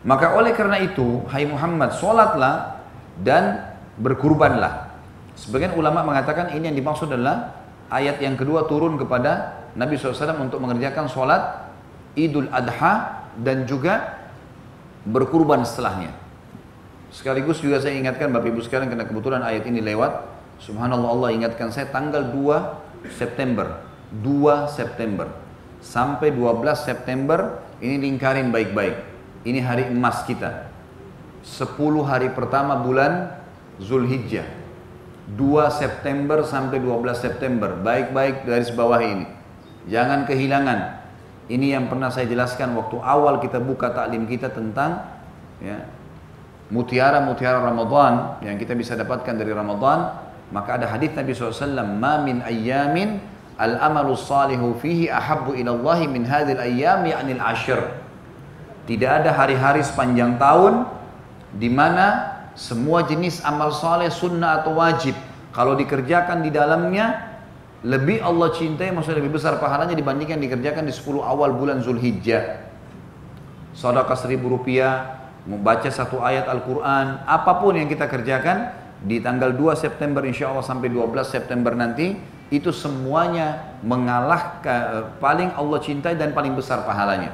Maka 0.00 0.32
oleh 0.32 0.56
karena 0.56 0.80
itu, 0.80 1.20
hai 1.28 1.44
Muhammad, 1.44 1.92
sholatlah 2.00 2.80
dan 3.20 3.76
berkurbanlah. 4.00 4.88
Sebagian 5.36 5.76
ulama 5.76 6.00
mengatakan 6.00 6.56
ini 6.56 6.72
yang 6.72 6.76
dimaksud 6.76 7.12
adalah 7.12 7.52
ayat 7.92 8.16
yang 8.24 8.36
kedua 8.36 8.64
turun 8.64 8.96
kepada 8.96 9.60
Nabi 9.76 10.00
SAW 10.00 10.40
untuk 10.40 10.60
mengerjakan 10.64 11.04
sholat 11.08 11.68
Idul 12.16 12.48
Adha 12.48 13.24
dan 13.36 13.68
juga 13.68 14.24
berkurban 15.04 15.62
setelahnya. 15.68 16.16
Sekaligus 17.10 17.60
juga 17.60 17.82
saya 17.82 17.98
ingatkan 17.98 18.30
Bapak 18.30 18.54
Ibu 18.54 18.60
sekalian 18.62 18.88
karena 18.88 19.04
kebetulan 19.04 19.42
ayat 19.42 19.66
ini 19.66 19.82
lewat. 19.82 20.26
Subhanallah 20.62 21.10
Allah 21.10 21.28
ingatkan 21.34 21.72
saya 21.74 21.90
tanggal 21.90 22.30
2 22.30 23.10
September. 23.10 23.82
2 24.22 24.70
September. 24.70 25.28
Sampai 25.80 26.30
12 26.30 26.62
September 26.76 27.64
ini 27.82 27.96
lingkarin 27.98 28.52
baik-baik. 28.52 29.09
Ini 29.40 29.64
hari 29.64 29.88
emas 29.88 30.24
kita. 30.28 30.68
10 31.40 31.72
hari 32.04 32.28
pertama 32.36 32.76
bulan 32.76 33.40
Zulhijjah. 33.80 34.44
2 35.32 35.40
September 35.72 36.44
sampai 36.44 36.82
12 36.82 37.16
September. 37.16 37.72
Baik-baik 37.80 38.44
dari 38.44 38.64
bawah 38.76 39.00
ini. 39.00 39.24
Jangan 39.88 40.28
kehilangan. 40.28 41.00
Ini 41.50 41.80
yang 41.80 41.88
pernah 41.88 42.12
saya 42.12 42.28
jelaskan 42.28 42.76
waktu 42.76 43.00
awal 43.00 43.40
kita 43.40 43.58
buka 43.58 43.90
taklim 43.90 44.28
kita 44.28 44.54
tentang 44.54 45.02
ya, 45.58 45.82
mutiara-mutiara 46.70 47.58
Ramadan 47.58 48.38
yang 48.44 48.54
kita 48.54 48.76
bisa 48.78 48.94
dapatkan 48.94 49.34
dari 49.34 49.50
Ramadan. 49.50 50.30
Maka 50.50 50.82
ada 50.82 50.86
hadis 50.90 51.14
Nabi 51.14 51.30
SAW, 51.30 51.86
Ma 51.94 52.20
min 52.22 52.42
al-amalu 53.60 54.16
salihu 54.16 54.76
fihi 54.78 55.12
ahabbu 55.12 55.54
ilallahi 55.56 56.08
min 56.08 56.26
hadil 56.26 56.58
ayyami 56.58 57.12
anil 57.12 57.40
ashir. 57.40 57.99
Tidak 58.88 59.10
ada 59.10 59.30
hari-hari 59.34 59.84
sepanjang 59.84 60.40
tahun 60.40 60.88
di 61.56 61.68
mana 61.68 62.36
semua 62.54 63.06
jenis 63.06 63.42
amal 63.42 63.72
soleh 63.74 64.10
sunnah 64.10 64.62
atau 64.62 64.78
wajib 64.78 65.14
kalau 65.50 65.74
dikerjakan 65.74 66.42
di 66.46 66.50
dalamnya 66.54 67.30
lebih 67.80 68.20
Allah 68.20 68.52
cintai 68.52 68.92
maksudnya 68.92 69.24
lebih 69.24 69.40
besar 69.40 69.56
pahalanya 69.56 69.96
dibandingkan 69.96 70.36
dikerjakan 70.36 70.84
di 70.84 70.92
10 70.92 71.24
awal 71.24 71.56
bulan 71.56 71.80
Zulhijjah. 71.80 72.68
Sedekah 73.72 74.18
seribu 74.18 74.52
rupiah, 74.52 75.24
membaca 75.48 75.88
satu 75.88 76.20
ayat 76.20 76.44
Al-Quran, 76.44 77.24
apa 77.24 77.52
pun 77.56 77.72
yang 77.78 77.88
kita 77.88 78.04
kerjakan 78.04 78.76
di 79.00 79.24
tanggal 79.24 79.56
2 79.56 79.72
September 79.80 80.20
insya 80.28 80.52
Allah 80.52 80.66
sampai 80.66 80.92
12 80.92 81.24
September 81.24 81.72
nanti 81.72 82.20
itu 82.52 82.68
semuanya 82.74 83.78
mengalahkan 83.80 84.80
eh, 85.00 85.04
paling 85.22 85.54
Allah 85.56 85.78
cintai 85.80 86.18
dan 86.20 86.36
paling 86.36 86.52
besar 86.52 86.84
pahalanya. 86.84 87.32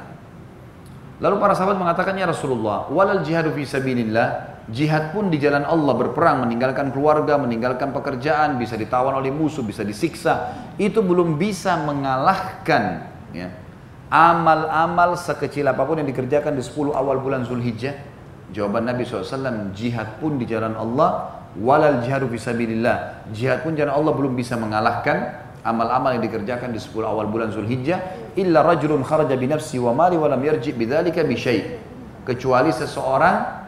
Lalu 1.17 1.41
para 1.41 1.57
sahabat 1.57 1.81
mengatakan 1.81 2.13
ya 2.21 2.29
Rasulullah, 2.29 2.93
walal 2.93 3.25
jihadu 3.25 3.49
fi 3.57 3.65
sabilillah, 3.65 4.61
jihad 4.69 5.17
pun 5.17 5.33
di 5.33 5.41
jalan 5.41 5.65
Allah 5.65 5.97
berperang, 5.97 6.45
meninggalkan 6.45 6.93
keluarga, 6.93 7.41
meninggalkan 7.41 7.89
pekerjaan, 7.97 8.61
bisa 8.61 8.77
ditawan 8.77 9.17
oleh 9.17 9.33
musuh, 9.33 9.65
bisa 9.65 9.81
disiksa, 9.81 10.53
itu 10.77 11.01
belum 11.01 11.41
bisa 11.41 11.81
mengalahkan 11.89 13.09
ya, 13.33 13.49
amal-amal 14.13 15.17
sekecil 15.17 15.65
apa 15.65 15.89
pun 15.89 16.05
yang 16.05 16.09
dikerjakan 16.13 16.53
di 16.53 16.61
10 16.61 16.93
awal 16.93 17.17
bulan 17.17 17.49
Zulhijjah. 17.49 17.97
Jawaban 18.47 18.87
Nabi 18.87 19.03
SAW, 19.03 19.73
jihad 19.75 20.21
pun 20.23 20.37
di 20.37 20.45
jalan 20.47 20.77
Allah, 20.77 21.43
walal 21.57 22.05
jihadu 22.05 22.29
fi 22.29 22.39
sabilillah, 22.39 23.27
jihad 23.33 23.65
pun 23.65 23.73
jalan 23.73 23.97
Allah 23.97 24.13
belum 24.13 24.37
bisa 24.37 24.61
mengalahkan 24.61 25.46
amal-amal 25.67 26.15
yang 26.15 26.23
dikerjakan 26.23 26.71
di 26.71 26.79
10 26.79 27.03
awal 27.03 27.27
bulan 27.27 27.51
Zulhijjah 27.51 28.31
illa 28.39 28.63
rajulun 28.63 29.03
kharaja 29.03 29.35
bi 29.35 29.51
nafsi 29.51 29.83
wa 29.83 29.91
mali 29.91 30.15
wa 30.15 30.31
lam 30.31 30.39
yarji 30.39 30.71
bidzalika 30.71 31.27
bi 31.27 31.35
kecuali 32.23 32.71
seseorang 32.71 33.67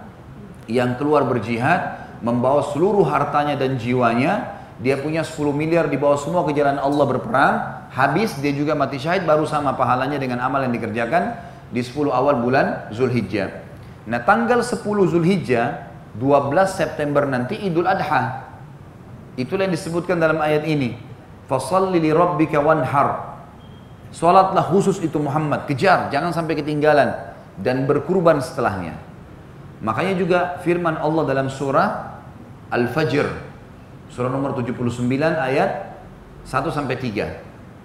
yang 0.70 0.94
keluar 0.94 1.26
berjihad 1.26 2.06
membawa 2.22 2.62
seluruh 2.70 3.02
hartanya 3.06 3.58
dan 3.58 3.74
jiwanya 3.74 4.58
dia 4.78 4.94
punya 4.98 5.26
10 5.26 5.34
miliar 5.50 5.90
dibawa 5.90 6.14
semua 6.14 6.46
ke 6.46 6.54
jalan 6.54 6.78
Allah 6.78 7.04
berperang 7.06 7.54
habis 7.90 8.38
dia 8.38 8.54
juga 8.54 8.78
mati 8.78 9.02
syahid 9.02 9.26
baru 9.26 9.42
sama 9.42 9.74
pahalanya 9.74 10.22
dengan 10.22 10.38
amal 10.38 10.62
yang 10.62 10.70
dikerjakan 10.70 11.34
di 11.74 11.82
10 11.82 12.14
awal 12.14 12.38
bulan 12.38 12.94
Zulhijjah. 12.94 13.66
Nah 14.06 14.22
tanggal 14.22 14.62
10 14.62 14.86
Zulhijjah 14.86 15.90
12 16.14 16.54
September 16.70 17.26
nanti 17.26 17.58
Idul 17.58 17.90
Adha. 17.90 18.46
Itulah 19.38 19.66
yang 19.66 19.74
disebutkan 19.74 20.18
dalam 20.18 20.38
ayat 20.42 20.66
ini 20.66 21.07
Fasalli 21.48 21.98
li 21.98 22.12
rabbika 22.12 22.60
wanhar. 22.60 23.40
Salatlah 24.12 24.68
khusus 24.68 25.00
itu 25.00 25.16
Muhammad, 25.16 25.64
kejar, 25.64 26.12
jangan 26.12 26.32
sampai 26.32 26.56
ketinggalan 26.60 27.12
dan 27.60 27.88
berkurban 27.88 28.40
setelahnya. 28.40 28.96
Makanya 29.80 30.14
juga 30.16 30.38
firman 30.60 30.96
Allah 31.00 31.24
dalam 31.28 31.48
surah 31.48 32.20
Al-Fajr 32.68 33.48
surah 34.12 34.32
nomor 34.32 34.56
79 34.56 34.96
ayat 35.36 35.94
1 36.48 36.72
sampai 36.72 36.96
3. 36.96 37.38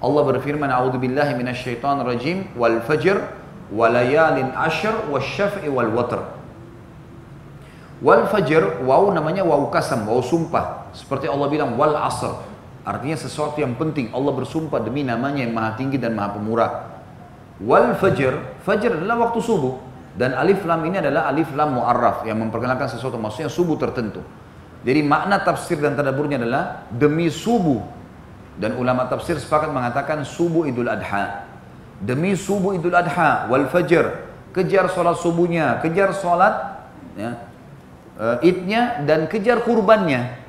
Allah 0.03 0.21
berfirman, 0.27 0.67
"A'udzubillahi 0.67 1.35
minasyaitonir 1.35 2.07
rajim 2.07 2.37
wal 2.59 2.83
fajr 2.83 3.23
walayalin 3.71 4.51
ashr 4.55 4.91
wasyaf'i 5.11 5.67
wal 5.71 5.91
watr." 5.91 6.19
Wal 8.03 8.27
fajr, 8.27 8.83
waw 8.83 9.07
namanya 9.15 9.47
waw 9.47 9.71
kasam, 9.71 10.03
waw 10.03 10.19
sumpah. 10.19 10.91
Seperti 10.91 11.31
Allah 11.31 11.47
bilang 11.47 11.79
wal 11.79 11.95
asr. 11.95 12.35
Artinya 12.83 13.15
sesuatu 13.15 13.55
yang 13.63 13.79
penting. 13.79 14.11
Allah 14.11 14.35
bersumpah 14.35 14.83
demi 14.83 15.07
namanya 15.07 15.47
yang 15.47 15.55
maha 15.55 15.79
tinggi 15.79 15.95
dan 15.95 16.19
maha 16.19 16.35
pemurah. 16.35 16.71
Wal 17.63 17.95
fajr, 17.95 18.59
fajr 18.67 18.99
adalah 18.99 19.29
waktu 19.29 19.39
subuh. 19.39 19.79
Dan 20.13 20.35
alif 20.35 20.61
lam 20.67 20.83
ini 20.85 20.99
adalah 20.99 21.31
alif 21.31 21.49
lam 21.57 21.79
mu'arraf 21.79 22.27
yang 22.27 22.37
memperkenalkan 22.37 22.85
sesuatu 22.91 23.17
maksudnya 23.17 23.49
subuh 23.49 23.79
tertentu. 23.79 24.21
Jadi 24.83 24.99
makna 24.99 25.39
tafsir 25.41 25.79
dan 25.79 25.95
tadaburnya 25.95 26.37
adalah 26.43 26.85
demi 26.91 27.31
subuh. 27.31 27.79
Dan 28.59 28.77
ulama 28.77 29.07
tafsir 29.09 29.39
sepakat 29.39 29.71
mengatakan 29.71 30.21
subuh 30.27 30.67
idul 30.67 30.91
adha. 30.91 31.47
Demi 32.03 32.35
subuh 32.35 32.75
idul 32.75 32.93
adha 32.93 33.47
wal 33.47 33.65
fajr. 33.71 34.35
Kejar 34.53 34.85
sholat 34.91 35.17
subuhnya, 35.17 35.81
kejar 35.81 36.13
sholat 36.13 36.85
ya, 37.17 37.41
uh, 38.21 38.37
idnya 38.45 39.01
dan 39.01 39.25
kejar 39.25 39.65
kurbannya 39.65 40.42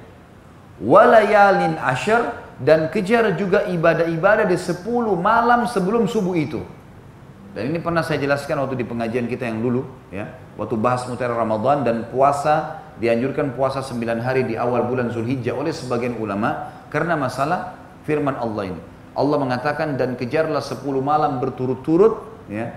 walayalin 0.83 1.79
ashar 1.79 2.45
dan 2.63 2.91
kejar 2.91 3.35
juga 3.35 3.67
ibadah-ibadah 3.67 4.47
di 4.47 4.55
10 4.55 4.87
malam 5.19 5.67
sebelum 5.67 6.07
subuh 6.07 6.35
itu. 6.39 6.63
Dan 7.55 7.71
ini 7.71 7.79
pernah 7.79 8.03
saya 8.03 8.19
jelaskan 8.19 8.63
waktu 8.67 8.83
di 8.83 8.87
pengajian 8.87 9.31
kita 9.31 9.47
yang 9.47 9.63
dulu 9.63 9.87
ya, 10.11 10.27
waktu 10.59 10.75
bahas 10.75 11.07
mutiara 11.07 11.39
Ramadan 11.39 11.87
dan 11.87 11.97
puasa 12.11 12.83
dianjurkan 12.99 13.55
puasa 13.55 13.83
9 13.83 14.23
hari 14.23 14.43
di 14.47 14.55
awal 14.59 14.87
bulan 14.87 15.11
Zulhijjah 15.11 15.55
oleh 15.55 15.71
sebagian 15.71 16.19
ulama 16.19 16.71
karena 16.91 17.15
masalah 17.15 17.79
firman 18.03 18.35
Allah 18.39 18.75
ini. 18.75 18.81
Allah 19.15 19.39
mengatakan 19.39 19.95
dan 19.95 20.19
kejarlah 20.19 20.63
10 20.63 20.83
malam 20.99 21.39
berturut-turut 21.39 22.27
ya 22.51 22.75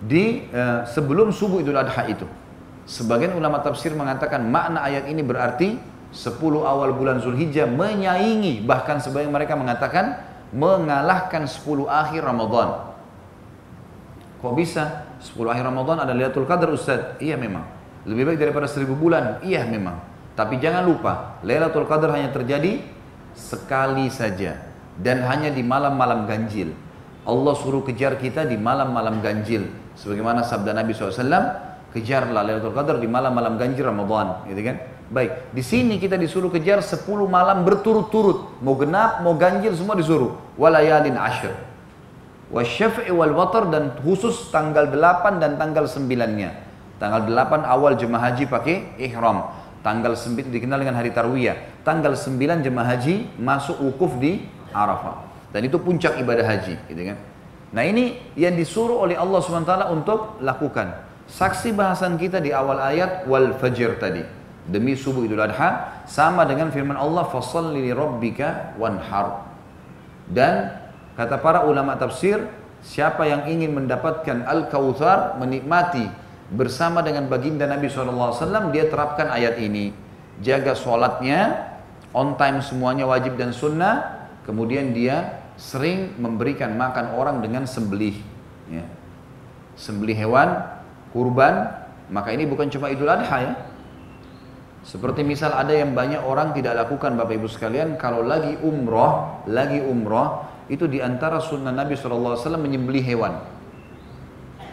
di 0.00 0.48
uh, 0.52 0.84
sebelum 0.88 1.32
subuh 1.32 1.64
Idul 1.64 1.80
Adha 1.80 2.04
itu. 2.08 2.28
Sebagian 2.88 3.36
ulama 3.36 3.60
tafsir 3.60 3.92
mengatakan 3.96 4.44
makna 4.44 4.84
ayat 4.84 5.08
ini 5.08 5.20
berarti 5.24 5.76
10 6.10 6.36
awal 6.66 6.90
bulan 6.94 7.22
Zulhijjah 7.22 7.70
menyaingi 7.70 8.66
bahkan 8.66 8.98
sebagian 8.98 9.30
mereka 9.30 9.54
mengatakan 9.54 10.18
mengalahkan 10.50 11.46
10 11.46 11.86
akhir 11.86 12.26
Ramadan. 12.26 12.90
Kok 14.42 14.54
bisa? 14.58 15.06
10 15.22 15.36
akhir 15.46 15.64
Ramadan 15.70 16.02
ada 16.02 16.10
Lailatul 16.10 16.48
Qadar 16.48 16.72
Ustaz? 16.74 17.20
Iya 17.22 17.38
memang. 17.38 17.62
Lebih 18.08 18.34
baik 18.34 18.38
daripada 18.40 18.66
1000 18.66 18.90
bulan? 18.96 19.38
Iya 19.44 19.62
memang. 19.68 20.02
Tapi 20.34 20.58
jangan 20.58 20.82
lupa, 20.82 21.38
Lailatul 21.46 21.86
Qadar 21.86 22.16
hanya 22.16 22.32
terjadi 22.32 22.80
sekali 23.36 24.08
saja 24.10 24.58
dan 24.98 25.22
hanya 25.28 25.52
di 25.52 25.62
malam-malam 25.62 26.26
ganjil. 26.26 26.74
Allah 27.28 27.54
suruh 27.54 27.84
kejar 27.84 28.16
kita 28.16 28.48
di 28.48 28.56
malam-malam 28.56 29.20
ganjil. 29.20 29.68
Sebagaimana 29.94 30.40
sabda 30.40 30.72
Nabi 30.72 30.96
SAW, 30.96 31.12
kejarlah 31.92 32.42
Lailatul 32.42 32.72
Qadar 32.72 32.96
di 32.96 33.06
malam-malam 33.06 33.60
ganjil 33.60 33.86
Ramadan, 33.86 34.48
gitu 34.48 34.64
kan? 34.64 34.76
Baik, 35.10 35.50
di 35.50 35.58
sini 35.66 35.98
kita 35.98 36.14
disuruh 36.14 36.54
kejar 36.54 36.78
10 36.78 37.02
malam 37.26 37.66
berturut-turut. 37.66 38.62
Mau 38.62 38.78
genap, 38.78 39.26
mau 39.26 39.34
ganjil 39.34 39.74
semua 39.74 39.98
disuruh. 39.98 40.38
Walayalin 40.54 41.18
ashir. 41.18 41.50
Wasyaf'i 42.54 43.10
wal 43.10 43.34
watar 43.34 43.66
dan 43.74 43.98
khusus 44.06 44.54
tanggal 44.54 44.86
8 44.86 45.42
dan 45.42 45.58
tanggal 45.58 45.90
9-nya. 45.90 46.54
Tanggal 47.02 47.26
8 47.26 47.66
awal 47.66 47.98
jemaah 47.98 48.30
haji 48.30 48.46
pakai 48.46 49.02
ihram. 49.02 49.50
Tanggal 49.82 50.14
9 50.14 50.46
dikenal 50.46 50.78
dengan 50.78 50.94
hari 50.94 51.10
tarwiyah. 51.10 51.82
Tanggal 51.82 52.14
9 52.14 52.62
jemaah 52.62 52.94
haji 52.94 53.34
masuk 53.34 53.82
wukuf 53.82 54.14
di 54.22 54.46
Arafah. 54.70 55.26
Dan 55.50 55.66
itu 55.66 55.82
puncak 55.82 56.22
ibadah 56.22 56.46
haji, 56.46 56.78
gitu 56.86 57.02
kan. 57.02 57.18
Nah 57.74 57.82
ini 57.82 58.14
yang 58.38 58.54
disuruh 58.54 59.02
oleh 59.02 59.18
Allah 59.18 59.42
SWT 59.42 59.90
untuk 59.90 60.38
lakukan. 60.38 60.94
Saksi 61.26 61.74
bahasan 61.74 62.14
kita 62.14 62.38
di 62.38 62.54
awal 62.54 62.78
ayat 62.78 63.26
wal 63.26 63.58
fajr 63.58 63.98
tadi 63.98 64.38
demi 64.68 64.98
subuh 64.98 65.24
Idul 65.24 65.40
Adha 65.40 66.04
sama 66.04 66.44
dengan 66.44 66.68
firman 66.68 66.98
Allah 66.98 67.24
fasalli 67.30 67.86
li 67.86 67.92
rabbika 67.94 68.76
wanhar. 68.76 69.46
Dan 70.28 70.76
kata 71.16 71.40
para 71.40 71.64
ulama 71.64 71.96
tafsir, 71.96 72.44
siapa 72.84 73.24
yang 73.26 73.48
ingin 73.48 73.72
mendapatkan 73.76 74.44
al-kautsar 74.44 75.40
menikmati 75.40 76.06
bersama 76.50 77.00
dengan 77.00 77.30
baginda 77.30 77.66
Nabi 77.66 77.86
SAW, 77.86 78.34
dia 78.74 78.90
terapkan 78.90 79.30
ayat 79.30 79.58
ini. 79.62 79.94
Jaga 80.40 80.72
sholatnya, 80.74 81.70
on 82.16 82.34
time 82.34 82.58
semuanya 82.64 83.06
wajib 83.06 83.36
dan 83.38 83.54
sunnah, 83.54 84.26
kemudian 84.48 84.90
dia 84.90 85.40
sering 85.60 86.16
memberikan 86.16 86.72
makan 86.74 87.12
orang 87.14 87.44
dengan 87.44 87.68
sembelih. 87.68 88.16
Ya. 88.72 88.86
Sembelih 89.76 90.16
hewan, 90.16 90.48
kurban, 91.12 91.70
maka 92.10 92.32
ini 92.34 92.48
bukan 92.48 92.72
cuma 92.72 92.90
Idul 92.90 93.12
Adha 93.12 93.36
ya, 93.38 93.52
seperti 94.80 95.20
misal 95.20 95.52
ada 95.52 95.76
yang 95.76 95.92
banyak 95.92 96.24
orang 96.24 96.56
tidak 96.56 96.72
lakukan 96.72 97.12
Bapak 97.12 97.36
Ibu 97.36 97.48
sekalian 97.52 98.00
kalau 98.00 98.24
lagi 98.24 98.56
umroh, 98.64 99.44
lagi 99.44 99.76
umroh 99.84 100.48
itu 100.72 100.88
di 100.88 101.04
antara 101.04 101.36
sunnah 101.42 101.74
Nabi 101.74 101.98
SAW 101.98 102.56
menyembelih 102.56 103.04
hewan. 103.04 103.34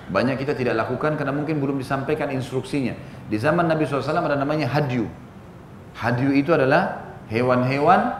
Banyak 0.08 0.40
kita 0.40 0.56
tidak 0.56 0.80
lakukan 0.80 1.20
karena 1.20 1.36
mungkin 1.36 1.60
belum 1.60 1.76
disampaikan 1.84 2.32
instruksinya. 2.32 2.96
Di 3.28 3.36
zaman 3.36 3.68
Nabi 3.68 3.84
SAW 3.84 4.24
ada 4.24 4.40
namanya 4.40 4.72
hadyu. 4.72 5.04
Hadyu 6.00 6.32
itu 6.32 6.56
adalah 6.56 7.04
hewan-hewan 7.28 8.16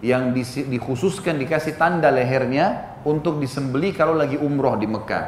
yang 0.00 0.32
dikhususkan 0.32 1.36
dikasih 1.36 1.76
tanda 1.76 2.08
lehernya 2.08 2.96
untuk 3.04 3.36
disembeli 3.42 3.92
kalau 3.92 4.16
lagi 4.16 4.40
umroh 4.40 4.78
di 4.80 4.88
Mekah. 4.88 5.26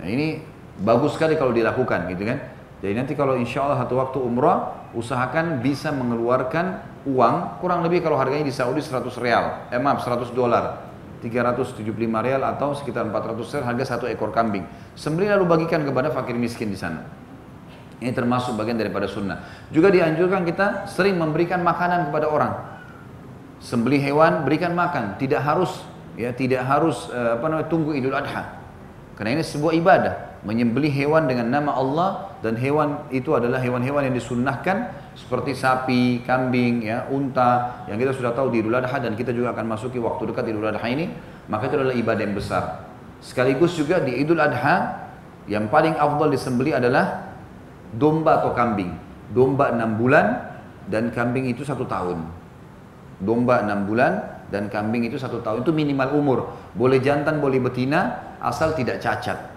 Nah 0.00 0.08
ini 0.08 0.40
bagus 0.80 1.18
sekali 1.18 1.36
kalau 1.36 1.52
dilakukan 1.52 2.08
gitu 2.08 2.24
kan. 2.24 2.38
Jadi 2.84 2.92
nanti 3.00 3.16
kalau 3.16 3.32
insya 3.40 3.64
Allah 3.64 3.80
satu 3.80 3.96
waktu 3.96 4.20
umroh 4.20 4.92
usahakan 4.92 5.64
bisa 5.64 5.88
mengeluarkan 5.88 6.84
uang 7.08 7.64
kurang 7.64 7.80
lebih 7.80 8.04
kalau 8.04 8.20
harganya 8.20 8.44
di 8.44 8.52
Saudi 8.52 8.84
100 8.84 9.08
real, 9.24 9.72
eh 9.72 9.80
maaf 9.80 10.04
100 10.04 10.28
dolar, 10.36 10.84
375 11.24 11.80
real 12.20 12.44
atau 12.44 12.76
sekitar 12.76 13.08
400 13.08 13.40
real 13.56 13.64
harga 13.64 13.96
satu 13.96 14.04
ekor 14.04 14.36
kambing. 14.36 14.68
Sembelih 15.00 15.32
lalu 15.32 15.48
bagikan 15.48 15.80
kepada 15.80 16.12
fakir 16.12 16.36
miskin 16.36 16.68
di 16.68 16.76
sana. 16.76 17.08
Ini 18.04 18.12
termasuk 18.12 18.52
bagian 18.52 18.76
daripada 18.76 19.08
sunnah. 19.08 19.40
Juga 19.72 19.88
dianjurkan 19.88 20.44
kita 20.44 20.84
sering 20.84 21.16
memberikan 21.16 21.64
makanan 21.64 22.12
kepada 22.12 22.28
orang. 22.28 22.52
Sembelih 23.64 24.12
hewan 24.12 24.44
berikan 24.44 24.76
makan, 24.76 25.16
tidak 25.16 25.40
harus 25.40 25.72
ya 26.20 26.36
tidak 26.36 26.60
harus 26.68 27.08
eh, 27.08 27.40
apa 27.40 27.48
namanya 27.48 27.72
tunggu 27.72 27.96
Idul 27.96 28.12
Adha. 28.12 28.60
Karena 29.16 29.40
ini 29.40 29.42
sebuah 29.46 29.72
ibadah. 29.72 30.33
Menyembelih 30.44 30.92
hewan 30.92 31.24
dengan 31.24 31.48
nama 31.48 31.72
Allah 31.72 32.36
dan 32.44 32.60
hewan 32.60 33.08
itu 33.08 33.32
adalah 33.32 33.56
hewan-hewan 33.64 34.04
yang 34.04 34.14
disunnahkan 34.14 34.92
seperti 35.16 35.56
sapi, 35.56 36.20
kambing, 36.28 36.84
ya, 36.84 37.08
unta 37.08 37.84
yang 37.88 37.96
kita 37.96 38.12
sudah 38.12 38.36
tahu 38.36 38.52
di 38.52 38.60
Idul 38.60 38.76
Adha 38.76 39.00
dan 39.00 39.16
kita 39.16 39.32
juga 39.32 39.56
akan 39.56 39.64
masuki 39.72 39.96
waktu 39.96 40.28
dekat 40.28 40.44
Idul 40.52 40.68
Adha 40.68 40.84
ini, 40.84 41.08
maka 41.48 41.72
itu 41.72 41.80
adalah 41.80 41.96
ibadah 41.96 42.22
yang 42.22 42.36
besar. 42.36 42.84
Sekaligus 43.24 43.72
juga 43.72 44.04
di 44.04 44.20
Idul 44.20 44.36
Adha 44.36 45.08
yang 45.48 45.72
paling 45.72 45.96
afdal 45.96 46.28
disembelih 46.28 46.76
adalah 46.76 47.32
domba 47.96 48.44
atau 48.44 48.52
kambing. 48.52 48.92
Domba 49.32 49.72
enam 49.72 49.96
bulan 49.96 50.44
dan 50.92 51.08
kambing 51.08 51.48
itu 51.48 51.64
satu 51.64 51.88
tahun. 51.88 52.20
Domba 53.24 53.64
enam 53.64 53.88
bulan 53.88 54.44
dan 54.52 54.68
kambing 54.68 55.08
itu 55.08 55.16
satu 55.16 55.40
tahun. 55.40 55.64
Itu 55.64 55.72
minimal 55.72 56.08
umur. 56.12 56.38
Boleh 56.76 57.00
jantan, 57.00 57.40
boleh 57.40 57.62
betina, 57.64 58.36
asal 58.44 58.76
tidak 58.76 59.00
cacat. 59.00 59.53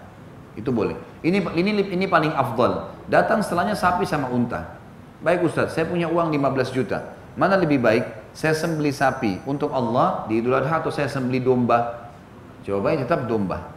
Itu 0.58 0.74
boleh. 0.74 0.98
Ini 1.22 1.46
ini 1.54 1.72
ini 1.94 2.06
paling 2.10 2.34
afdal. 2.34 2.90
Datang 3.06 3.46
setelahnya 3.46 3.78
sapi 3.78 4.10
sama 4.10 4.34
unta. 4.34 4.76
Baik 5.22 5.46
Ustaz, 5.46 5.78
saya 5.78 5.86
punya 5.86 6.10
uang 6.10 6.34
15 6.34 6.74
juta. 6.74 7.14
Mana 7.38 7.54
lebih 7.54 7.78
baik? 7.78 8.34
Saya 8.34 8.58
sembeli 8.58 8.90
sapi 8.90 9.38
untuk 9.46 9.70
Allah 9.70 10.26
di 10.26 10.42
Idul 10.42 10.58
Adha 10.58 10.82
atau 10.82 10.90
saya 10.90 11.06
sembeli 11.06 11.42
domba? 11.42 12.10
Jawabannya 12.66 13.06
tetap 13.06 13.30
domba. 13.30 13.70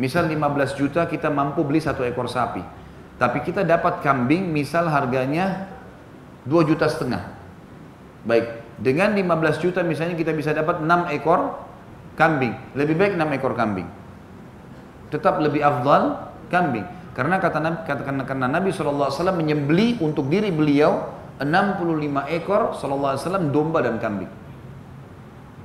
Misal 0.00 0.26
15 0.26 0.80
juta 0.80 1.04
kita 1.04 1.28
mampu 1.28 1.60
beli 1.64 1.84
satu 1.84 2.00
ekor 2.04 2.26
sapi. 2.26 2.64
Tapi 3.20 3.44
kita 3.44 3.62
dapat 3.62 4.00
kambing 4.02 4.48
misal 4.50 4.88
harganya 4.88 5.68
2 6.48 6.68
juta 6.68 6.88
setengah. 6.88 7.32
Baik, 8.24 8.64
dengan 8.80 9.12
15 9.12 9.60
juta 9.60 9.80
misalnya 9.84 10.16
kita 10.16 10.32
bisa 10.32 10.56
dapat 10.56 10.80
6 10.80 11.12
ekor 11.14 11.60
kambing. 12.16 12.56
Lebih 12.74 12.96
baik 12.96 13.12
6 13.20 13.36
ekor 13.36 13.52
kambing. 13.54 13.86
Tetap 15.14 15.38
lebih 15.38 15.62
afdal 15.62 16.34
kambing. 16.50 16.82
Karena 17.14 17.38
kata 17.38 17.62
Nabi, 17.62 17.78
katakan 17.86 18.18
karena 18.26 18.50
Nabi 18.50 18.74
SAW 18.74 19.30
menyembeli 19.38 20.02
untuk 20.02 20.26
diri 20.26 20.50
beliau 20.50 21.14
65 21.38 22.34
ekor 22.34 22.74
SAW 22.74 23.54
domba 23.54 23.86
dan 23.86 24.02
kambing. 24.02 24.26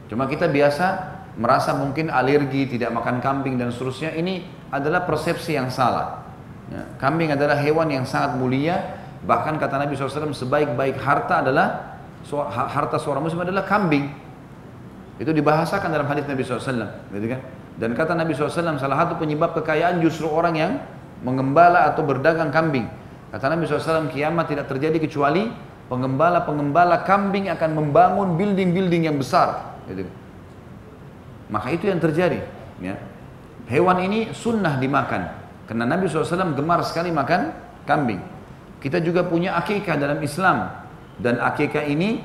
Cuma 0.06 0.30
kita 0.30 0.46
biasa 0.46 1.18
merasa 1.42 1.74
mungkin 1.74 2.14
alergi, 2.14 2.70
tidak 2.78 2.94
makan 2.94 3.18
kambing 3.18 3.58
dan 3.58 3.74
seterusnya. 3.74 4.14
Ini 4.14 4.46
adalah 4.70 5.10
persepsi 5.10 5.58
yang 5.58 5.74
salah. 5.74 6.22
Ya, 6.70 6.86
kambing 7.02 7.34
adalah 7.34 7.58
hewan 7.58 7.90
yang 7.90 8.06
sangat 8.06 8.38
mulia. 8.38 9.02
Bahkan 9.26 9.58
kata 9.58 9.82
Nabi 9.82 9.98
SAW 9.98 10.30
sebaik-baik 10.30 11.02
harta 11.02 11.42
adalah 11.42 11.98
harta 12.54 13.02
seorang 13.02 13.26
muslim 13.26 13.42
adalah 13.42 13.66
kambing. 13.66 14.06
Itu 15.18 15.34
dibahasakan 15.34 15.90
dalam 15.90 16.06
hadis 16.06 16.30
Nabi 16.30 16.46
SAW. 16.46 17.10
Gitu 17.10 17.28
kan? 17.28 17.42
Dan 17.80 17.96
kata 17.96 18.12
Nabi 18.12 18.36
SAW 18.36 18.76
salah 18.76 18.98
satu 19.08 19.16
penyebab 19.16 19.56
kekayaan 19.56 20.04
justru 20.04 20.28
orang 20.28 20.56
yang 20.60 20.72
mengembala 21.24 21.88
atau 21.88 22.04
berdagang 22.04 22.52
kambing. 22.52 22.92
Kata 23.32 23.48
Nabi 23.48 23.64
SAW 23.64 24.12
kiamat 24.12 24.52
tidak 24.52 24.68
terjadi 24.68 25.00
kecuali 25.00 25.48
pengembala-pengembala 25.88 27.08
kambing 27.08 27.48
akan 27.48 27.70
membangun 27.80 28.36
building-building 28.36 29.08
yang 29.08 29.16
besar. 29.16 29.80
Gitu. 29.88 30.06
Maka 31.48 31.72
itu 31.72 31.88
yang 31.88 32.04
terjadi. 32.04 32.44
Ya. 32.84 33.00
Hewan 33.72 34.04
ini 34.04 34.36
sunnah 34.36 34.76
dimakan. 34.76 35.32
Karena 35.66 35.88
Nabi 35.88 36.12
SAW 36.12 36.52
gemar 36.58 36.84
sekali 36.84 37.16
makan 37.16 37.56
kambing. 37.88 38.20
Kita 38.84 39.00
juga 39.00 39.24
punya 39.24 39.56
akikah 39.56 39.96
dalam 39.96 40.20
Islam. 40.20 40.68
Dan 41.16 41.40
akikah 41.40 41.84
ini 41.88 42.24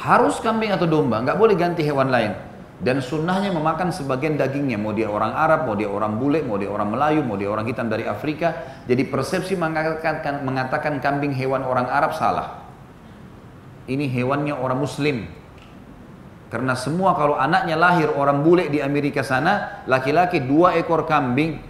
harus 0.00 0.40
kambing 0.40 0.72
atau 0.72 0.88
domba, 0.88 1.20
nggak 1.20 1.36
boleh 1.36 1.52
ganti 1.56 1.84
hewan 1.84 2.08
lain. 2.08 2.32
Dan 2.80 3.04
sunnahnya 3.04 3.52
memakan 3.52 3.92
sebagian 3.92 4.40
dagingnya, 4.40 4.80
mau 4.80 4.96
dia 4.96 5.04
orang 5.04 5.36
Arab, 5.36 5.68
mau 5.68 5.76
dia 5.76 5.84
orang 5.84 6.16
bule, 6.16 6.40
mau 6.40 6.56
dia 6.56 6.72
orang 6.72 6.88
Melayu, 6.88 7.20
mau 7.20 7.36
dia 7.36 7.52
orang 7.52 7.68
hitam 7.68 7.92
dari 7.92 8.08
Afrika. 8.08 8.80
Jadi 8.88 9.04
persepsi 9.04 9.52
mengatakan, 9.52 10.40
mengatakan 10.40 10.96
kambing 10.96 11.36
hewan 11.36 11.60
orang 11.60 11.84
Arab 11.84 12.16
salah. 12.16 12.64
Ini 13.84 14.08
hewannya 14.08 14.56
orang 14.56 14.80
Muslim. 14.80 15.28
Karena 16.48 16.72
semua 16.72 17.12
kalau 17.20 17.36
anaknya 17.36 17.76
lahir 17.76 18.08
orang 18.16 18.40
bule 18.40 18.72
di 18.72 18.80
Amerika 18.80 19.20
sana, 19.20 19.84
laki-laki 19.84 20.40
dua 20.40 20.72
ekor 20.80 21.04
kambing, 21.04 21.60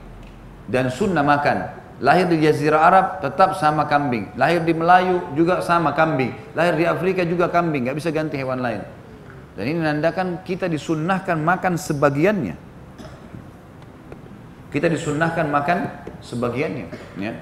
dan 0.70 0.94
sunnah 0.94 1.26
makan. 1.26 1.82
Lahir 2.00 2.30
di 2.30 2.40
Jazirah 2.40 2.80
Arab 2.80 3.06
tetap 3.20 3.58
sama 3.58 3.84
kambing. 3.84 4.32
Lahir 4.38 4.62
di 4.62 4.72
Melayu 4.72 5.34
juga 5.34 5.60
sama 5.60 5.92
kambing. 5.92 6.32
Lahir 6.56 6.78
di 6.78 6.86
Afrika 6.88 7.26
juga 7.26 7.52
kambing. 7.52 7.90
Gak 7.90 7.98
bisa 7.98 8.08
ganti 8.08 8.40
hewan 8.40 8.62
lain. 8.62 8.99
Dan 9.60 9.76
ini 9.76 9.78
menandakan 9.84 10.40
kita 10.40 10.72
disunnahkan 10.72 11.36
makan 11.36 11.76
sebagiannya. 11.76 12.56
Kita 14.72 14.88
disunnahkan 14.88 15.52
makan 15.52 15.78
sebagiannya. 16.24 16.88
Ya. 17.20 17.36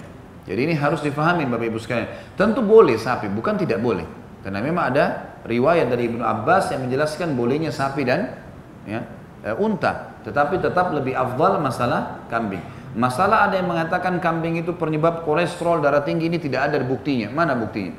Jadi 0.51 0.61
ini 0.67 0.75
harus 0.75 0.99
difahami 0.99 1.47
Bapak 1.47 1.71
Ibu 1.71 1.79
sekalian. 1.79 2.11
Tentu 2.35 2.59
boleh 2.59 2.99
sapi, 2.99 3.31
bukan 3.31 3.55
tidak 3.63 3.79
boleh. 3.79 4.03
Karena 4.43 4.59
memang 4.59 4.91
ada 4.91 5.39
riwayat 5.47 5.95
dari 5.95 6.11
Ibnu 6.11 6.19
Abbas 6.27 6.75
yang 6.75 6.91
menjelaskan 6.91 7.39
bolehnya 7.39 7.71
sapi 7.71 8.03
dan 8.03 8.35
ya, 8.83 9.07
e, 9.47 9.55
unta. 9.55 10.19
Tetapi 10.27 10.59
tetap 10.59 10.91
lebih 10.91 11.15
afdal 11.15 11.63
masalah 11.63 12.27
kambing. 12.27 12.67
Masalah 12.99 13.47
ada 13.47 13.63
yang 13.63 13.71
mengatakan 13.71 14.19
kambing 14.19 14.59
itu 14.59 14.75
penyebab 14.75 15.23
kolesterol 15.23 15.79
darah 15.79 16.03
tinggi 16.03 16.27
ini 16.27 16.43
tidak 16.43 16.67
ada 16.67 16.83
buktinya. 16.83 17.31
Mana 17.31 17.55
buktinya? 17.55 17.95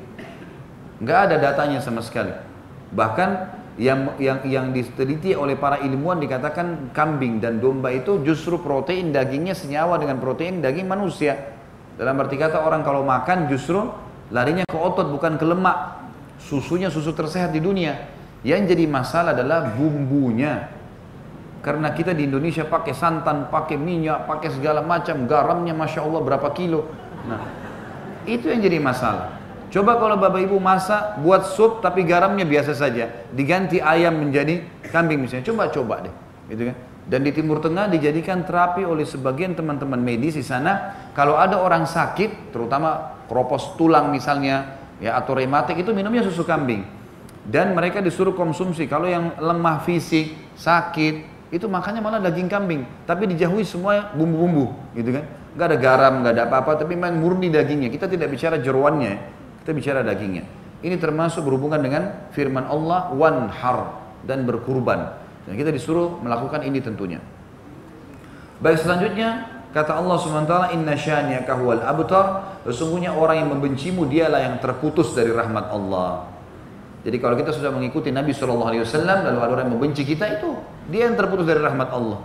Enggak 1.00 1.32
ada 1.32 1.40
datanya 1.40 1.80
sama 1.80 2.04
sekali. 2.04 2.36
Bahkan 2.92 3.59
yang 3.78 4.18
yang 4.18 4.42
yang 4.48 4.66
diteliti 4.74 5.36
oleh 5.36 5.54
para 5.54 5.78
ilmuwan 5.78 6.18
dikatakan 6.18 6.90
kambing 6.90 7.38
dan 7.38 7.62
domba 7.62 7.94
itu 7.94 8.18
justru 8.26 8.58
protein 8.58 9.14
dagingnya 9.14 9.54
senyawa 9.54 10.00
dengan 10.00 10.18
protein 10.18 10.58
daging 10.58 10.90
manusia. 10.90 11.54
Dalam 11.94 12.16
arti 12.18 12.40
kata 12.40 12.64
orang 12.64 12.82
kalau 12.82 13.04
makan 13.06 13.46
justru 13.46 13.78
larinya 14.32 14.64
ke 14.66 14.78
otot 14.78 15.12
bukan 15.12 15.36
ke 15.38 15.44
lemak. 15.46 16.00
Susunya 16.40 16.88
susu 16.88 17.12
tersehat 17.12 17.52
di 17.52 17.60
dunia. 17.60 18.08
Yang 18.40 18.72
jadi 18.72 18.84
masalah 18.88 19.36
adalah 19.36 19.76
bumbunya. 19.76 20.72
Karena 21.60 21.92
kita 21.92 22.16
di 22.16 22.24
Indonesia 22.24 22.64
pakai 22.64 22.96
santan, 22.96 23.52
pakai 23.52 23.76
minyak, 23.76 24.24
pakai 24.24 24.48
segala 24.48 24.80
macam, 24.80 25.28
garamnya 25.28 25.76
masya 25.76 26.00
Allah 26.00 26.20
berapa 26.24 26.48
kilo. 26.56 26.88
Nah, 27.28 27.44
itu 28.24 28.48
yang 28.48 28.64
jadi 28.64 28.80
masalah. 28.80 29.39
Coba 29.70 30.02
kalau 30.02 30.18
bapak 30.18 30.50
ibu 30.50 30.58
masak, 30.58 31.22
buat 31.22 31.46
sup 31.46 31.78
tapi 31.78 32.02
garamnya 32.02 32.42
biasa 32.42 32.74
saja, 32.74 33.30
diganti 33.30 33.78
ayam 33.78 34.18
menjadi 34.18 34.66
kambing 34.90 35.22
misalnya. 35.22 35.46
Coba 35.46 35.70
coba 35.70 35.94
deh, 36.02 36.14
gitu 36.50 36.74
kan? 36.74 36.76
Dan 37.06 37.22
di 37.22 37.30
Timur 37.30 37.62
Tengah 37.62 37.86
dijadikan 37.86 38.42
terapi 38.42 38.82
oleh 38.82 39.06
sebagian 39.06 39.54
teman-teman 39.54 39.98
medis 39.98 40.34
di 40.34 40.42
sana. 40.42 40.94
Kalau 41.14 41.38
ada 41.38 41.58
orang 41.62 41.86
sakit, 41.86 42.50
terutama 42.50 43.18
kropos 43.30 43.78
tulang 43.78 44.10
misalnya, 44.10 44.78
ya 44.98 45.14
atau 45.18 45.38
rematik 45.38 45.78
itu 45.78 45.94
minumnya 45.94 46.26
susu 46.26 46.42
kambing. 46.42 46.82
Dan 47.46 47.74
mereka 47.74 48.02
disuruh 48.02 48.34
konsumsi. 48.34 48.90
Kalau 48.90 49.06
yang 49.06 49.38
lemah 49.38 49.82
fisik, 49.86 50.34
sakit, 50.54 51.14
itu 51.50 51.66
makannya 51.66 51.98
malah 51.98 52.22
daging 52.22 52.46
kambing, 52.46 52.86
tapi 53.06 53.26
dijauhi 53.26 53.66
semua 53.66 54.14
bumbu-bumbu, 54.14 54.70
gitu 54.94 55.14
kan? 55.14 55.24
Gak 55.58 55.66
ada 55.66 55.78
garam, 55.82 56.14
gak 56.22 56.32
ada 56.38 56.42
apa-apa, 56.46 56.78
tapi 56.78 56.94
memang 56.94 57.18
murni 57.18 57.50
dagingnya. 57.50 57.90
Kita 57.90 58.06
tidak 58.06 58.30
bicara 58.30 58.62
jeruannya, 58.62 59.39
kita 59.70 59.78
bicara 59.78 60.00
dagingnya. 60.02 60.42
Ini 60.82 60.98
termasuk 60.98 61.46
berhubungan 61.46 61.78
dengan 61.78 62.26
firman 62.34 62.66
Allah 62.66 63.14
wanhar 63.14 64.02
dan 64.26 64.42
berkurban. 64.42 65.14
Dan 65.46 65.54
kita 65.54 65.70
disuruh 65.70 66.18
melakukan 66.18 66.66
ini 66.66 66.82
tentunya. 66.82 67.22
Baik 68.58 68.82
selanjutnya 68.82 69.46
kata 69.70 69.94
Allah 69.94 70.18
SWT 70.18 70.74
inna 70.74 70.98
syani'aka 70.98 71.54
huwal 71.54 71.86
abtar 71.86 72.58
sesungguhnya 72.66 73.14
orang 73.14 73.46
yang 73.46 73.48
membencimu 73.54 74.10
dialah 74.10 74.42
yang 74.42 74.58
terputus 74.58 75.14
dari 75.14 75.30
rahmat 75.30 75.70
Allah. 75.70 76.26
Jadi 77.06 77.16
kalau 77.22 77.38
kita 77.38 77.54
sudah 77.54 77.70
mengikuti 77.70 78.10
Nabi 78.10 78.34
SAW 78.34 78.74
lalu 78.74 78.82
ada 78.82 79.38
orang 79.38 79.70
yang 79.70 79.78
membenci 79.78 80.02
kita 80.02 80.42
itu 80.42 80.58
dia 80.90 81.06
yang 81.06 81.14
terputus 81.14 81.46
dari 81.46 81.62
rahmat 81.62 81.88
Allah. 81.94 82.18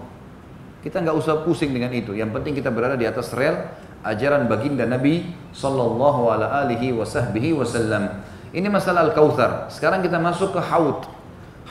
Kita 0.81 0.97
nggak 0.97 1.13
usah 1.13 1.45
pusing 1.45 1.69
dengan 1.69 1.93
itu. 1.93 2.17
Yang 2.17 2.41
penting 2.41 2.57
kita 2.57 2.73
berada 2.73 2.97
di 2.97 3.05
atas 3.05 3.29
rel 3.37 3.84
ajaran 4.05 4.45
baginda 4.45 4.85
Nabi 4.85 5.33
Sallallahu 5.51 6.29
Alaihi 6.29 6.93
Wasallam. 6.93 8.21
Ini 8.55 8.69
masalah 8.69 9.09
al-kautsar. 9.11 9.67
Sekarang 9.73 9.99
kita 10.05 10.21
masuk 10.21 10.55
ke 10.55 10.61
haud. 10.61 11.09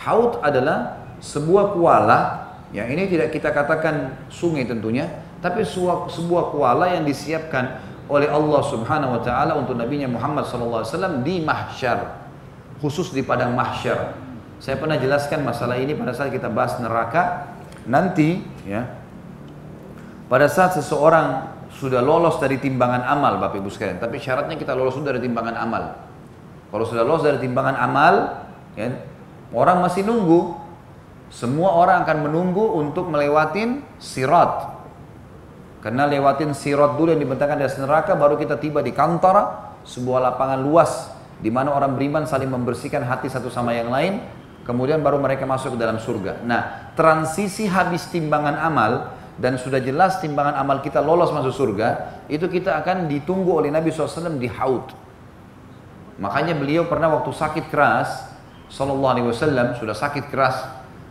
Haud 0.02 0.42
adalah 0.42 1.00
sebuah 1.22 1.72
kuala 1.78 2.50
yang 2.74 2.90
ini 2.90 3.06
tidak 3.06 3.30
kita 3.30 3.54
katakan 3.54 4.26
sungai 4.26 4.66
tentunya, 4.66 5.06
tapi 5.38 5.62
sebuah, 5.62 6.10
sebuah 6.10 6.50
kuala 6.50 6.90
yang 6.90 7.06
disiapkan 7.06 7.78
oleh 8.10 8.26
Allah 8.28 8.60
Subhanahu 8.66 9.16
wa 9.16 9.22
taala 9.22 9.56
untuk 9.56 9.78
nabinya 9.78 10.10
Muhammad 10.10 10.44
wasallam 10.44 11.24
di 11.24 11.40
mahsyar 11.40 12.24
khusus 12.82 13.14
di 13.14 13.22
padang 13.22 13.54
mahsyar. 13.54 14.12
Saya 14.58 14.76
pernah 14.76 14.98
jelaskan 14.98 15.46
masalah 15.46 15.78
ini 15.80 15.94
pada 15.96 16.12
saat 16.12 16.34
kita 16.34 16.50
bahas 16.50 16.76
neraka. 16.82 17.54
Nanti 17.84 18.40
ya, 18.64 18.90
pada 20.28 20.48
saat 20.48 20.76
seseorang 20.76 21.53
sudah 21.74 21.98
lolos 21.98 22.38
dari 22.38 22.62
timbangan 22.62 23.02
amal 23.02 23.42
Bapak 23.42 23.58
Ibu 23.58 23.70
sekalian, 23.70 23.98
tapi 23.98 24.22
syaratnya 24.22 24.54
kita 24.54 24.72
lolos 24.78 24.94
dari 25.02 25.18
timbangan 25.18 25.56
amal. 25.58 25.82
Kalau 26.70 26.84
sudah 26.86 27.02
lolos 27.02 27.26
dari 27.26 27.38
timbangan 27.42 27.76
amal, 27.78 28.14
ya, 28.78 28.94
orang 29.54 29.82
masih 29.82 30.06
nunggu. 30.06 30.62
Semua 31.34 31.74
orang 31.74 32.06
akan 32.06 32.30
menunggu 32.30 32.62
untuk 32.78 33.10
melewatin 33.10 33.82
sirat. 33.98 34.70
Karena 35.82 36.06
lewatin 36.06 36.54
sirat 36.54 36.94
dulu 36.94 37.10
yang 37.10 37.20
dibentangkan 37.20 37.58
dari 37.58 37.74
neraka 37.82 38.14
baru 38.14 38.38
kita 38.38 38.56
tiba 38.62 38.80
di 38.80 38.94
kantara, 38.94 39.74
sebuah 39.82 40.30
lapangan 40.30 40.62
luas 40.62 41.10
di 41.42 41.50
mana 41.50 41.74
orang 41.74 41.98
beriman 41.98 42.24
saling 42.24 42.48
membersihkan 42.48 43.02
hati 43.02 43.26
satu 43.28 43.50
sama 43.50 43.74
yang 43.74 43.90
lain, 43.90 44.22
kemudian 44.64 45.02
baru 45.02 45.18
mereka 45.18 45.44
masuk 45.44 45.76
ke 45.76 45.78
dalam 45.82 45.98
surga. 45.98 46.40
Nah, 46.46 46.94
transisi 46.94 47.66
habis 47.66 48.06
timbangan 48.08 48.54
amal 48.62 49.12
dan 49.34 49.58
sudah 49.58 49.82
jelas 49.82 50.22
timbangan 50.22 50.54
amal 50.54 50.78
kita 50.78 51.02
lolos 51.02 51.34
masuk 51.34 51.50
surga, 51.50 52.22
itu 52.30 52.46
kita 52.46 52.78
akan 52.78 53.10
ditunggu 53.10 53.50
oleh 53.50 53.70
Nabi 53.70 53.90
SAW 53.90 54.38
di 54.38 54.46
haud. 54.46 54.94
Makanya 56.22 56.54
beliau 56.54 56.86
pernah 56.86 57.10
waktu 57.10 57.34
sakit 57.34 57.66
keras, 57.74 58.30
Sallallahu 58.70 59.12
Alaihi 59.18 59.28
Wasallam 59.28 59.74
sudah 59.78 59.94
sakit 59.94 60.30
keras 60.30 60.62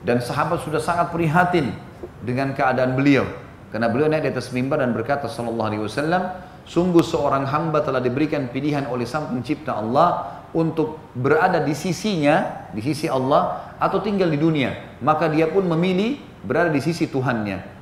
dan 0.04 0.20
sahabat 0.20 0.64
sudah 0.64 0.80
sangat 0.80 1.12
prihatin 1.16 1.76
dengan 2.24 2.52
keadaan 2.52 2.96
beliau. 2.96 3.28
Karena 3.72 3.90
beliau 3.90 4.06
naik 4.06 4.30
di 4.30 4.32
atas 4.38 4.54
mimbar 4.54 4.86
dan 4.86 4.94
berkata 4.94 5.26
sallallahu 5.26 5.66
alaihi 5.74 5.82
wasallam, 5.82 6.30
sungguh 6.62 7.02
seorang 7.02 7.50
hamba 7.50 7.82
telah 7.82 7.98
diberikan 7.98 8.46
pilihan 8.54 8.86
oleh 8.86 9.10
Sang 9.10 9.34
Pencipta 9.34 9.82
Allah 9.82 10.46
untuk 10.54 11.02
berada 11.18 11.58
di 11.58 11.74
sisinya, 11.74 12.70
di 12.70 12.86
sisi 12.86 13.10
Allah 13.10 13.74
atau 13.82 13.98
tinggal 13.98 14.30
di 14.30 14.38
dunia. 14.38 15.02
Maka 15.02 15.26
dia 15.26 15.50
pun 15.50 15.66
memilih 15.66 16.22
berada 16.46 16.70
di 16.70 16.86
sisi 16.86 17.10
Tuhannya. 17.10 17.73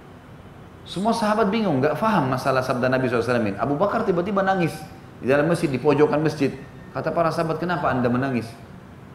Semua 0.92 1.16
sahabat 1.16 1.48
bingung, 1.48 1.80
nggak 1.80 1.96
faham 1.96 2.36
masalah 2.36 2.60
sabda 2.60 2.92
Nabi 2.92 3.08
SAW 3.08 3.40
ini. 3.48 3.56
Abu 3.56 3.80
Bakar 3.80 4.04
tiba-tiba 4.04 4.44
nangis 4.44 4.76
di 5.24 5.32
dalam 5.32 5.48
masjid, 5.48 5.72
di 5.72 5.80
pojokan 5.80 6.20
masjid. 6.20 6.52
Kata 6.92 7.16
para 7.16 7.32
sahabat, 7.32 7.64
kenapa 7.64 7.88
anda 7.88 8.12
menangis? 8.12 8.52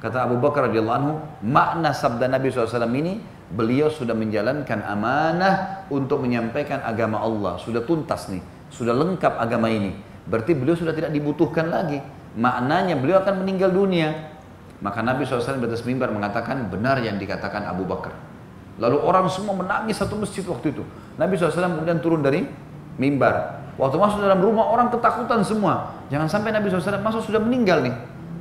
Kata 0.01 0.24
Abu 0.24 0.41
Bakar 0.41 0.72
radhiyallahu 0.72 0.97
anhu, 0.97 1.20
makna 1.45 1.93
sabda 1.93 2.33
Nabi 2.33 2.49
SAW 2.49 2.81
ini 2.97 3.20
beliau 3.53 3.93
sudah 3.93 4.16
menjalankan 4.16 4.89
amanah 4.89 5.85
untuk 5.93 6.24
menyampaikan 6.24 6.81
agama 6.81 7.20
Allah. 7.20 7.61
Sudah 7.61 7.85
tuntas 7.85 8.33
nih, 8.33 8.41
sudah 8.72 8.97
lengkap 8.97 9.37
agama 9.37 9.68
ini. 9.68 9.93
Berarti 10.24 10.57
beliau 10.57 10.81
sudah 10.81 10.97
tidak 10.97 11.12
dibutuhkan 11.12 11.68
lagi. 11.68 12.01
Maknanya 12.41 12.97
beliau 12.97 13.20
akan 13.20 13.45
meninggal 13.45 13.68
dunia. 13.68 14.33
Maka 14.81 15.05
Nabi 15.05 15.29
SAW 15.29 15.61
di 15.61 15.68
atas 15.68 15.85
mimbar 15.85 16.09
mengatakan 16.09 16.72
benar 16.72 17.05
yang 17.05 17.20
dikatakan 17.20 17.68
Abu 17.68 17.85
Bakar. 17.85 18.16
Lalu 18.77 18.97
orang 19.01 19.27
semua 19.33 19.57
menangis 19.57 19.97
satu 19.97 20.20
masjid 20.20 20.45
waktu 20.45 20.77
itu. 20.77 20.85
Nabi 21.16 21.37
SAW 21.41 21.81
kemudian 21.81 21.99
turun 22.05 22.20
dari 22.20 22.45
mimbar. 23.01 23.64
Waktu 23.77 23.97
masuk 23.97 24.24
dalam 24.24 24.41
rumah 24.41 24.72
orang 24.72 24.89
ketakutan 24.93 25.45
semua. 25.45 25.97
Jangan 26.09 26.29
sampai 26.29 26.53
Nabi 26.53 26.68
SAW 26.68 27.01
masuk 27.01 27.24
sudah 27.24 27.41
meninggal 27.41 27.85
nih. 27.85 27.97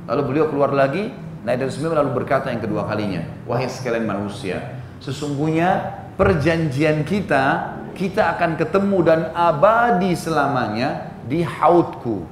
Lalu 0.08 0.22
beliau 0.32 0.46
keluar 0.52 0.72
lagi, 0.72 1.12
naik 1.44 1.56
dari 1.60 1.72
mimbar 1.72 2.04
lalu 2.04 2.24
berkata 2.24 2.52
yang 2.52 2.60
kedua 2.60 2.84
kalinya. 2.84 3.24
Wahai 3.48 3.68
sekalian 3.68 4.04
manusia, 4.04 4.76
Sesungguhnya 5.00 5.92
perjanjian 6.16 7.04
kita, 7.04 7.76
kita 7.92 8.36
akan 8.36 8.56
ketemu 8.56 8.98
dan 9.04 9.20
abadi 9.32 10.12
selamanya 10.16 11.12
di 11.28 11.44
hautku. 11.44 12.24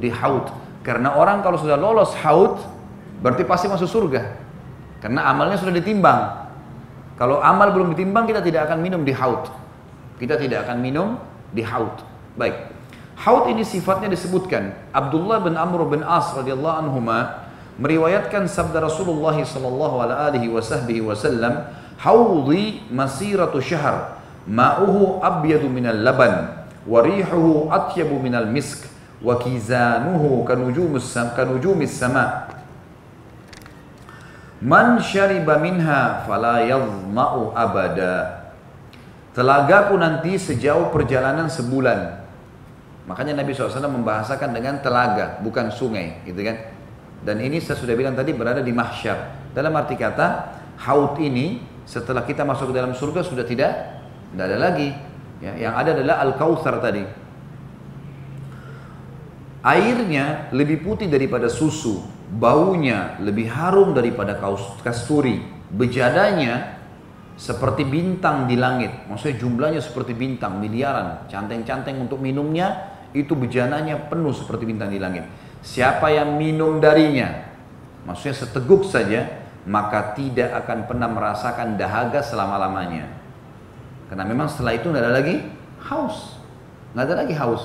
Di 0.00 0.08
haut. 0.08 0.48
Karena 0.84 1.16
orang 1.16 1.40
kalau 1.40 1.56
sudah 1.60 1.76
lolos 1.76 2.12
haut, 2.24 2.60
berarti 3.20 3.44
pasti 3.44 3.68
masuk 3.68 3.88
surga. 3.88 4.22
Karena 5.00 5.28
amalnya 5.28 5.60
sudah 5.60 5.72
ditimbang. 5.76 6.44
Kalau 7.14 7.38
amal 7.38 7.70
belum 7.70 7.94
ditimbang, 7.94 8.26
kita 8.26 8.42
tidak 8.42 8.66
akan 8.70 8.82
minum 8.82 9.06
di 9.06 9.14
haut. 9.14 9.46
Kita 10.18 10.34
tidak 10.34 10.66
akan 10.66 10.82
minum 10.82 11.08
di 11.54 11.62
haut. 11.62 12.02
Baik. 12.34 12.74
Haut 13.14 13.46
ini 13.46 13.62
sifatnya 13.62 14.10
disebutkan. 14.10 14.74
Abdullah 14.90 15.38
bin 15.38 15.54
Amr 15.54 15.86
bin 15.86 16.02
As 16.02 16.34
radhiyallahu 16.34 16.76
anhuma 16.82 17.46
meriwayatkan 17.78 18.50
sabda 18.50 18.82
Rasulullah 18.82 19.34
sallallahu 19.38 19.96
alaihi 20.02 20.50
wasallam, 20.50 21.70
"Haudhi 22.02 22.82
masiratu 22.90 23.62
syahr, 23.62 24.18
ma'uhu 24.50 25.22
abyadu 25.22 25.70
minal 25.70 26.02
laban, 26.02 26.66
wa 26.82 26.98
rihuhu 27.02 27.70
atyabu 27.70 28.18
minal 28.18 28.50
misk, 28.50 28.90
wa 29.22 29.38
kizanuhu 29.38 30.42
kanujumis 30.42 31.94
sama." 31.94 32.53
Man 34.64 34.96
syariba 35.04 35.60
minha 35.60 36.24
fala 36.24 36.64
yadhma'u 36.64 37.52
abada. 37.52 38.48
Telagaku 39.36 40.00
nanti 40.00 40.40
sejauh 40.40 40.88
perjalanan 40.88 41.52
sebulan. 41.52 42.24
Makanya 43.04 43.44
Nabi 43.44 43.52
SAW 43.52 43.92
membahasakan 43.92 44.56
dengan 44.56 44.80
telaga, 44.80 45.36
bukan 45.44 45.68
sungai, 45.68 46.24
gitu 46.24 46.40
kan? 46.40 46.56
Dan 47.20 47.44
ini 47.44 47.60
saya 47.60 47.76
sudah 47.76 47.92
bilang 47.92 48.16
tadi 48.16 48.32
berada 48.32 48.64
di 48.64 48.72
mahsyar. 48.72 49.52
Dalam 49.52 49.76
arti 49.76 50.00
kata, 50.00 50.56
haut 50.80 51.20
ini 51.20 51.60
setelah 51.84 52.24
kita 52.24 52.48
masuk 52.48 52.72
ke 52.72 52.74
dalam 52.80 52.96
surga 52.96 53.20
sudah 53.20 53.44
tidak 53.44 53.72
tidak 54.32 54.44
ada 54.48 54.56
lagi. 54.56 54.88
Ya, 55.44 55.68
yang 55.68 55.76
ada 55.76 55.92
adalah 55.92 56.24
al-kautsar 56.24 56.80
tadi. 56.80 57.04
Airnya 59.60 60.48
lebih 60.56 60.80
putih 60.80 61.08
daripada 61.12 61.52
susu, 61.52 62.00
baunya 62.34 63.14
lebih 63.22 63.46
harum 63.46 63.94
daripada 63.94 64.34
kasturi, 64.82 65.38
bejadanya 65.70 66.74
seperti 67.34 67.86
bintang 67.86 68.46
di 68.50 68.58
langit. 68.58 69.06
Maksudnya 69.10 69.36
jumlahnya 69.38 69.82
seperti 69.82 70.14
bintang, 70.14 70.58
miliaran. 70.58 71.26
Canteng-canteng 71.30 71.98
untuk 71.98 72.18
minumnya, 72.18 72.94
itu 73.14 73.34
bejananya 73.38 74.10
penuh 74.10 74.34
seperti 74.34 74.66
bintang 74.66 74.90
di 74.90 74.98
langit. 74.98 75.26
Siapa 75.62 76.10
yang 76.10 76.36
minum 76.36 76.82
darinya, 76.82 77.30
maksudnya 78.04 78.36
seteguk 78.36 78.84
saja, 78.86 79.46
maka 79.64 80.12
tidak 80.12 80.52
akan 80.66 80.84
pernah 80.84 81.08
merasakan 81.08 81.78
dahaga 81.80 82.20
selama-lamanya. 82.20 83.08
Karena 84.10 84.28
memang 84.28 84.50
setelah 84.50 84.76
itu 84.76 84.92
nggak 84.92 85.02
ada 85.02 85.14
lagi 85.14 85.40
haus, 85.88 86.36
nggak 86.92 87.04
ada 87.08 87.14
lagi 87.24 87.34
haus. 87.34 87.64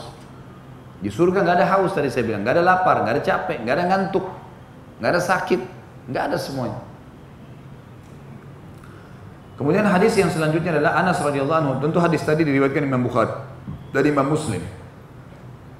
Di 1.00 1.12
surga 1.12 1.44
nggak 1.44 1.58
ada 1.60 1.68
haus 1.76 1.92
tadi 1.92 2.08
saya 2.08 2.24
bilang, 2.24 2.48
nggak 2.48 2.56
ada 2.56 2.64
lapar, 2.64 2.96
nggak 3.04 3.14
ada 3.20 3.24
capek, 3.24 3.58
nggak 3.68 3.76
ada 3.76 3.86
ngantuk, 3.92 4.26
nggak 5.00 5.10
ada 5.16 5.22
sakit, 5.24 5.62
nggak 6.12 6.24
ada 6.32 6.38
semuanya. 6.38 6.80
Kemudian 9.60 9.84
hadis 9.84 10.16
yang 10.16 10.32
selanjutnya 10.32 10.80
adalah 10.80 11.04
Anas 11.04 11.20
radhiyallahu 11.20 11.60
anhu. 11.60 11.74
Tentu 11.84 12.00
hadis 12.00 12.24
tadi 12.24 12.48
diriwayatkan 12.48 12.80
Imam 12.80 13.04
Bukhari 13.04 13.36
dari 13.92 14.08
Imam 14.08 14.32
Muslim. 14.32 14.64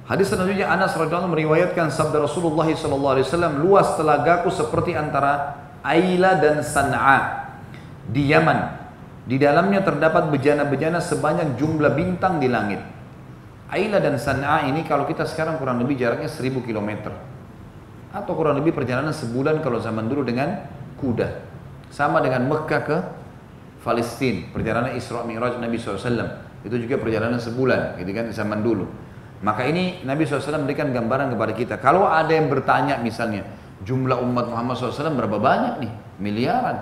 Hadis 0.04 0.28
selanjutnya 0.28 0.68
Anas 0.68 0.92
radhiyallahu 0.92 1.32
meriwayatkan 1.32 1.88
sabda 1.88 2.20
Rasulullah 2.20 2.68
sallallahu 2.68 3.12
alaihi 3.16 3.26
wasallam 3.30 3.62
luas 3.64 3.88
telagaku 3.96 4.52
seperti 4.52 4.92
antara 4.92 5.56
Aila 5.80 6.36
dan 6.36 6.60
San'a 6.60 7.48
di 8.04 8.28
Yaman. 8.28 8.82
Di 9.24 9.40
dalamnya 9.40 9.80
terdapat 9.80 10.28
bejana-bejana 10.28 11.00
sebanyak 11.00 11.56
jumlah 11.56 11.96
bintang 11.96 12.36
di 12.36 12.52
langit. 12.52 12.84
Aila 13.72 13.96
dan 13.96 14.20
San'a 14.20 14.68
ini 14.68 14.84
kalau 14.84 15.08
kita 15.08 15.24
sekarang 15.24 15.56
kurang 15.56 15.80
lebih 15.80 15.96
jaraknya 15.96 16.28
1000 16.28 16.68
km. 16.68 17.16
Atau 18.10 18.34
kurang 18.34 18.58
lebih 18.58 18.74
perjalanan 18.74 19.14
sebulan 19.14 19.62
kalau 19.62 19.78
zaman 19.78 20.10
dulu 20.10 20.26
dengan 20.26 20.66
kuda. 20.98 21.46
Sama 21.90 22.18
dengan 22.22 22.46
Mekah 22.46 22.82
ke 22.82 22.96
Palestina, 23.82 24.50
perjalanan 24.50 24.94
Isra 24.94 25.22
Mi'raj 25.26 25.58
Nabi 25.58 25.78
SAW. 25.80 26.50
Itu 26.60 26.76
juga 26.76 27.00
perjalanan 27.00 27.40
sebulan, 27.40 27.96
gitu 27.96 28.10
kan 28.12 28.26
zaman 28.30 28.60
dulu. 28.60 28.84
Maka 29.40 29.64
ini 29.64 30.04
Nabi 30.04 30.28
SAW 30.28 30.60
memberikan 30.60 30.92
gambaran 30.92 31.32
kepada 31.32 31.52
kita. 31.56 31.74
Kalau 31.80 32.04
ada 32.04 32.28
yang 32.28 32.52
bertanya 32.52 33.00
misalnya, 33.00 33.48
jumlah 33.80 34.20
umat 34.20 34.52
Muhammad 34.52 34.76
SAW 34.76 35.16
berapa 35.16 35.40
banyak 35.40 35.74
nih? 35.80 35.92
Miliaran. 36.20 36.76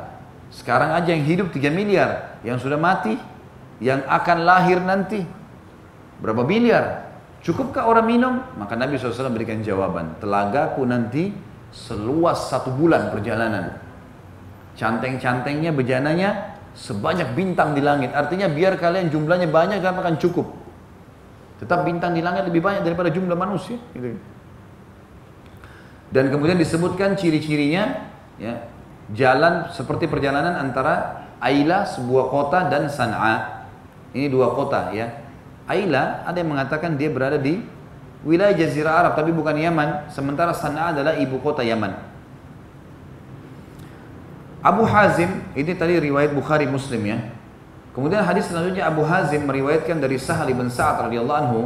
Sekarang 0.50 0.96
aja 0.96 1.14
yang 1.14 1.22
hidup 1.22 1.54
3 1.54 1.70
miliar. 1.70 2.40
Yang 2.42 2.66
sudah 2.66 2.80
mati, 2.80 3.14
yang 3.78 4.02
akan 4.10 4.42
lahir 4.42 4.82
nanti. 4.82 5.22
Berapa 6.18 6.42
miliar? 6.42 7.07
Cukupkah 7.38 7.86
orang 7.86 8.06
minum? 8.06 8.34
Maka 8.58 8.74
Nabi 8.74 8.98
SAW 8.98 9.30
berikan 9.30 9.62
jawaban. 9.62 10.18
Telagaku 10.18 10.82
nanti 10.82 11.30
seluas 11.70 12.50
satu 12.50 12.74
bulan 12.74 13.14
perjalanan. 13.14 13.78
Canteng-cantengnya, 14.74 15.70
bejananya 15.74 16.58
sebanyak 16.74 17.34
bintang 17.34 17.74
di 17.74 17.82
langit. 17.82 18.14
Artinya 18.14 18.50
biar 18.50 18.78
kalian 18.78 19.10
jumlahnya 19.10 19.50
banyak, 19.50 19.82
gak 19.82 19.98
akan 19.98 20.18
cukup. 20.18 20.46
Tetap 21.58 21.82
bintang 21.82 22.14
di 22.14 22.22
langit 22.22 22.46
lebih 22.46 22.62
banyak 22.62 22.86
daripada 22.86 23.10
jumlah 23.10 23.34
manusia. 23.34 23.78
Gitu. 23.90 24.14
Dan 26.08 26.30
kemudian 26.30 26.56
disebutkan 26.56 27.18
ciri-cirinya, 27.18 28.08
ya, 28.38 28.70
jalan 29.12 29.68
seperti 29.74 30.08
perjalanan 30.08 30.56
antara 30.56 31.26
Aila 31.38 31.86
sebuah 31.86 32.30
kota 32.32 32.66
dan 32.66 32.90
San'a. 32.90 33.66
Ini 34.14 34.26
dua 34.32 34.56
kota 34.56 34.90
ya. 34.90 35.27
Aila 35.68 36.24
ada 36.24 36.40
yang 36.40 36.56
mengatakan 36.56 36.96
dia 36.96 37.12
berada 37.12 37.36
di 37.36 37.60
wilayah 38.24 38.56
Jazirah 38.56 39.04
Arab 39.04 39.12
tapi 39.20 39.30
bukan 39.36 39.52
Yaman. 39.52 40.08
Sementara 40.08 40.56
San'a 40.56 40.96
adalah 40.96 41.20
ibu 41.20 41.36
kota 41.44 41.60
Yaman. 41.60 41.92
Abu 44.64 44.82
Hazim 44.88 45.44
ini 45.54 45.76
tadi 45.76 46.00
riwayat 46.00 46.34
Bukhari 46.34 46.66
Muslim 46.66 47.04
ya. 47.04 47.18
Kemudian 47.94 48.24
hadis 48.26 48.50
selanjutnya 48.50 48.88
Abu 48.88 49.06
Hazim 49.06 49.46
meriwayatkan 49.46 50.02
dari 50.02 50.18
Sahal 50.18 50.50
bin 50.50 50.66
Sa'ad 50.66 51.06
radhiyallahu 51.06 51.38
anhu 51.38 51.60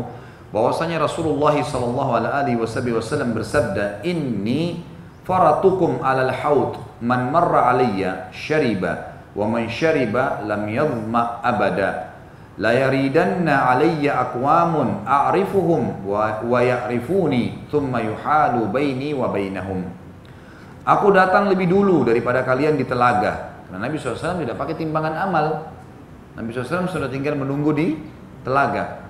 bahwasanya 0.52 1.00
Rasulullah 1.00 1.56
sallallahu 1.56 2.10
alaihi 2.20 2.60
wasallam 2.60 3.32
bersabda, 3.32 4.04
"Inni 4.04 4.84
faratukum 5.24 6.04
'alal 6.04 6.32
haud 6.32 6.72
man 7.00 7.32
marra 7.32 7.72
alayya 7.72 8.28
syariba 8.34 9.16
wa 9.32 9.48
man 9.48 9.72
syariba 9.72 10.44
lam 10.44 10.68
yadhma 10.68 11.40
abada." 11.40 12.11
La 12.60 12.72
yaridanna 12.76 13.72
alayya 13.72 14.28
aqwamun 14.28 15.08
a'rifuhum 15.08 16.04
wa, 16.04 16.44
wa 16.44 16.60
ya'rifuni 16.60 17.68
thumma 17.72 18.04
yuhalu 18.04 18.68
baini 18.68 19.16
wa 19.16 19.32
bainahum 19.32 19.88
aku 20.84 21.06
datang 21.16 21.48
lebih 21.48 21.70
dulu 21.70 22.04
daripada 22.04 22.44
kalian 22.44 22.76
di 22.76 22.84
telaga 22.84 23.64
karena 23.68 23.88
Nabi 23.88 23.96
SAW 23.96 24.44
tidak 24.44 24.60
pakai 24.60 24.76
timbangan 24.76 25.16
amal 25.16 25.72
Nabi 26.36 26.52
SAW 26.52 26.88
sudah 26.88 27.08
tinggal 27.08 27.36
menunggu 27.40 27.72
di 27.72 27.96
telaga 28.44 29.02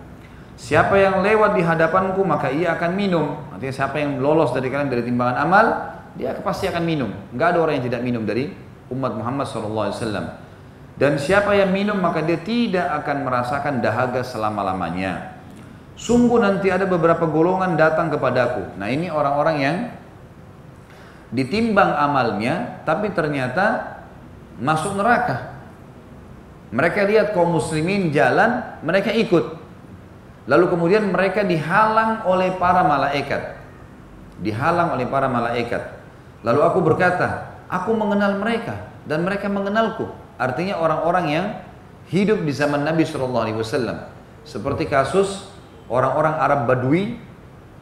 Siapa 0.63 0.95
yang 1.01 1.25
lewat 1.25 1.57
di 1.57 1.63
hadapanku 1.65 2.21
maka 2.23 2.53
ia 2.53 2.77
akan 2.77 2.93
minum. 2.93 3.41
Artinya 3.51 3.73
siapa 3.73 3.97
yang 3.99 4.21
lolos 4.21 4.53
dari 4.53 4.69
kalian 4.69 4.93
dari 4.93 5.03
timbangan 5.03 5.37
amal, 5.41 5.67
dia 6.15 6.37
pasti 6.45 6.69
akan 6.69 6.83
minum. 6.85 7.11
Enggak 7.33 7.57
ada 7.57 7.59
orang 7.65 7.81
yang 7.81 7.87
tidak 7.89 8.01
minum 8.05 8.23
dari 8.29 8.53
umat 8.93 9.17
Muhammad 9.17 9.49
SAW. 9.49 9.99
Dan 11.03 11.19
siapa 11.19 11.59
yang 11.59 11.75
minum 11.75 11.99
maka 11.99 12.23
dia 12.23 12.39
tidak 12.39 12.87
akan 13.03 13.27
merasakan 13.27 13.83
dahaga 13.83 14.23
selama-lamanya. 14.23 15.35
Sungguh 15.99 16.39
nanti 16.39 16.71
ada 16.71 16.87
beberapa 16.87 17.27
golongan 17.27 17.75
datang 17.75 18.07
kepadaku. 18.07 18.79
Nah 18.79 18.87
ini 18.87 19.11
orang-orang 19.11 19.57
yang 19.59 19.77
ditimbang 21.35 21.91
amalnya 21.99 22.87
tapi 22.87 23.11
ternyata 23.11 23.99
masuk 24.63 24.95
neraka. 24.95 25.59
Mereka 26.71 27.03
lihat 27.11 27.27
kaum 27.35 27.51
muslimin 27.51 28.15
jalan, 28.15 28.63
mereka 28.87 29.11
ikut. 29.11 29.59
Lalu 30.47 30.71
kemudian 30.71 31.11
mereka 31.11 31.43
dihalang 31.43 32.31
oleh 32.31 32.55
para 32.63 32.87
malaikat. 32.87 33.59
Dihalang 34.39 34.95
oleh 34.95 35.11
para 35.11 35.27
malaikat. 35.27 35.83
Lalu 36.47 36.61
aku 36.63 36.79
berkata, 36.79 37.59
aku 37.67 37.91
mengenal 37.91 38.39
mereka 38.39 38.87
dan 39.03 39.27
mereka 39.27 39.51
mengenalku. 39.51 40.22
Artinya 40.43 40.83
orang-orang 40.83 41.25
yang 41.31 41.47
hidup 42.11 42.43
di 42.43 42.51
zaman 42.51 42.83
Nabi 42.83 43.07
Shallallahu 43.07 43.45
Alaihi 43.47 43.59
Wasallam. 43.63 44.11
Seperti 44.43 44.91
kasus 44.91 45.47
orang-orang 45.87 46.35
Arab 46.35 46.67
Badui 46.67 47.15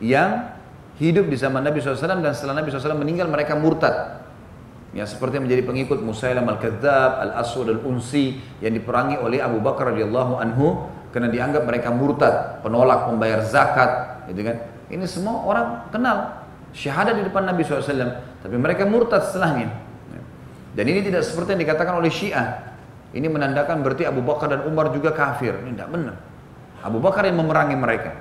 yang 0.05 0.53
hidup 1.01 1.33
di 1.33 1.37
zaman 1.41 1.65
Nabi 1.65 1.81
SAW 1.81 2.21
dan 2.21 2.37
setelah 2.37 2.61
Nabi 2.61 2.69
SAW 2.69 3.01
meninggal 3.01 3.29
mereka 3.33 3.57
murtad. 3.57 4.21
Ya 4.93 5.07
seperti 5.07 5.41
menjadi 5.41 5.65
pengikut 5.65 6.03
Musailam 6.03 6.45
al-Kadzab, 6.51 7.25
al-Aswad 7.31 7.73
al-Unsi 7.73 8.43
yang 8.61 8.75
diperangi 8.77 9.17
oleh 9.17 9.41
Abu 9.41 9.63
Bakar 9.63 9.95
radhiyallahu 9.95 10.37
anhu 10.37 10.91
karena 11.15 11.31
dianggap 11.31 11.63
mereka 11.63 11.95
murtad, 11.95 12.61
penolak 12.61 13.07
membayar 13.09 13.41
zakat, 13.47 14.23
gitu 14.29 14.45
kan. 14.45 14.57
Ini 14.91 15.07
semua 15.07 15.47
orang 15.47 15.67
kenal 15.95 16.43
syahadat 16.75 17.19
di 17.19 17.23
depan 17.23 17.47
Nabi 17.47 17.63
SAW, 17.63 18.19
tapi 18.43 18.57
mereka 18.59 18.83
murtad 18.83 19.25
setelahnya. 19.31 19.71
Dan 20.75 20.85
ini 20.87 21.03
tidak 21.03 21.27
seperti 21.27 21.59
yang 21.59 21.63
dikatakan 21.67 21.95
oleh 21.99 22.11
Syiah. 22.11 22.71
Ini 23.11 23.27
menandakan 23.27 23.83
berarti 23.83 24.07
Abu 24.07 24.23
Bakar 24.23 24.55
dan 24.55 24.63
Umar 24.71 24.95
juga 24.95 25.11
kafir. 25.11 25.59
Ini 25.67 25.75
tidak 25.75 25.91
benar. 25.91 26.17
Abu 26.81 27.03
Bakar 27.03 27.27
yang 27.27 27.43
memerangi 27.43 27.75
mereka. 27.75 28.15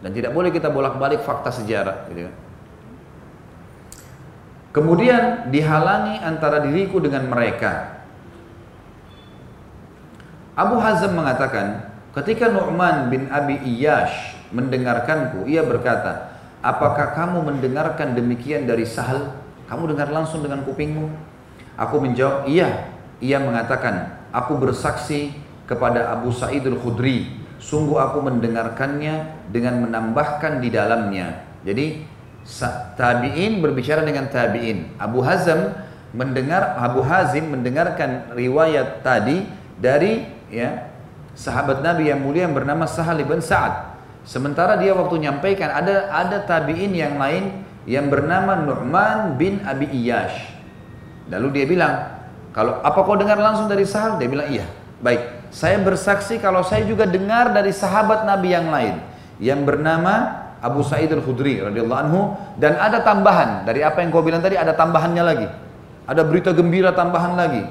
Dan 0.00 0.14
tidak 0.14 0.32
boleh 0.32 0.54
kita 0.54 0.70
bolak-balik 0.70 1.26
fakta 1.26 1.50
sejarah. 1.50 2.06
Gitu 2.08 2.30
kan. 2.30 2.34
Kemudian 4.70 5.50
dihalangi 5.50 6.22
antara 6.22 6.62
diriku 6.62 7.02
dengan 7.02 7.26
mereka. 7.26 8.00
Abu 10.54 10.78
Hazm 10.78 11.18
mengatakan, 11.18 11.90
Ketika 12.10 12.50
Nu'man 12.50 13.10
bin 13.10 13.30
Abi 13.30 13.58
Iyash 13.66 14.38
mendengarkanku, 14.54 15.46
ia 15.50 15.66
berkata, 15.66 16.38
Apakah 16.62 17.18
kamu 17.18 17.50
mendengarkan 17.50 18.14
demikian 18.14 18.68
dari 18.68 18.86
Sahal? 18.86 19.34
Kamu 19.66 19.90
dengar 19.90 20.12
langsung 20.12 20.44
dengan 20.44 20.62
kupingmu? 20.62 21.08
Aku 21.76 22.00
menjawab, 22.02 22.48
iya. 22.50 22.90
Ia 23.20 23.36
mengatakan, 23.36 24.24
aku 24.32 24.56
bersaksi 24.56 25.34
kepada 25.68 26.10
Abu 26.10 26.32
Sa'id 26.34 26.64
al-Khudri. 26.66 27.38
Sungguh 27.60 28.00
aku 28.00 28.24
mendengarkannya 28.24 29.46
dengan 29.52 29.84
menambahkan 29.84 30.64
di 30.64 30.72
dalamnya. 30.72 31.44
Jadi 31.60 32.02
tabi'in 32.96 33.60
berbicara 33.60 34.00
dengan 34.00 34.32
tabi'in. 34.32 34.96
Abu 34.96 35.20
Hazm 35.20 35.76
mendengar 36.10 36.74
Abu 36.80 37.04
Hazim 37.04 37.52
mendengarkan 37.54 38.34
riwayat 38.34 39.04
tadi 39.06 39.46
dari 39.78 40.26
ya 40.50 40.90
sahabat 41.38 41.84
Nabi 41.84 42.10
yang 42.10 42.24
mulia 42.24 42.48
yang 42.48 42.56
bernama 42.56 42.88
Sahal 42.88 43.22
bin 43.22 43.38
Sa'ad. 43.38 43.94
Sementara 44.26 44.76
dia 44.76 44.92
waktu 44.92 45.22
nyampaikan 45.22 45.70
ada 45.70 46.10
ada 46.10 46.42
tabi'in 46.44 46.92
yang 46.92 47.16
lain 47.16 47.62
yang 47.86 48.10
bernama 48.10 48.58
Nu'man 48.58 49.38
bin 49.40 49.62
Abi 49.64 49.88
Iyash. 49.88 50.49
Lalu 51.30 51.48
dia 51.54 51.64
bilang, 51.64 51.94
kalau 52.50 52.82
apa 52.82 52.98
kau 53.06 53.14
dengar 53.14 53.38
langsung 53.38 53.70
dari 53.70 53.86
Sahal? 53.86 54.18
Dia 54.18 54.26
bilang, 54.26 54.50
iya. 54.50 54.66
Baik, 55.00 55.48
saya 55.48 55.80
bersaksi 55.80 56.36
kalau 56.36 56.60
saya 56.60 56.84
juga 56.84 57.08
dengar 57.08 57.56
dari 57.56 57.72
sahabat 57.72 58.28
Nabi 58.28 58.52
yang 58.52 58.68
lain 58.68 59.00
yang 59.40 59.64
bernama 59.64 60.44
Abu 60.60 60.84
Sa'id 60.84 61.08
al-Khudri 61.08 61.56
radhiyallahu 61.64 62.00
anhu 62.04 62.20
dan 62.60 62.76
ada 62.76 63.00
tambahan 63.00 63.64
dari 63.64 63.80
apa 63.80 64.04
yang 64.04 64.12
kau 64.12 64.20
bilang 64.20 64.44
tadi 64.44 64.60
ada 64.60 64.76
tambahannya 64.76 65.24
lagi. 65.24 65.48
Ada 66.04 66.20
berita 66.26 66.52
gembira 66.52 66.92
tambahan 66.92 67.32
lagi. 67.32 67.64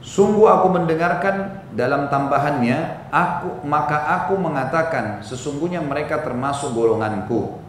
Sungguh 0.00 0.48
aku 0.48 0.72
mendengarkan 0.72 1.66
dalam 1.76 2.08
tambahannya, 2.08 3.10
aku 3.12 3.66
maka 3.68 4.22
aku 4.22 4.40
mengatakan 4.40 5.20
sesungguhnya 5.20 5.84
mereka 5.84 6.24
termasuk 6.24 6.72
golonganku. 6.72 7.60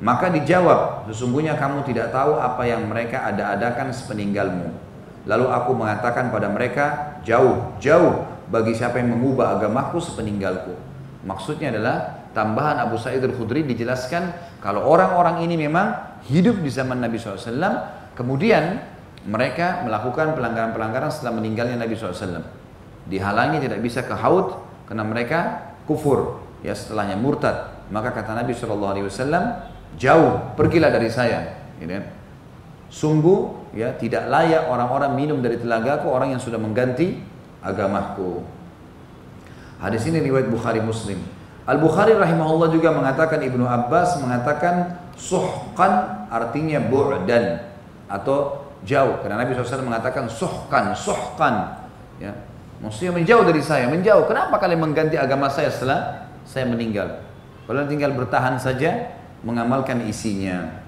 Maka 0.00 0.32
dijawab, 0.32 1.04
sesungguhnya 1.12 1.60
kamu 1.60 1.84
tidak 1.84 2.08
tahu 2.08 2.40
apa 2.40 2.64
yang 2.64 2.88
mereka 2.88 3.20
ada-adakan 3.28 3.92
sepeninggalmu. 3.92 4.72
Lalu 5.28 5.46
aku 5.52 5.76
mengatakan 5.76 6.32
pada 6.32 6.48
mereka, 6.48 7.16
jauh, 7.20 7.76
jauh 7.76 8.24
bagi 8.48 8.72
siapa 8.72 8.96
yang 8.96 9.12
mengubah 9.12 9.60
agamaku 9.60 10.00
sepeninggalku. 10.00 10.72
Maksudnya 11.28 11.68
adalah 11.76 12.24
tambahan 12.32 12.80
Abu 12.80 12.96
Sa'id 12.96 13.20
al-Khudri 13.20 13.60
dijelaskan 13.68 14.56
kalau 14.64 14.88
orang-orang 14.88 15.44
ini 15.44 15.60
memang 15.68 16.20
hidup 16.32 16.64
di 16.64 16.72
zaman 16.72 16.96
Nabi 16.96 17.20
SAW, 17.20 17.60
kemudian 18.16 18.80
mereka 19.28 19.84
melakukan 19.84 20.32
pelanggaran-pelanggaran 20.32 21.12
setelah 21.12 21.36
meninggalnya 21.36 21.76
Nabi 21.76 21.92
SAW. 21.92 22.40
Dihalangi 23.04 23.60
tidak 23.60 23.84
bisa 23.84 24.00
ke 24.00 24.16
haud 24.16 24.56
karena 24.88 25.04
mereka 25.04 25.38
kufur. 25.84 26.40
Ya 26.64 26.72
setelahnya 26.72 27.20
murtad. 27.20 27.84
Maka 27.92 28.16
kata 28.16 28.32
Nabi 28.32 28.56
SAW, 28.56 28.80
jauh 29.96 30.54
pergilah 30.54 30.92
dari 30.92 31.10
saya. 31.10 31.58
Gitu 31.80 31.90
kan? 31.90 32.04
Sungguh 32.90 33.70
ya 33.74 33.94
tidak 33.94 34.26
layak 34.26 34.66
orang-orang 34.66 35.14
minum 35.14 35.38
dari 35.38 35.58
telagaku 35.58 36.10
orang 36.10 36.34
yang 36.34 36.42
sudah 36.42 36.58
mengganti 36.58 37.22
agamaku. 37.62 38.42
Hadis 39.80 40.04
ini 40.10 40.20
riwayat 40.20 40.50
Bukhari 40.50 40.82
Muslim. 40.82 41.22
Al 41.64 41.78
Bukhari 41.78 42.18
rahimahullah 42.18 42.68
juga 42.74 42.90
mengatakan 42.90 43.40
Ibnu 43.40 43.62
Abbas 43.62 44.18
mengatakan 44.18 45.06
suhkan 45.14 46.26
artinya 46.32 46.82
bu'dan 46.82 47.62
atau 48.10 48.66
jauh 48.82 49.20
karena 49.20 49.44
Nabi 49.44 49.52
SAW 49.52 49.84
mengatakan 49.84 50.24
suhkan 50.26 50.96
suhkan 50.96 51.84
ya 52.16 52.32
maksudnya 52.80 53.12
menjauh 53.12 53.44
dari 53.44 53.60
saya 53.60 53.86
menjauh 53.92 54.24
kenapa 54.24 54.56
kalian 54.56 54.80
mengganti 54.80 55.20
agama 55.20 55.52
saya 55.52 55.68
setelah 55.68 56.32
saya 56.48 56.64
meninggal 56.64 57.20
kalian 57.68 57.86
tinggal 57.92 58.16
bertahan 58.16 58.56
saja 58.56 59.19
mengamalkan 59.46 60.04
isinya. 60.08 60.80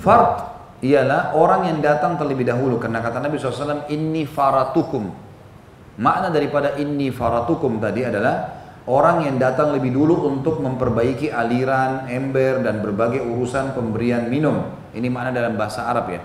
Fard 0.00 0.50
ialah 0.80 1.36
orang 1.36 1.68
yang 1.68 1.78
datang 1.84 2.16
terlebih 2.16 2.48
dahulu. 2.48 2.80
Karena 2.80 3.04
kata 3.04 3.20
Nabi 3.20 3.36
SAW 3.36 3.88
inni 3.92 4.24
faratukum. 4.24 5.12
Makna 6.00 6.32
daripada 6.32 6.80
inni 6.80 7.12
faratukum 7.12 7.76
tadi 7.76 8.08
adalah 8.08 8.64
orang 8.88 9.28
yang 9.28 9.36
datang 9.36 9.76
lebih 9.76 9.92
dulu 9.92 10.32
untuk 10.32 10.64
memperbaiki 10.64 11.28
aliran, 11.28 12.08
ember 12.08 12.64
dan 12.64 12.80
berbagai 12.80 13.20
urusan 13.20 13.76
pemberian 13.76 14.32
minum. 14.32 14.72
Ini 14.96 15.06
makna 15.12 15.36
dalam 15.36 15.60
bahasa 15.60 15.84
Arab 15.84 16.08
ya. 16.08 16.24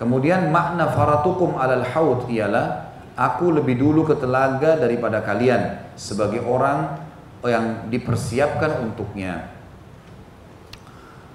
Kemudian 0.00 0.48
makna 0.48 0.88
faratukum 0.88 1.60
alal 1.60 1.84
haud 1.84 2.32
ialah 2.32 2.90
aku 3.12 3.52
lebih 3.52 3.76
dulu 3.76 4.08
ke 4.08 4.16
telaga 4.16 4.80
daripada 4.80 5.20
kalian 5.20 5.92
sebagai 6.00 6.40
orang 6.40 6.96
yang 7.44 7.92
dipersiapkan 7.92 8.80
untuknya. 8.88 9.51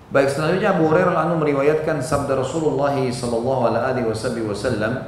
Baik 0.07 0.31
selanjutnya 0.31 0.71
Abu 0.71 0.87
Hurairah 0.87 1.27
anu 1.27 1.35
meriwayatkan 1.43 1.99
sabda 1.99 2.39
Rasulullah 2.39 2.95
sallallahu 2.95 3.61
alaihi 3.67 4.07
wasallam 4.07 5.03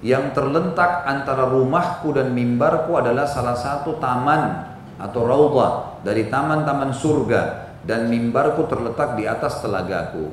yang 0.00 0.32
terlentak 0.32 1.04
antara 1.04 1.52
rumahku 1.52 2.16
dan 2.16 2.32
mimbarku 2.32 2.96
adalah 2.96 3.28
salah 3.28 3.52
satu 3.52 4.00
taman 4.00 4.72
atau 4.96 5.28
raudhah 5.28 6.00
dari 6.00 6.32
taman-taman 6.32 6.96
surga 6.96 7.68
dan 7.84 8.08
mimbarku 8.08 8.64
terletak 8.72 9.20
di 9.20 9.28
atas 9.28 9.60
telagaku. 9.60 10.32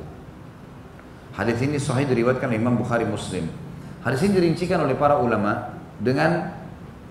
Hadis 1.36 1.60
ini 1.60 1.76
sahih 1.76 2.08
diriwayatkan 2.08 2.48
Imam 2.56 2.80
Bukhari 2.80 3.04
Muslim. 3.04 3.52
Hadis 4.00 4.24
ini 4.24 4.40
dirincikan 4.40 4.80
oleh 4.88 4.96
para 4.96 5.20
ulama 5.20 5.76
dengan 6.00 6.56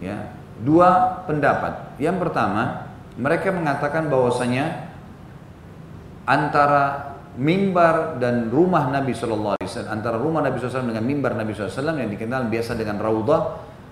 ya, 0.01 0.33
dua 0.65 1.21
pendapat. 1.29 2.01
Yang 2.01 2.17
pertama, 2.25 2.89
mereka 3.21 3.53
mengatakan 3.53 4.09
bahwasanya 4.09 4.94
antara 6.25 7.15
mimbar 7.35 8.21
dan 8.23 8.49
rumah 8.49 8.89
Nabi 8.89 9.13
Shallallahu 9.13 9.57
Alaihi 9.59 9.69
Wasallam, 9.71 9.93
antara 9.93 10.17
rumah 10.21 10.41
Nabi 10.45 10.57
SAW 10.63 10.87
dengan 10.87 11.05
mimbar 11.05 11.33
Nabi 11.35 11.51
SAW 11.51 11.99
yang 11.99 12.11
dikenal 12.11 12.47
biasa 12.47 12.79
dengan 12.79 13.03
raudhah, 13.03 13.43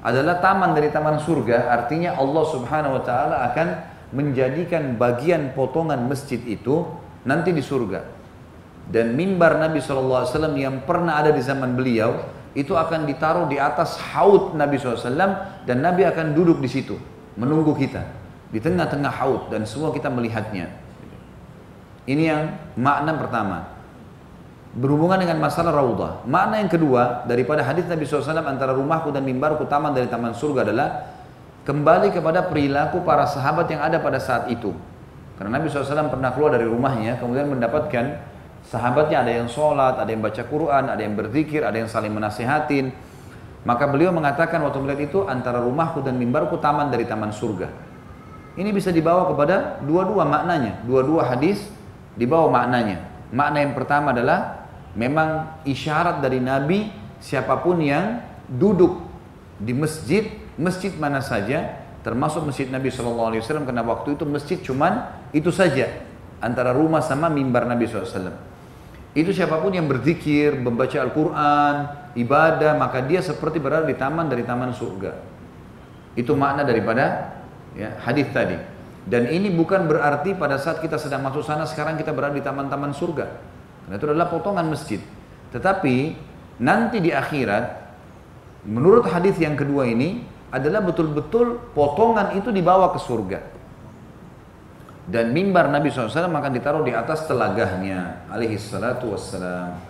adalah 0.03 0.43
taman 0.43 0.75
dari 0.75 0.91
taman 0.91 1.23
surga, 1.23 1.71
artinya 1.71 2.19
Allah 2.19 2.45
Subhanahu 2.51 2.99
wa 2.99 3.03
taala 3.07 3.37
akan 3.51 3.69
menjadikan 4.11 4.99
bagian 4.99 5.55
potongan 5.55 6.11
masjid 6.11 6.39
itu 6.43 6.87
nanti 7.23 7.55
di 7.55 7.63
surga. 7.63 8.03
Dan 8.83 9.15
mimbar 9.15 9.63
Nabi 9.63 9.79
SAW 9.79 10.27
yang 10.59 10.83
pernah 10.83 11.23
ada 11.23 11.31
di 11.31 11.39
zaman 11.39 11.79
beliau 11.79 12.19
itu 12.53 12.75
akan 12.75 13.07
ditaruh 13.09 13.47
di 13.47 13.57
atas 13.57 13.97
haud 14.13 14.59
Nabi 14.59 14.77
SAW 14.77 15.07
dan 15.65 15.77
Nabi 15.81 16.03
akan 16.05 16.35
duduk 16.35 16.59
di 16.59 16.69
situ 16.69 16.99
menunggu 17.39 17.73
kita 17.79 18.03
di 18.53 18.61
tengah-tengah 18.61 19.13
haud 19.23 19.43
dan 19.55 19.65
semua 19.65 19.95
kita 19.95 20.11
melihatnya. 20.13 20.82
Ini 22.03 22.23
yang 22.23 22.43
makna 22.75 23.15
pertama. 23.15 23.71
Berhubungan 24.73 25.21
dengan 25.21 25.39
masalah 25.39 25.71
raudhah. 25.71 26.25
Makna 26.27 26.59
yang 26.59 26.73
kedua 26.73 27.29
daripada 27.29 27.61
hadis 27.63 27.85
Nabi 27.87 28.09
SAW 28.09 28.43
antara 28.43 28.73
rumahku 28.73 29.13
dan 29.13 29.23
mimbarku 29.23 29.69
taman 29.69 29.93
dari 29.93 30.09
taman 30.09 30.33
surga 30.33 30.65
adalah 30.65 30.89
kembali 31.63 32.11
kepada 32.11 32.49
perilaku 32.49 33.05
para 33.07 33.29
sahabat 33.29 33.71
yang 33.71 33.85
ada 33.85 34.01
pada 34.03 34.19
saat 34.19 34.49
itu. 34.51 34.75
Karena 35.37 35.61
Nabi 35.61 35.69
SAW 35.71 36.11
pernah 36.11 36.33
keluar 36.35 36.57
dari 36.57 36.67
rumahnya 36.67 37.21
kemudian 37.21 37.53
mendapatkan 37.53 38.19
sahabatnya 38.67 39.23
ada 39.23 39.33
yang 39.43 39.47
sholat, 39.47 40.01
ada 40.01 40.11
yang 40.11 40.25
baca 40.25 40.43
Quran, 40.43 40.85
ada 40.91 41.01
yang 41.05 41.15
berzikir, 41.15 41.63
ada 41.63 41.77
yang 41.77 41.91
saling 41.91 42.11
menasihatin. 42.11 42.91
Maka 43.63 43.87
beliau 43.87 44.11
mengatakan 44.11 44.59
waktu 44.65 44.79
melihat 44.83 45.03
itu 45.07 45.23
antara 45.29 45.63
rumahku 45.63 46.03
dan 46.03 46.19
mimbarku 46.19 46.59
taman 46.59 46.91
dari 46.91 47.07
taman 47.07 47.31
surga. 47.31 47.71
Ini 48.59 48.75
bisa 48.75 48.91
dibawa 48.91 49.31
kepada 49.31 49.79
dua-dua 49.85 50.27
maknanya, 50.27 50.83
dua-dua 50.83 51.31
hadis 51.31 51.63
dibawa 52.17 52.49
maknanya. 52.53 53.05
Makna 53.33 53.59
yang 53.65 53.73
pertama 53.73 54.13
adalah 54.13 54.69
memang 54.93 55.61
isyarat 55.65 56.21
dari 56.21 56.39
Nabi 56.39 56.93
siapa 57.23 57.57
pun 57.65 57.81
yang 57.81 58.21
duduk 58.51 59.01
di 59.57 59.73
masjid, 59.73 60.29
masjid 60.59 60.93
mana 60.99 61.23
saja, 61.25 61.81
termasuk 62.03 62.45
masjid 62.45 62.69
Nabi 62.69 62.91
SAW 62.91 63.33
karena 63.65 63.87
waktu 63.87 64.19
itu 64.19 64.25
masjid 64.27 64.59
cuman 64.61 65.09
itu 65.33 65.49
saja 65.55 65.89
antara 66.43 66.75
rumah 66.75 67.01
sama 67.01 67.31
mimbar 67.31 67.65
Nabi 67.65 67.87
SAW. 67.87 68.53
Itu 69.13 69.31
siapa 69.31 69.61
pun 69.61 69.77
yang 69.77 69.87
berzikir, 69.87 70.57
membaca 70.57 70.97
Al-Quran, 70.97 71.75
ibadah, 72.17 72.73
maka 72.81 73.05
dia 73.05 73.21
seperti 73.21 73.61
berada 73.61 73.85
di 73.85 73.93
taman 73.93 74.27
dari 74.27 74.41
taman 74.41 74.73
surga. 74.73 75.13
Itu 76.17 76.33
makna 76.33 76.65
daripada 76.65 77.37
ya, 77.77 78.01
hadis 78.01 78.29
tadi. 78.33 78.57
Dan 79.03 79.27
ini 79.27 79.51
bukan 79.51 79.91
berarti 79.91 80.39
pada 80.39 80.63
saat 80.63 80.79
kita 80.79 80.95
sedang 80.95 81.27
masuk 81.27 81.43
sana 81.43 81.67
sekarang 81.67 81.99
kita 81.99 82.15
berada 82.15 82.39
di 82.39 82.45
taman-taman 82.45 82.95
surga. 82.95 83.27
Karena 83.87 83.95
itu 83.99 84.07
adalah 84.07 84.31
potongan 84.31 84.67
masjid. 84.71 85.03
Tetapi 85.51 86.15
nanti 86.63 87.03
di 87.03 87.11
akhirat 87.11 87.83
menurut 88.63 89.03
hadis 89.11 89.35
yang 89.43 89.59
kedua 89.59 89.91
ini 89.91 90.23
adalah 90.55 90.85
betul-betul 90.87 91.75
potongan 91.75 92.39
itu 92.39 92.55
dibawa 92.55 92.95
ke 92.95 93.03
surga. 93.03 93.41
Dan 95.03 95.35
mimbar 95.35 95.67
Nabi 95.67 95.91
SAW 95.91 96.31
akan 96.31 96.53
ditaruh 96.55 96.87
di 96.87 96.95
atas 96.95 97.27
telagahnya 97.27 98.31
alaihi 98.31 98.55
salatu 98.55 99.11
wassalam. 99.11 99.83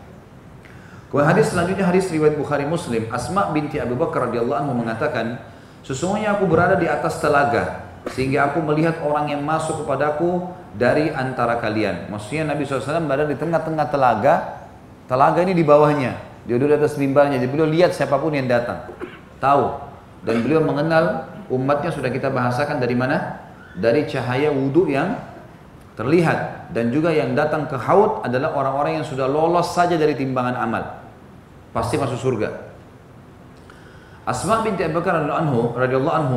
Kemudian 1.13 1.29
hadis 1.29 1.53
selanjutnya 1.53 1.85
hadis 1.85 2.09
riwayat 2.09 2.41
Bukhari 2.41 2.65
Muslim 2.65 3.05
Asma 3.13 3.53
binti 3.53 3.77
Abu 3.77 3.93
Bakar 4.01 4.33
radhiyallahu 4.33 4.57
anhu 4.65 4.73
mengatakan 4.81 5.45
sesungguhnya 5.85 6.33
aku 6.33 6.49
berada 6.49 6.81
di 6.81 6.89
atas 6.89 7.21
telaga 7.21 7.82
sehingga 8.11 8.51
aku 8.51 8.59
melihat 8.67 8.99
orang 9.07 9.31
yang 9.31 9.43
masuk 9.47 9.87
kepadaku 9.87 10.51
dari 10.75 11.15
antara 11.15 11.63
kalian. 11.63 12.11
Maksudnya 12.11 12.51
Nabi 12.51 12.67
SAW 12.67 13.07
berada 13.07 13.31
di 13.31 13.39
tengah-tengah 13.39 13.87
telaga, 13.95 14.35
telaga 15.07 15.39
ini 15.47 15.55
di 15.55 15.63
bawahnya. 15.63 16.19
Dia 16.43 16.59
duduk 16.59 16.75
di 16.75 16.77
atas 16.83 16.99
mimbarnya, 16.99 17.39
jadi 17.39 17.47
beliau 17.47 17.71
lihat 17.71 17.95
siapa 17.95 18.19
pun 18.19 18.35
yang 18.35 18.51
datang. 18.51 18.91
Tahu. 19.39 19.95
Dan 20.27 20.43
beliau 20.43 20.63
mengenal 20.63 21.31
umatnya 21.47 21.95
sudah 21.95 22.11
kita 22.11 22.31
bahasakan 22.31 22.83
dari 22.83 22.99
mana? 22.99 23.39
Dari 23.79 24.11
cahaya 24.11 24.51
wudhu 24.51 24.91
yang 24.91 25.15
terlihat. 25.95 26.71
Dan 26.75 26.91
juga 26.91 27.15
yang 27.15 27.39
datang 27.39 27.71
ke 27.71 27.79
haud 27.79 28.27
adalah 28.27 28.59
orang-orang 28.59 29.03
yang 29.03 29.07
sudah 29.07 29.31
lolos 29.31 29.71
saja 29.71 29.95
dari 29.95 30.19
timbangan 30.19 30.59
amal 30.59 31.03
pasti 31.73 31.97
masuk 31.97 32.21
surga. 32.21 32.49
Asma 34.23 34.63
binti 34.63 34.87
Abu 34.87 35.03
Bakar 35.03 35.19
radhiyallahu 35.27 36.15
anhu 36.15 36.37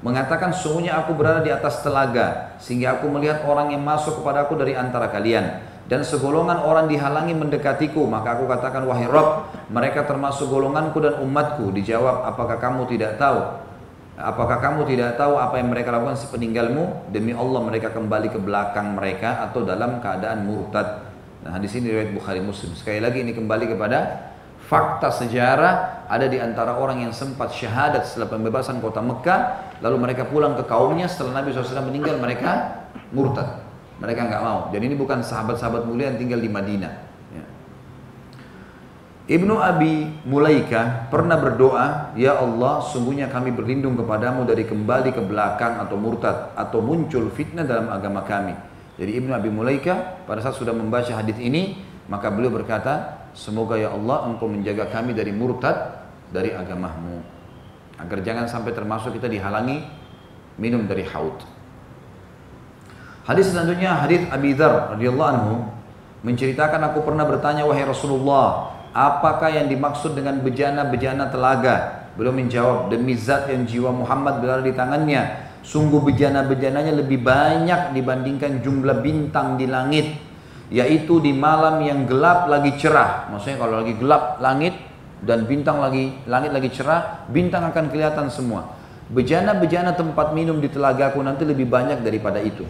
mengatakan 0.00 0.54
sungguhnya 0.54 0.98
aku 1.02 1.14
berada 1.18 1.42
di 1.42 1.50
atas 1.50 1.82
telaga 1.82 2.54
sehingga 2.62 2.98
aku 2.98 3.10
melihat 3.10 3.42
orang 3.46 3.74
yang 3.74 3.82
masuk 3.82 4.22
kepadaku 4.22 4.54
dari 4.58 4.78
antara 4.78 5.10
kalian. 5.10 5.64
Dan 5.88 6.04
segolongan 6.04 6.60
orang 6.68 6.84
dihalangi 6.84 7.32
mendekatiku. 7.32 8.04
Maka 8.04 8.36
aku 8.36 8.44
katakan 8.44 8.84
wahai 8.84 9.08
Rob 9.08 9.48
mereka 9.72 10.04
termasuk 10.04 10.52
golonganku 10.52 11.00
dan 11.00 11.16
umatku. 11.24 11.72
Dijawab 11.72 12.28
apakah 12.28 12.60
kamu 12.60 12.84
tidak 12.92 13.16
tahu? 13.16 13.40
Apakah 14.18 14.60
kamu 14.60 14.84
tidak 14.84 15.16
tahu 15.16 15.40
apa 15.40 15.56
yang 15.56 15.72
mereka 15.72 15.88
lakukan 15.88 16.20
sepeninggalmu? 16.20 17.08
Demi 17.08 17.32
Allah 17.32 17.64
mereka 17.64 17.88
kembali 17.88 18.28
ke 18.28 18.36
belakang 18.36 18.92
mereka 18.98 19.48
atau 19.48 19.64
dalam 19.64 20.02
keadaan 20.04 20.44
murtad. 20.44 21.08
Nah 21.46 21.56
di 21.56 21.70
sini 21.70 21.88
riwayat 21.88 22.12
Bukhari 22.12 22.44
Muslim. 22.44 22.76
Sekali 22.76 23.00
lagi 23.00 23.24
ini 23.24 23.32
kembali 23.32 23.72
kepada 23.72 24.27
fakta 24.68 25.08
sejarah 25.08 26.04
ada 26.12 26.28
di 26.28 26.36
antara 26.36 26.76
orang 26.76 27.00
yang 27.00 27.12
sempat 27.16 27.56
syahadat 27.56 28.04
setelah 28.04 28.36
pembebasan 28.36 28.84
kota 28.84 29.00
Mekah 29.00 29.40
lalu 29.80 29.96
mereka 29.96 30.28
pulang 30.28 30.52
ke 30.60 30.68
kaumnya 30.68 31.08
setelah 31.08 31.40
Nabi 31.40 31.56
SAW 31.56 31.88
meninggal 31.88 32.20
mereka 32.20 32.84
murtad. 33.10 33.64
Mereka 33.98 34.30
nggak 34.30 34.42
mau. 34.44 34.68
Jadi 34.70 34.84
ini 34.92 34.94
bukan 34.94 35.24
sahabat-sahabat 35.24 35.82
mulia 35.88 36.12
yang 36.12 36.20
tinggal 36.20 36.38
di 36.38 36.46
Madinah. 36.46 36.92
Ya. 37.34 37.44
Ibnu 39.34 39.58
Abi 39.58 40.06
Mulaika 40.22 41.10
pernah 41.10 41.34
berdoa 41.34 42.14
Ya 42.14 42.38
Allah 42.38 42.78
sungguhnya 42.84 43.26
kami 43.26 43.50
berlindung 43.50 43.98
kepadamu 43.98 44.46
dari 44.46 44.68
kembali 44.68 45.10
ke 45.16 45.22
belakang 45.24 45.82
atau 45.82 45.98
murtad 45.98 46.54
atau 46.54 46.78
muncul 46.78 47.26
fitnah 47.34 47.66
dalam 47.66 47.90
agama 47.90 48.22
kami. 48.22 48.54
Jadi 49.00 49.18
Ibnu 49.18 49.34
Abi 49.34 49.50
Mulaika 49.50 50.22
pada 50.28 50.44
saat 50.44 50.54
sudah 50.54 50.76
membaca 50.76 51.10
hadis 51.10 51.40
ini 51.42 51.82
maka 52.06 52.30
beliau 52.30 52.54
berkata 52.54 53.17
Semoga 53.36 53.78
ya 53.78 53.92
Allah 53.92 54.28
engkau 54.30 54.48
menjaga 54.50 54.88
kami 54.92 55.12
dari 55.16 55.30
murtad 55.30 56.04
dari 56.32 56.52
agamamu. 56.52 57.24
Agar 57.98 58.22
jangan 58.22 58.46
sampai 58.46 58.72
termasuk 58.76 59.16
kita 59.16 59.26
dihalangi 59.26 59.82
minum 60.60 60.86
dari 60.86 61.06
haud. 61.06 61.42
Hadis 63.28 63.52
selanjutnya 63.52 63.92
hadis 63.98 64.24
Abi 64.32 64.56
Dzar 64.56 64.96
radhiyallahu 64.96 65.30
anhu 65.36 65.56
menceritakan 66.24 66.80
aku 66.92 67.04
pernah 67.04 67.28
bertanya 67.28 67.62
wahai 67.68 67.84
Rasulullah, 67.84 68.74
apakah 68.90 69.52
yang 69.52 69.68
dimaksud 69.70 70.16
dengan 70.16 70.40
bejana-bejana 70.42 71.30
telaga? 71.30 72.08
Beliau 72.18 72.34
menjawab, 72.34 72.90
demi 72.90 73.14
zat 73.14 73.46
yang 73.46 73.62
jiwa 73.62 73.94
Muhammad 73.94 74.42
berada 74.42 74.66
di 74.66 74.74
tangannya, 74.74 75.54
sungguh 75.62 76.02
bejana-bejananya 76.02 76.90
lebih 76.98 77.22
banyak 77.22 77.94
dibandingkan 77.94 78.58
jumlah 78.58 78.98
bintang 78.98 79.54
di 79.54 79.70
langit 79.70 80.18
yaitu 80.68 81.20
di 81.20 81.32
malam 81.32 81.80
yang 81.80 82.04
gelap 82.04 82.48
lagi 82.48 82.76
cerah. 82.76 83.28
Maksudnya 83.32 83.58
kalau 83.60 83.74
lagi 83.80 83.94
gelap 83.96 84.40
langit 84.40 84.76
dan 85.24 85.48
bintang 85.48 85.80
lagi 85.80 86.14
langit 86.28 86.52
lagi 86.52 86.68
cerah, 86.72 87.24
bintang 87.28 87.68
akan 87.72 87.88
kelihatan 87.88 88.28
semua. 88.28 88.76
Bejana-bejana 89.08 89.96
tempat 89.96 90.36
minum 90.36 90.60
di 90.60 90.68
telagaku 90.68 91.24
nanti 91.24 91.48
lebih 91.48 91.64
banyak 91.64 92.04
daripada 92.04 92.44
itu. 92.44 92.68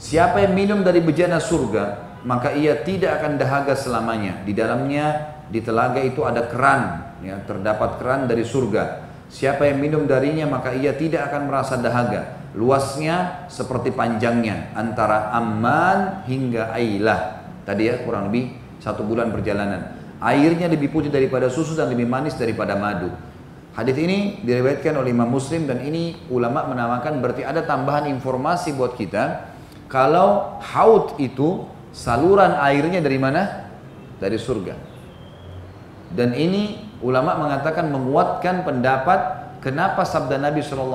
Siapa 0.00 0.40
yang 0.40 0.56
minum 0.56 0.80
dari 0.80 1.04
bejana 1.04 1.38
surga, 1.38 2.16
maka 2.24 2.56
ia 2.56 2.80
tidak 2.80 3.20
akan 3.20 3.36
dahaga 3.36 3.76
selamanya. 3.76 4.40
Di 4.42 4.56
dalamnya 4.56 5.36
di 5.52 5.60
telaga 5.60 6.00
itu 6.00 6.24
ada 6.24 6.48
keran, 6.48 7.14
ya, 7.20 7.36
terdapat 7.44 8.00
keran 8.00 8.24
dari 8.24 8.42
surga. 8.42 9.04
Siapa 9.28 9.68
yang 9.68 9.84
minum 9.84 10.08
darinya 10.08 10.48
maka 10.48 10.72
ia 10.72 10.96
tidak 10.96 11.28
akan 11.28 11.52
merasa 11.52 11.76
dahaga 11.76 12.43
luasnya 12.54 13.46
seperti 13.50 13.90
panjangnya 13.90 14.74
antara 14.78 15.34
Amman 15.34 16.22
hingga 16.30 16.70
Ailah. 16.70 17.44
Tadi 17.66 17.90
ya 17.90 18.00
kurang 18.06 18.30
lebih 18.30 18.54
satu 18.78 19.02
bulan 19.02 19.34
perjalanan. 19.34 19.98
Airnya 20.22 20.70
lebih 20.70 20.94
putih 20.94 21.10
daripada 21.10 21.50
susu 21.50 21.74
dan 21.74 21.90
lebih 21.90 22.06
manis 22.06 22.38
daripada 22.38 22.78
madu. 22.78 23.10
Hadis 23.74 23.98
ini 23.98 24.38
diriwayatkan 24.46 24.94
oleh 24.94 25.10
Imam 25.10 25.26
Muslim 25.26 25.66
dan 25.66 25.82
ini 25.82 26.14
ulama 26.30 26.62
menamakan 26.70 27.18
berarti 27.18 27.42
ada 27.42 27.66
tambahan 27.66 28.06
informasi 28.06 28.70
buat 28.78 28.94
kita. 28.94 29.50
Kalau 29.90 30.62
haud 30.62 31.18
itu 31.18 31.66
saluran 31.90 32.54
airnya 32.54 33.02
dari 33.02 33.18
mana? 33.18 33.66
Dari 34.22 34.38
surga. 34.38 34.78
Dan 36.14 36.38
ini 36.38 36.78
ulama 37.02 37.34
mengatakan 37.34 37.90
menguatkan 37.90 38.62
pendapat 38.62 39.43
Kenapa 39.64 40.04
sabda 40.04 40.36
Nabi 40.36 40.60
SAW 40.60 40.92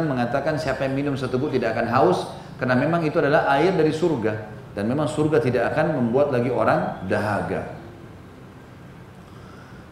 mengatakan 0.00 0.56
siapa 0.56 0.88
yang 0.88 0.96
minum 0.96 1.14
satu 1.20 1.36
buk 1.36 1.52
tidak 1.52 1.76
akan 1.76 1.86
haus? 1.92 2.32
Karena 2.56 2.72
memang 2.72 3.04
itu 3.04 3.20
adalah 3.20 3.44
air 3.52 3.76
dari 3.76 3.92
surga. 3.92 4.56
Dan 4.72 4.88
memang 4.88 5.04
surga 5.04 5.36
tidak 5.44 5.76
akan 5.76 6.00
membuat 6.00 6.32
lagi 6.32 6.48
orang 6.48 7.04
dahaga. 7.04 7.76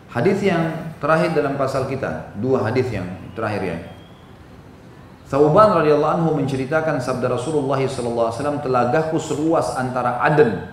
Hadis 0.09 0.41
yang 0.41 0.73
terakhir 1.05 1.37
dalam 1.37 1.61
pasal 1.61 1.85
kita, 1.85 2.33
dua 2.41 2.65
hadis 2.65 2.89
yang 2.89 3.05
terakhir 3.37 3.61
ya. 3.61 3.79
Thauban 5.29 5.85
radhiyallahu 5.85 6.15
anhu 6.25 6.31
menceritakan 6.41 7.05
sabda 7.05 7.29
Rasulullah 7.29 7.81
SAW 7.85 8.65
telagaku 8.65 9.21
seluas 9.21 9.77
antara 9.77 10.25
Aden. 10.25 10.65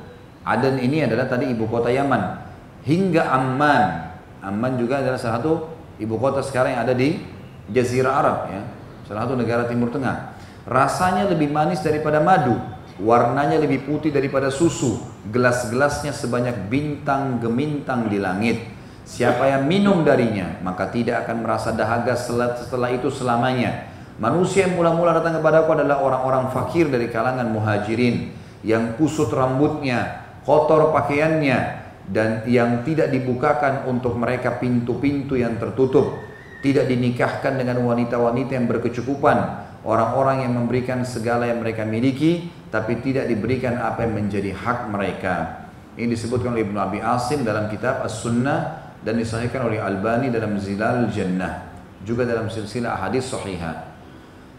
Aden 0.47 0.79
ini 0.79 1.03
adalah 1.03 1.27
tadi 1.27 1.51
ibu 1.51 1.67
kota 1.67 1.91
Yaman 1.91 2.47
hingga 2.87 3.27
Amman. 3.27 4.13
Amman 4.39 4.79
juga 4.79 5.03
adalah 5.03 5.19
salah 5.19 5.43
satu 5.43 5.67
ibu 5.99 6.15
kota 6.15 6.39
sekarang 6.39 6.79
yang 6.79 6.83
ada 6.87 6.95
di 6.95 7.40
Jazirah 7.69 8.13
Arab 8.17 8.37
ya, 8.49 8.61
salah 9.05 9.29
satu 9.29 9.37
negara 9.37 9.69
Timur 9.69 9.93
Tengah. 9.93 10.33
Rasanya 10.65 11.29
lebih 11.29 11.49
manis 11.49 11.81
daripada 11.81 12.21
madu, 12.21 12.57
warnanya 13.01 13.57
lebih 13.57 13.85
putih 13.85 14.13
daripada 14.13 14.53
susu, 14.53 15.01
gelas-gelasnya 15.29 16.13
sebanyak 16.13 16.69
bintang 16.69 17.41
gemintang 17.41 18.09
di 18.09 18.21
langit. 18.21 18.57
Siapa 19.01 19.49
yang 19.49 19.65
minum 19.65 20.05
darinya, 20.05 20.61
maka 20.61 20.87
tidak 20.87 21.25
akan 21.25 21.43
merasa 21.43 21.73
dahaga 21.73 22.13
setelah 22.15 22.89
itu 22.93 23.09
selamanya. 23.09 23.89
Manusia 24.21 24.69
yang 24.69 24.77
mula-mula 24.77 25.17
datang 25.17 25.41
kepada 25.41 25.65
aku 25.65 25.73
adalah 25.73 25.97
orang-orang 26.05 26.53
fakir 26.53 26.85
dari 26.87 27.09
kalangan 27.09 27.49
muhajirin 27.49 28.29
yang 28.61 28.93
kusut 29.01 29.33
rambutnya, 29.33 30.29
kotor 30.45 30.93
pakaiannya, 30.93 31.59
dan 32.05 32.45
yang 32.45 32.85
tidak 32.85 33.09
dibukakan 33.09 33.89
untuk 33.89 34.13
mereka 34.13 34.61
pintu-pintu 34.61 35.33
yang 35.33 35.57
tertutup 35.57 36.21
tidak 36.61 36.85
dinikahkan 36.87 37.57
dengan 37.57 37.81
wanita-wanita 37.81 38.53
yang 38.53 38.69
berkecukupan 38.69 39.37
orang-orang 39.81 40.45
yang 40.45 40.53
memberikan 40.53 41.01
segala 41.01 41.49
yang 41.49 41.61
mereka 41.61 41.85
miliki 41.85 42.53
tapi 42.69 43.01
tidak 43.01 43.27
diberikan 43.27 43.81
apa 43.81 44.05
yang 44.07 44.15
menjadi 44.15 44.53
hak 44.53 44.87
mereka. 44.93 45.67
Ini 45.97 46.07
disebutkan 46.07 46.55
oleh 46.55 46.63
Ibnu 46.63 46.77
Abi 46.79 46.99
Asim 47.03 47.43
dalam 47.43 47.67
kitab 47.67 47.99
As-Sunnah 48.05 48.93
dan 49.01 49.17
disahihkan 49.17 49.65
oleh 49.65 49.81
Albani 49.81 50.29
dalam 50.29 50.55
Zilal 50.61 51.09
Jannah 51.09 51.71
juga 52.01 52.25
dalam 52.25 52.49
silsilah 52.49 52.97
hadis 52.97 53.29
sahihah 53.29 53.93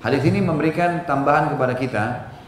hadis 0.02 0.22
ini 0.26 0.42
memberikan 0.42 1.02
tambahan 1.06 1.54
kepada 1.54 1.74
kita 1.74 2.04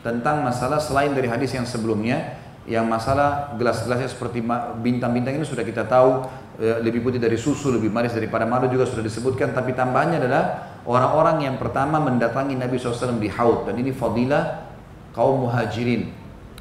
tentang 0.07 0.45
masalah 0.45 0.79
selain 0.79 1.15
dari 1.17 1.27
hadis 1.27 1.55
yang 1.55 1.67
sebelumnya 1.67 2.39
yang 2.65 2.89
masalah 2.89 3.53
gelas-gelasnya 3.61 4.09
seperti 4.09 4.41
bintang-bintang 4.81 5.37
ini 5.37 5.45
sudah 5.45 5.61
kita 5.61 5.85
tahu 5.85 6.25
e, 6.57 6.81
lebih 6.81 7.05
putih 7.05 7.21
dari 7.21 7.37
susu, 7.37 7.69
lebih 7.69 7.93
manis 7.93 8.17
daripada 8.17 8.49
madu 8.49 8.73
juga 8.73 8.89
sudah 8.89 9.05
disebutkan. 9.05 9.53
Tapi 9.53 9.77
tambahannya 9.77 10.19
adalah 10.25 10.45
orang-orang 10.89 11.45
yang 11.45 11.57
pertama 11.61 12.01
mendatangi 12.01 12.57
Nabi 12.57 12.81
SAW 12.81 13.21
di 13.21 13.29
Haud. 13.29 13.69
Dan 13.69 13.77
ini 13.77 13.93
fadilah 13.93 14.65
kaum 15.13 15.45
muhajirin 15.45 16.09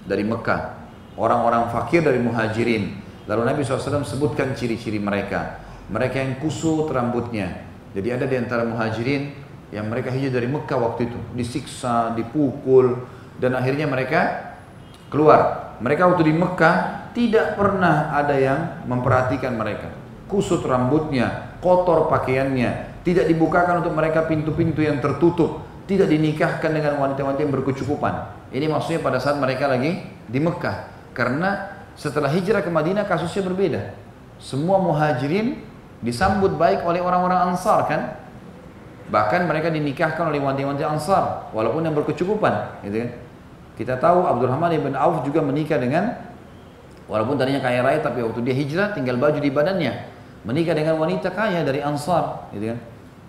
dari 0.03 0.27
Mekah. 0.27 0.83
Orang-orang 1.15 1.71
fakir 1.71 2.03
dari 2.03 2.19
muhajirin. 2.19 2.99
Lalu 3.23 3.41
Nabi 3.47 3.59
SAW 3.63 4.03
sebutkan 4.03 4.51
ciri-ciri 4.59 4.99
mereka. 4.99 5.63
Mereka 5.87 6.19
yang 6.19 6.33
kusut 6.43 6.91
rambutnya. 6.91 7.63
Jadi 7.95 8.07
ada 8.11 8.25
di 8.27 8.35
antara 8.35 8.67
muhajirin 8.67 9.31
yang 9.71 9.87
mereka 9.87 10.11
hijrah 10.11 10.35
dari 10.35 10.51
Mekah 10.51 10.77
waktu 10.83 11.07
itu. 11.07 11.19
Disiksa, 11.31 12.11
dipukul 12.11 13.07
dan 13.39 13.55
akhirnya 13.55 13.89
mereka 13.89 14.53
keluar 15.09 15.72
mereka 15.83 16.07
waktu 16.07 16.31
di 16.31 16.33
Mekah 16.39 17.11
tidak 17.11 17.59
pernah 17.59 18.15
ada 18.15 18.39
yang 18.39 18.87
memperhatikan 18.87 19.51
mereka. 19.59 19.91
Kusut 20.31 20.63
rambutnya, 20.63 21.59
kotor 21.59 22.07
pakaiannya, 22.07 23.03
tidak 23.03 23.27
dibukakan 23.27 23.83
untuk 23.83 23.91
mereka 23.91 24.23
pintu-pintu 24.23 24.79
yang 24.79 25.03
tertutup, 25.03 25.59
tidak 25.83 26.07
dinikahkan 26.07 26.71
dengan 26.71 27.03
wanita-wanita 27.03 27.43
yang 27.43 27.51
berkecukupan. 27.51 28.31
Ini 28.55 28.71
maksudnya 28.71 29.03
pada 29.03 29.19
saat 29.19 29.35
mereka 29.35 29.67
lagi 29.67 29.99
di 30.07 30.39
Mekah. 30.39 30.87
Karena 31.11 31.75
setelah 31.99 32.31
hijrah 32.31 32.63
ke 32.63 32.71
Madinah 32.71 33.03
kasusnya 33.03 33.43
berbeda. 33.43 33.91
Semua 34.39 34.79
muhajirin 34.79 35.59
disambut 35.99 36.55
baik 36.55 36.87
oleh 36.87 37.03
orang-orang 37.03 37.51
Ansar 37.53 37.91
kan? 37.91 38.01
Bahkan 39.11 39.51
mereka 39.51 39.67
dinikahkan 39.67 40.31
oleh 40.31 40.39
wanita-wanita 40.39 40.87
Ansar 40.87 41.51
walaupun 41.51 41.83
yang 41.83 41.91
berkecukupan, 41.91 42.87
gitu 42.87 43.03
kan? 43.03 43.09
Kita 43.73 43.97
tahu 43.97 44.29
Abdurrahman 44.29 44.69
ibn 44.77 44.93
Auf 44.93 45.25
juga 45.25 45.41
menikah 45.41 45.81
dengan 45.81 46.13
walaupun 47.09 47.35
tadinya 47.35 47.59
kaya 47.59 47.81
raya 47.81 47.99
tapi 47.99 48.21
waktu 48.21 48.45
dia 48.45 48.55
hijrah 48.55 48.93
tinggal 48.93 49.17
baju 49.17 49.39
di 49.41 49.49
badannya. 49.49 49.93
Menikah 50.43 50.75
dengan 50.75 50.99
wanita 50.99 51.31
kaya 51.31 51.63
dari 51.63 51.79
Ansar, 51.79 52.51
gitu 52.51 52.75
kan. 52.75 52.79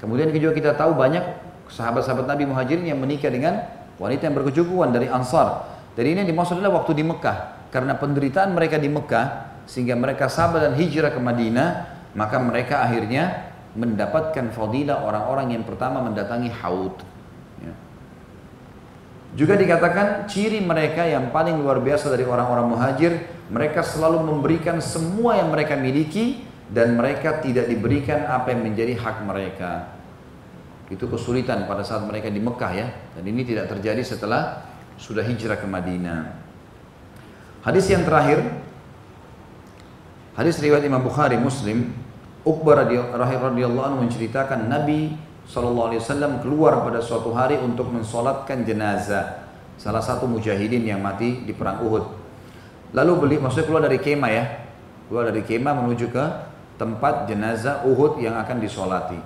Kemudian 0.03 0.35
juga 0.35 0.51
kita 0.51 0.75
tahu 0.75 0.99
banyak 0.99 1.23
sahabat-sahabat 1.71 2.27
Nabi 2.27 2.45
Muhajirin 2.51 2.85
yang 2.91 2.99
menikah 2.99 3.31
dengan 3.31 3.65
wanita 4.03 4.27
yang 4.27 4.35
berkecukupan 4.35 4.91
dari 4.91 5.07
Ansar. 5.07 5.71
Jadi 5.95 6.09
ini 6.11 6.19
yang 6.27 6.31
dimaksud 6.35 6.59
adalah 6.59 6.83
waktu 6.83 6.99
di 6.99 7.05
Mekah. 7.07 7.71
Karena 7.71 7.95
penderitaan 7.95 8.51
mereka 8.51 8.83
di 8.83 8.91
Mekah 8.91 9.55
sehingga 9.65 9.95
mereka 9.95 10.27
sabar 10.27 10.67
dan 10.67 10.75
hijrah 10.75 11.15
ke 11.15 11.23
Madinah, 11.23 11.69
maka 12.19 12.37
mereka 12.43 12.83
akhirnya 12.83 13.51
mendapatkan 13.75 14.51
fadilah 14.55 15.03
orang-orang 15.03 15.55
yang 15.59 15.63
pertama 15.67 16.03
mendatangi 16.03 16.51
Haud. 16.63 17.14
Juga 19.35 19.59
dikatakan 19.59 20.31
ciri 20.31 20.63
mereka 20.63 21.03
yang 21.03 21.35
paling 21.35 21.59
luar 21.59 21.83
biasa 21.83 22.07
dari 22.07 22.23
orang-orang 22.23 22.71
muhajir, 22.71 23.13
mereka 23.51 23.83
selalu 23.83 24.23
memberikan 24.23 24.79
semua 24.79 25.35
yang 25.35 25.51
mereka 25.51 25.75
miliki 25.75 26.47
dan 26.71 26.95
mereka 26.95 27.43
tidak 27.43 27.67
diberikan 27.67 28.31
apa 28.31 28.55
yang 28.55 28.63
menjadi 28.63 28.95
hak 28.95 29.27
mereka. 29.27 29.91
Itu 30.87 31.11
kesulitan 31.11 31.67
pada 31.67 31.83
saat 31.83 32.07
mereka 32.07 32.31
di 32.31 32.39
Mekah 32.39 32.73
ya. 32.79 32.89
Dan 33.19 33.27
ini 33.27 33.43
tidak 33.43 33.75
terjadi 33.75 34.07
setelah 34.07 34.71
sudah 34.95 35.27
hijrah 35.27 35.59
ke 35.59 35.67
Madinah. 35.67 36.31
Hadis 37.67 37.91
yang 37.91 38.07
terakhir, 38.07 38.39
hadis 40.39 40.63
riwayat 40.63 40.87
Imam 40.87 41.03
Bukhari 41.03 41.41
Muslim, 41.41 41.91
Uqbah 42.45 42.87
radhiyallahu 42.87 43.83
anhu 43.83 43.99
menceritakan 44.05 44.69
Nabi 44.69 45.17
SAW 45.45 46.41
keluar 46.41 46.81
pada 46.81 47.05
suatu 47.05 47.37
hari 47.37 47.61
untuk 47.61 47.93
mensolatkan 47.93 48.65
jenazah 48.65 49.45
salah 49.77 50.01
satu 50.01 50.25
mujahidin 50.25 50.87
yang 50.87 51.05
mati 51.05 51.45
di 51.45 51.53
perang 51.53 51.85
Uhud. 51.85 52.05
Lalu 52.95 53.13
beli, 53.21 53.37
maksudnya 53.43 53.67
keluar 53.67 53.83
dari 53.85 53.99
kemah 53.99 54.31
ya, 54.31 54.45
keluar 55.11 55.29
dari 55.29 55.43
kemah 55.43 55.75
menuju 55.85 56.09
ke 56.15 56.25
tempat 56.79 57.27
jenazah 57.27 57.83
Uhud 57.85 58.23
yang 58.23 58.39
akan 58.39 58.63
disolati. 58.63 59.19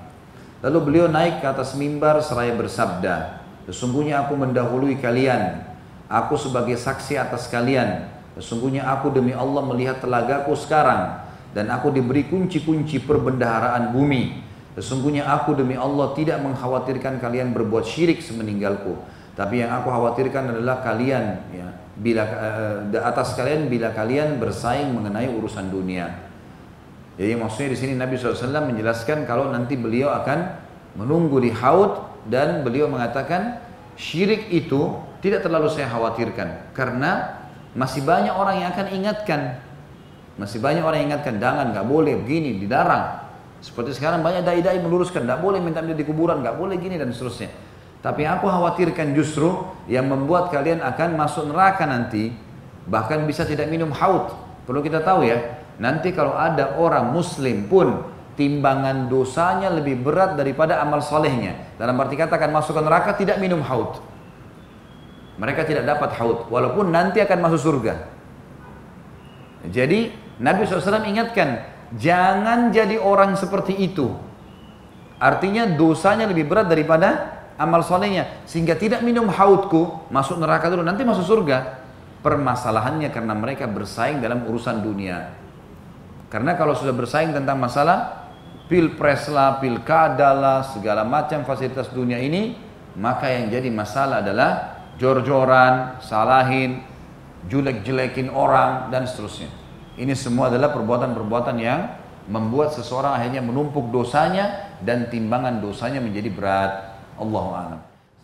Lalu 0.65 0.79
beliau 0.83 1.07
naik 1.07 1.45
ke 1.45 1.47
atas 1.47 1.79
mimbar 1.79 2.19
seraya 2.25 2.57
bersabda, 2.57 3.45
Sesungguhnya 3.69 4.25
aku 4.25 4.33
mendahului 4.33 4.97
kalian, 4.97 5.61
aku 6.09 6.41
sebagai 6.41 6.81
saksi 6.81 7.21
atas 7.21 7.53
kalian. 7.53 8.09
Sesungguhnya 8.41 8.89
aku 8.89 9.13
demi 9.13 9.37
Allah 9.37 9.61
melihat 9.61 10.01
telagaku 10.01 10.57
sekarang, 10.57 11.21
dan 11.53 11.69
aku 11.69 11.93
diberi 11.93 12.25
kunci-kunci 12.25 13.05
perbendaharaan 13.05 13.93
bumi 13.93 14.48
Sesungguhnya 14.77 15.27
aku 15.27 15.57
demi 15.57 15.75
Allah 15.75 16.13
tidak 16.13 16.43
mengkhawatirkan 16.45 17.23
kalian 17.23 17.55
berbuat 17.57 17.87
syirik 17.87 18.21
semeninggalku. 18.21 18.99
Tapi 19.39 19.63
yang 19.63 19.71
aku 19.71 19.89
khawatirkan 19.89 20.51
adalah 20.51 20.83
kalian 20.83 21.25
ya, 21.55 21.69
bila 21.95 22.23
uh, 22.27 23.07
atas 23.07 23.39
kalian 23.39 23.71
bila 23.71 23.95
kalian 23.95 24.43
bersaing 24.43 24.91
mengenai 24.91 25.31
urusan 25.31 25.71
dunia. 25.71 26.27
Jadi 27.19 27.35
maksudnya 27.35 27.75
di 27.75 27.79
sini 27.79 27.93
Nabi 27.99 28.15
SAW 28.15 28.71
menjelaskan 28.71 29.27
kalau 29.27 29.51
nanti 29.51 29.75
beliau 29.75 30.15
akan 30.15 30.39
menunggu 30.95 31.43
di 31.43 31.51
haud 31.51 32.23
dan 32.31 32.63
beliau 32.63 32.87
mengatakan 32.87 33.59
syirik 33.99 34.47
itu 34.55 34.95
tidak 35.19 35.43
terlalu 35.43 35.67
saya 35.67 35.91
khawatirkan 35.91 36.71
karena 36.75 37.43
masih 37.75 38.07
banyak 38.07 38.31
orang 38.31 38.63
yang 38.63 38.71
akan 38.71 38.87
ingatkan 38.95 39.41
masih 40.39 40.63
banyak 40.63 40.87
orang 40.87 41.03
yang 41.03 41.09
ingatkan 41.15 41.43
jangan 41.43 41.75
nggak 41.75 41.87
boleh 41.87 42.15
begini 42.23 42.63
dilarang 42.63 43.28
seperti 43.59 43.99
sekarang 43.99 44.23
banyak 44.23 44.47
dai-dai 44.47 44.79
meluruskan, 44.79 45.27
tidak 45.27 45.43
boleh 45.43 45.59
minta 45.59 45.83
minta 45.83 45.99
di 45.99 46.07
kuburan, 46.07 46.39
nggak 46.43 46.57
boleh 46.59 46.79
gini 46.79 46.95
dan 46.95 47.11
seterusnya. 47.11 47.51
Tapi 47.99 48.23
aku 48.23 48.47
khawatirkan 48.47 49.11
justru 49.19 49.51
yang 49.91 50.07
membuat 50.07 50.55
kalian 50.55 50.79
akan 50.79 51.19
masuk 51.19 51.51
neraka 51.51 51.83
nanti, 51.83 52.31
bahkan 52.87 53.27
bisa 53.27 53.43
tidak 53.43 53.67
minum 53.67 53.91
haud. 53.91 54.31
Perlu 54.63 54.79
kita 54.87 55.03
tahu 55.03 55.27
ya, 55.27 55.59
nanti 55.83 56.15
kalau 56.15 56.39
ada 56.39 56.79
orang 56.79 57.11
muslim 57.11 57.67
pun 57.67 58.07
timbangan 58.39 59.11
dosanya 59.11 59.75
lebih 59.75 59.99
berat 59.99 60.39
daripada 60.39 60.79
amal 60.79 61.03
solehnya. 61.03 61.75
Dalam 61.75 61.99
arti 61.99 62.15
kata 62.15 62.39
akan 62.39 62.51
masuk 62.55 62.79
ke 62.79 62.83
neraka 62.87 63.11
tidak 63.19 63.43
minum 63.43 63.59
haud. 63.67 63.99
Mereka 65.43 65.67
tidak 65.67 65.83
dapat 65.83 66.15
haud, 66.23 66.47
walaupun 66.47 66.95
nanti 66.95 67.19
akan 67.19 67.39
masuk 67.43 67.59
surga. 67.59 68.07
Jadi 69.67 70.15
Nabi 70.39 70.63
SAW 70.63 71.03
ingatkan, 71.03 71.67
Jangan 71.97 72.69
jadi 72.69 73.01
orang 73.01 73.33
seperti 73.39 73.73
itu. 73.81 74.13
Artinya 75.19 75.65
dosanya 75.65 76.29
lebih 76.29 76.45
berat 76.45 76.69
daripada 76.69 77.41
amal 77.59 77.81
solehnya. 77.83 78.45
Sehingga 78.45 78.79
tidak 78.79 79.01
minum 79.01 79.27
hautku, 79.27 80.07
masuk 80.13 80.39
neraka 80.39 80.69
dulu, 80.69 80.85
nanti 80.85 81.03
masuk 81.03 81.25
surga. 81.25 81.81
Permasalahannya 82.21 83.09
karena 83.09 83.35
mereka 83.35 83.65
bersaing 83.67 84.21
dalam 84.21 84.45
urusan 84.47 84.85
dunia. 84.85 85.33
Karena 86.29 86.55
kalau 86.55 86.77
sudah 86.77 86.93
bersaing 86.93 87.33
tentang 87.33 87.57
masalah 87.57 88.29
pilpres 88.69 89.33
lah, 89.33 89.59
pilkada 89.59 90.37
lah, 90.37 90.61
segala 90.61 91.03
macam 91.03 91.43
fasilitas 91.43 91.89
dunia 91.89 92.21
ini, 92.21 92.55
maka 93.01 93.33
yang 93.33 93.49
jadi 93.49 93.73
masalah 93.73 94.21
adalah 94.21 94.77
jor-joran, 95.01 95.99
salahin, 96.05 96.85
jelek-jelekin 97.49 98.29
orang, 98.29 98.93
dan 98.93 99.09
seterusnya. 99.09 99.58
Ini 99.99 100.15
semua 100.15 100.47
adalah 100.47 100.71
perbuatan-perbuatan 100.71 101.57
yang 101.59 101.91
membuat 102.31 102.71
seseorang 102.71 103.19
akhirnya 103.19 103.43
menumpuk 103.43 103.91
dosanya 103.91 104.79
dan 104.79 105.11
timbangan 105.11 105.59
dosanya 105.59 105.99
menjadi 105.99 106.31
berat. 106.31 106.73
Allahu 107.19 107.51
a'lam. 107.51 107.81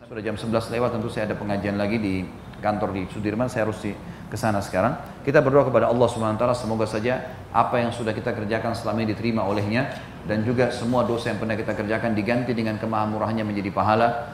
Sudah 0.06 0.22
jam 0.22 0.38
11 0.38 0.70
lewat 0.70 0.94
tentu 0.94 1.10
saya 1.10 1.26
ada 1.26 1.34
pengajian 1.34 1.74
lagi 1.74 1.98
di 1.98 2.22
kantor 2.62 2.94
di 2.94 3.02
Sudirman 3.10 3.51
saya 3.51 3.66
harus 3.66 3.82
ke 4.30 4.36
sana 4.38 4.62
sekarang. 4.62 4.94
Kita 5.26 5.42
berdoa 5.42 5.66
kepada 5.66 5.90
Allah 5.90 6.06
Subhanahu 6.06 6.38
wa 6.38 6.40
taala 6.40 6.55
semoga 6.55 6.86
saja 6.86 7.34
apa 7.51 7.82
yang 7.82 7.90
sudah 7.90 8.14
kita 8.14 8.30
kerjakan 8.30 8.76
selama 8.76 9.02
ini 9.02 9.10
diterima 9.16 9.42
olehnya 9.42 9.90
dan 10.30 10.46
juga 10.46 10.70
semua 10.70 11.02
dosa 11.02 11.34
yang 11.34 11.42
pernah 11.42 11.59
kita 11.59 11.74
kerjakan 11.74 12.14
diganti 12.14 12.55
dengan 12.55 12.78
kemahamurahannya 12.78 13.42
menjadi 13.42 13.74
pahala 13.74 14.30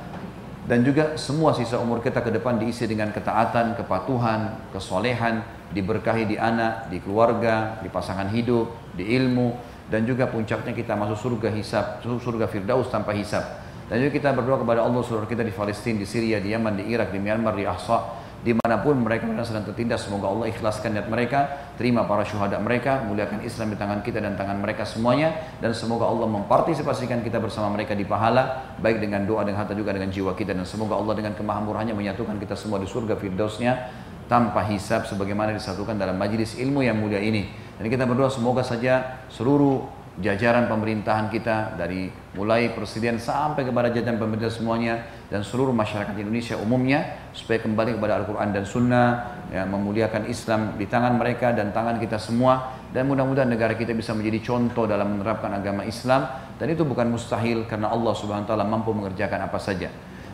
dan 0.68 0.84
juga 0.84 1.16
semua 1.16 1.56
sisa 1.56 1.80
umur 1.80 2.04
kita 2.04 2.20
ke 2.20 2.30
depan 2.30 2.60
diisi 2.60 2.84
dengan 2.84 3.10
ketaatan, 3.10 3.74
kepatuhan, 3.80 4.70
kesolehan, 4.70 5.42
diberkahi 5.70 6.26
di 6.26 6.36
anak, 6.36 6.90
di 6.90 6.98
keluarga, 6.98 7.78
di 7.82 7.88
pasangan 7.88 8.26
hidup, 8.30 8.94
di 8.94 9.06
ilmu, 9.14 9.54
dan 9.90 10.06
juga 10.06 10.30
puncaknya 10.30 10.74
kita 10.74 10.94
masuk 10.94 11.18
surga 11.18 11.50
hisab, 11.54 11.84
surga 12.02 12.46
firdaus 12.46 12.90
tanpa 12.90 13.10
hisab. 13.14 13.42
Dan 13.90 14.06
juga 14.06 14.14
kita 14.14 14.30
berdoa 14.30 14.62
kepada 14.62 14.86
Allah 14.86 15.02
saudara 15.02 15.26
kita 15.26 15.42
di 15.42 15.50
Palestina, 15.50 15.98
di 15.98 16.06
Syria, 16.06 16.38
di 16.38 16.54
Yaman, 16.54 16.78
di 16.78 16.94
Irak, 16.94 17.10
di 17.10 17.18
Myanmar, 17.18 17.58
di 17.58 17.66
Ahsa, 17.66 18.22
di 18.40 18.56
mana 18.56 18.80
pun 18.80 18.96
mereka 19.02 19.26
sedang 19.42 19.66
tertindas. 19.66 20.06
Semoga 20.06 20.30
Allah 20.32 20.46
ikhlaskan 20.48 20.96
niat 20.96 21.10
mereka 21.10 21.68
terima 21.74 22.06
para 22.06 22.24
syuhada 22.24 22.56
mereka 22.56 23.04
muliakan 23.04 23.44
Islam 23.44 23.74
di 23.74 23.76
tangan 23.76 24.00
kita 24.00 24.22
dan 24.22 24.38
tangan 24.38 24.62
mereka 24.62 24.86
semuanya. 24.86 25.34
Dan 25.58 25.76
semoga 25.76 26.06
Allah 26.08 26.30
mempartisipasikan 26.30 27.20
kita 27.20 27.42
bersama 27.42 27.68
mereka 27.74 27.98
di 27.98 28.06
pahala 28.06 28.72
baik 28.78 29.02
dengan 29.02 29.26
doa 29.28 29.44
dan 29.44 29.58
harta 29.58 29.76
juga 29.76 29.92
dengan 29.92 30.08
jiwa 30.08 30.32
kita. 30.32 30.56
Dan 30.56 30.64
semoga 30.64 30.96
Allah 30.96 31.18
dengan 31.18 31.34
kemahamurahnya 31.36 31.92
menyatukan 31.92 32.38
kita 32.40 32.54
semua 32.54 32.80
di 32.80 32.86
surga 32.86 33.18
firdausnya 33.18 33.99
tanpa 34.30 34.62
hisab 34.70 35.10
sebagaimana 35.10 35.50
disatukan 35.50 35.98
dalam 35.98 36.14
majlis 36.14 36.54
ilmu 36.54 36.86
yang 36.86 36.94
mulia 36.94 37.18
ini. 37.18 37.50
Dan 37.82 37.90
kita 37.90 38.06
berdoa 38.06 38.30
semoga 38.30 38.62
saja 38.62 39.26
seluruh 39.26 39.82
jajaran 40.22 40.70
pemerintahan 40.70 41.26
kita 41.32 41.74
dari 41.74 42.12
mulai 42.38 42.70
presiden 42.70 43.18
sampai 43.18 43.66
kepada 43.66 43.90
jajaran 43.90 44.22
pemerintah 44.22 44.52
semuanya 44.52 45.02
dan 45.26 45.42
seluruh 45.42 45.74
masyarakat 45.74 46.14
Indonesia 46.14 46.54
umumnya 46.60 47.30
supaya 47.34 47.58
kembali 47.58 47.98
kepada 47.98 48.22
Al-Quran 48.22 48.48
dan 48.54 48.64
Sunnah 48.68 49.08
ya, 49.50 49.66
memuliakan 49.66 50.30
Islam 50.30 50.78
di 50.78 50.86
tangan 50.86 51.18
mereka 51.18 51.50
dan 51.50 51.74
tangan 51.74 51.98
kita 51.98 52.22
semua. 52.22 52.78
Dan 52.90 53.06
mudah-mudahan 53.10 53.50
negara 53.50 53.74
kita 53.74 53.94
bisa 53.94 54.14
menjadi 54.14 54.50
contoh 54.50 54.86
dalam 54.86 55.18
menerapkan 55.18 55.50
agama 55.50 55.82
Islam. 55.82 56.26
Dan 56.54 56.70
itu 56.70 56.86
bukan 56.86 57.10
mustahil 57.10 57.66
karena 57.66 57.90
Allah 57.90 58.14
Subhanahu 58.14 58.46
wa 58.46 58.50
taala 58.50 58.66
mampu 58.66 58.94
mengerjakan 58.94 59.46
apa 59.46 59.58
saja. 59.58 59.90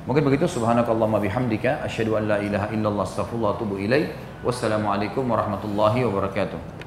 Mungkin 0.06 0.22
begitu 0.22 0.46
subhanakallahumma 0.46 1.18
bihamdika 1.18 1.82
asyhadu 1.82 2.14
an 2.14 2.30
la 2.30 2.38
ilaha 2.38 2.70
illallah 2.70 3.02
astaghfirullah 3.02 3.50
wa 3.50 3.56
atubu 3.58 3.74
ilaik. 3.74 4.14
Wassalamualaikum 4.46 5.26
warahmatullahi 5.26 6.06
wabarakatuh. 6.06 6.85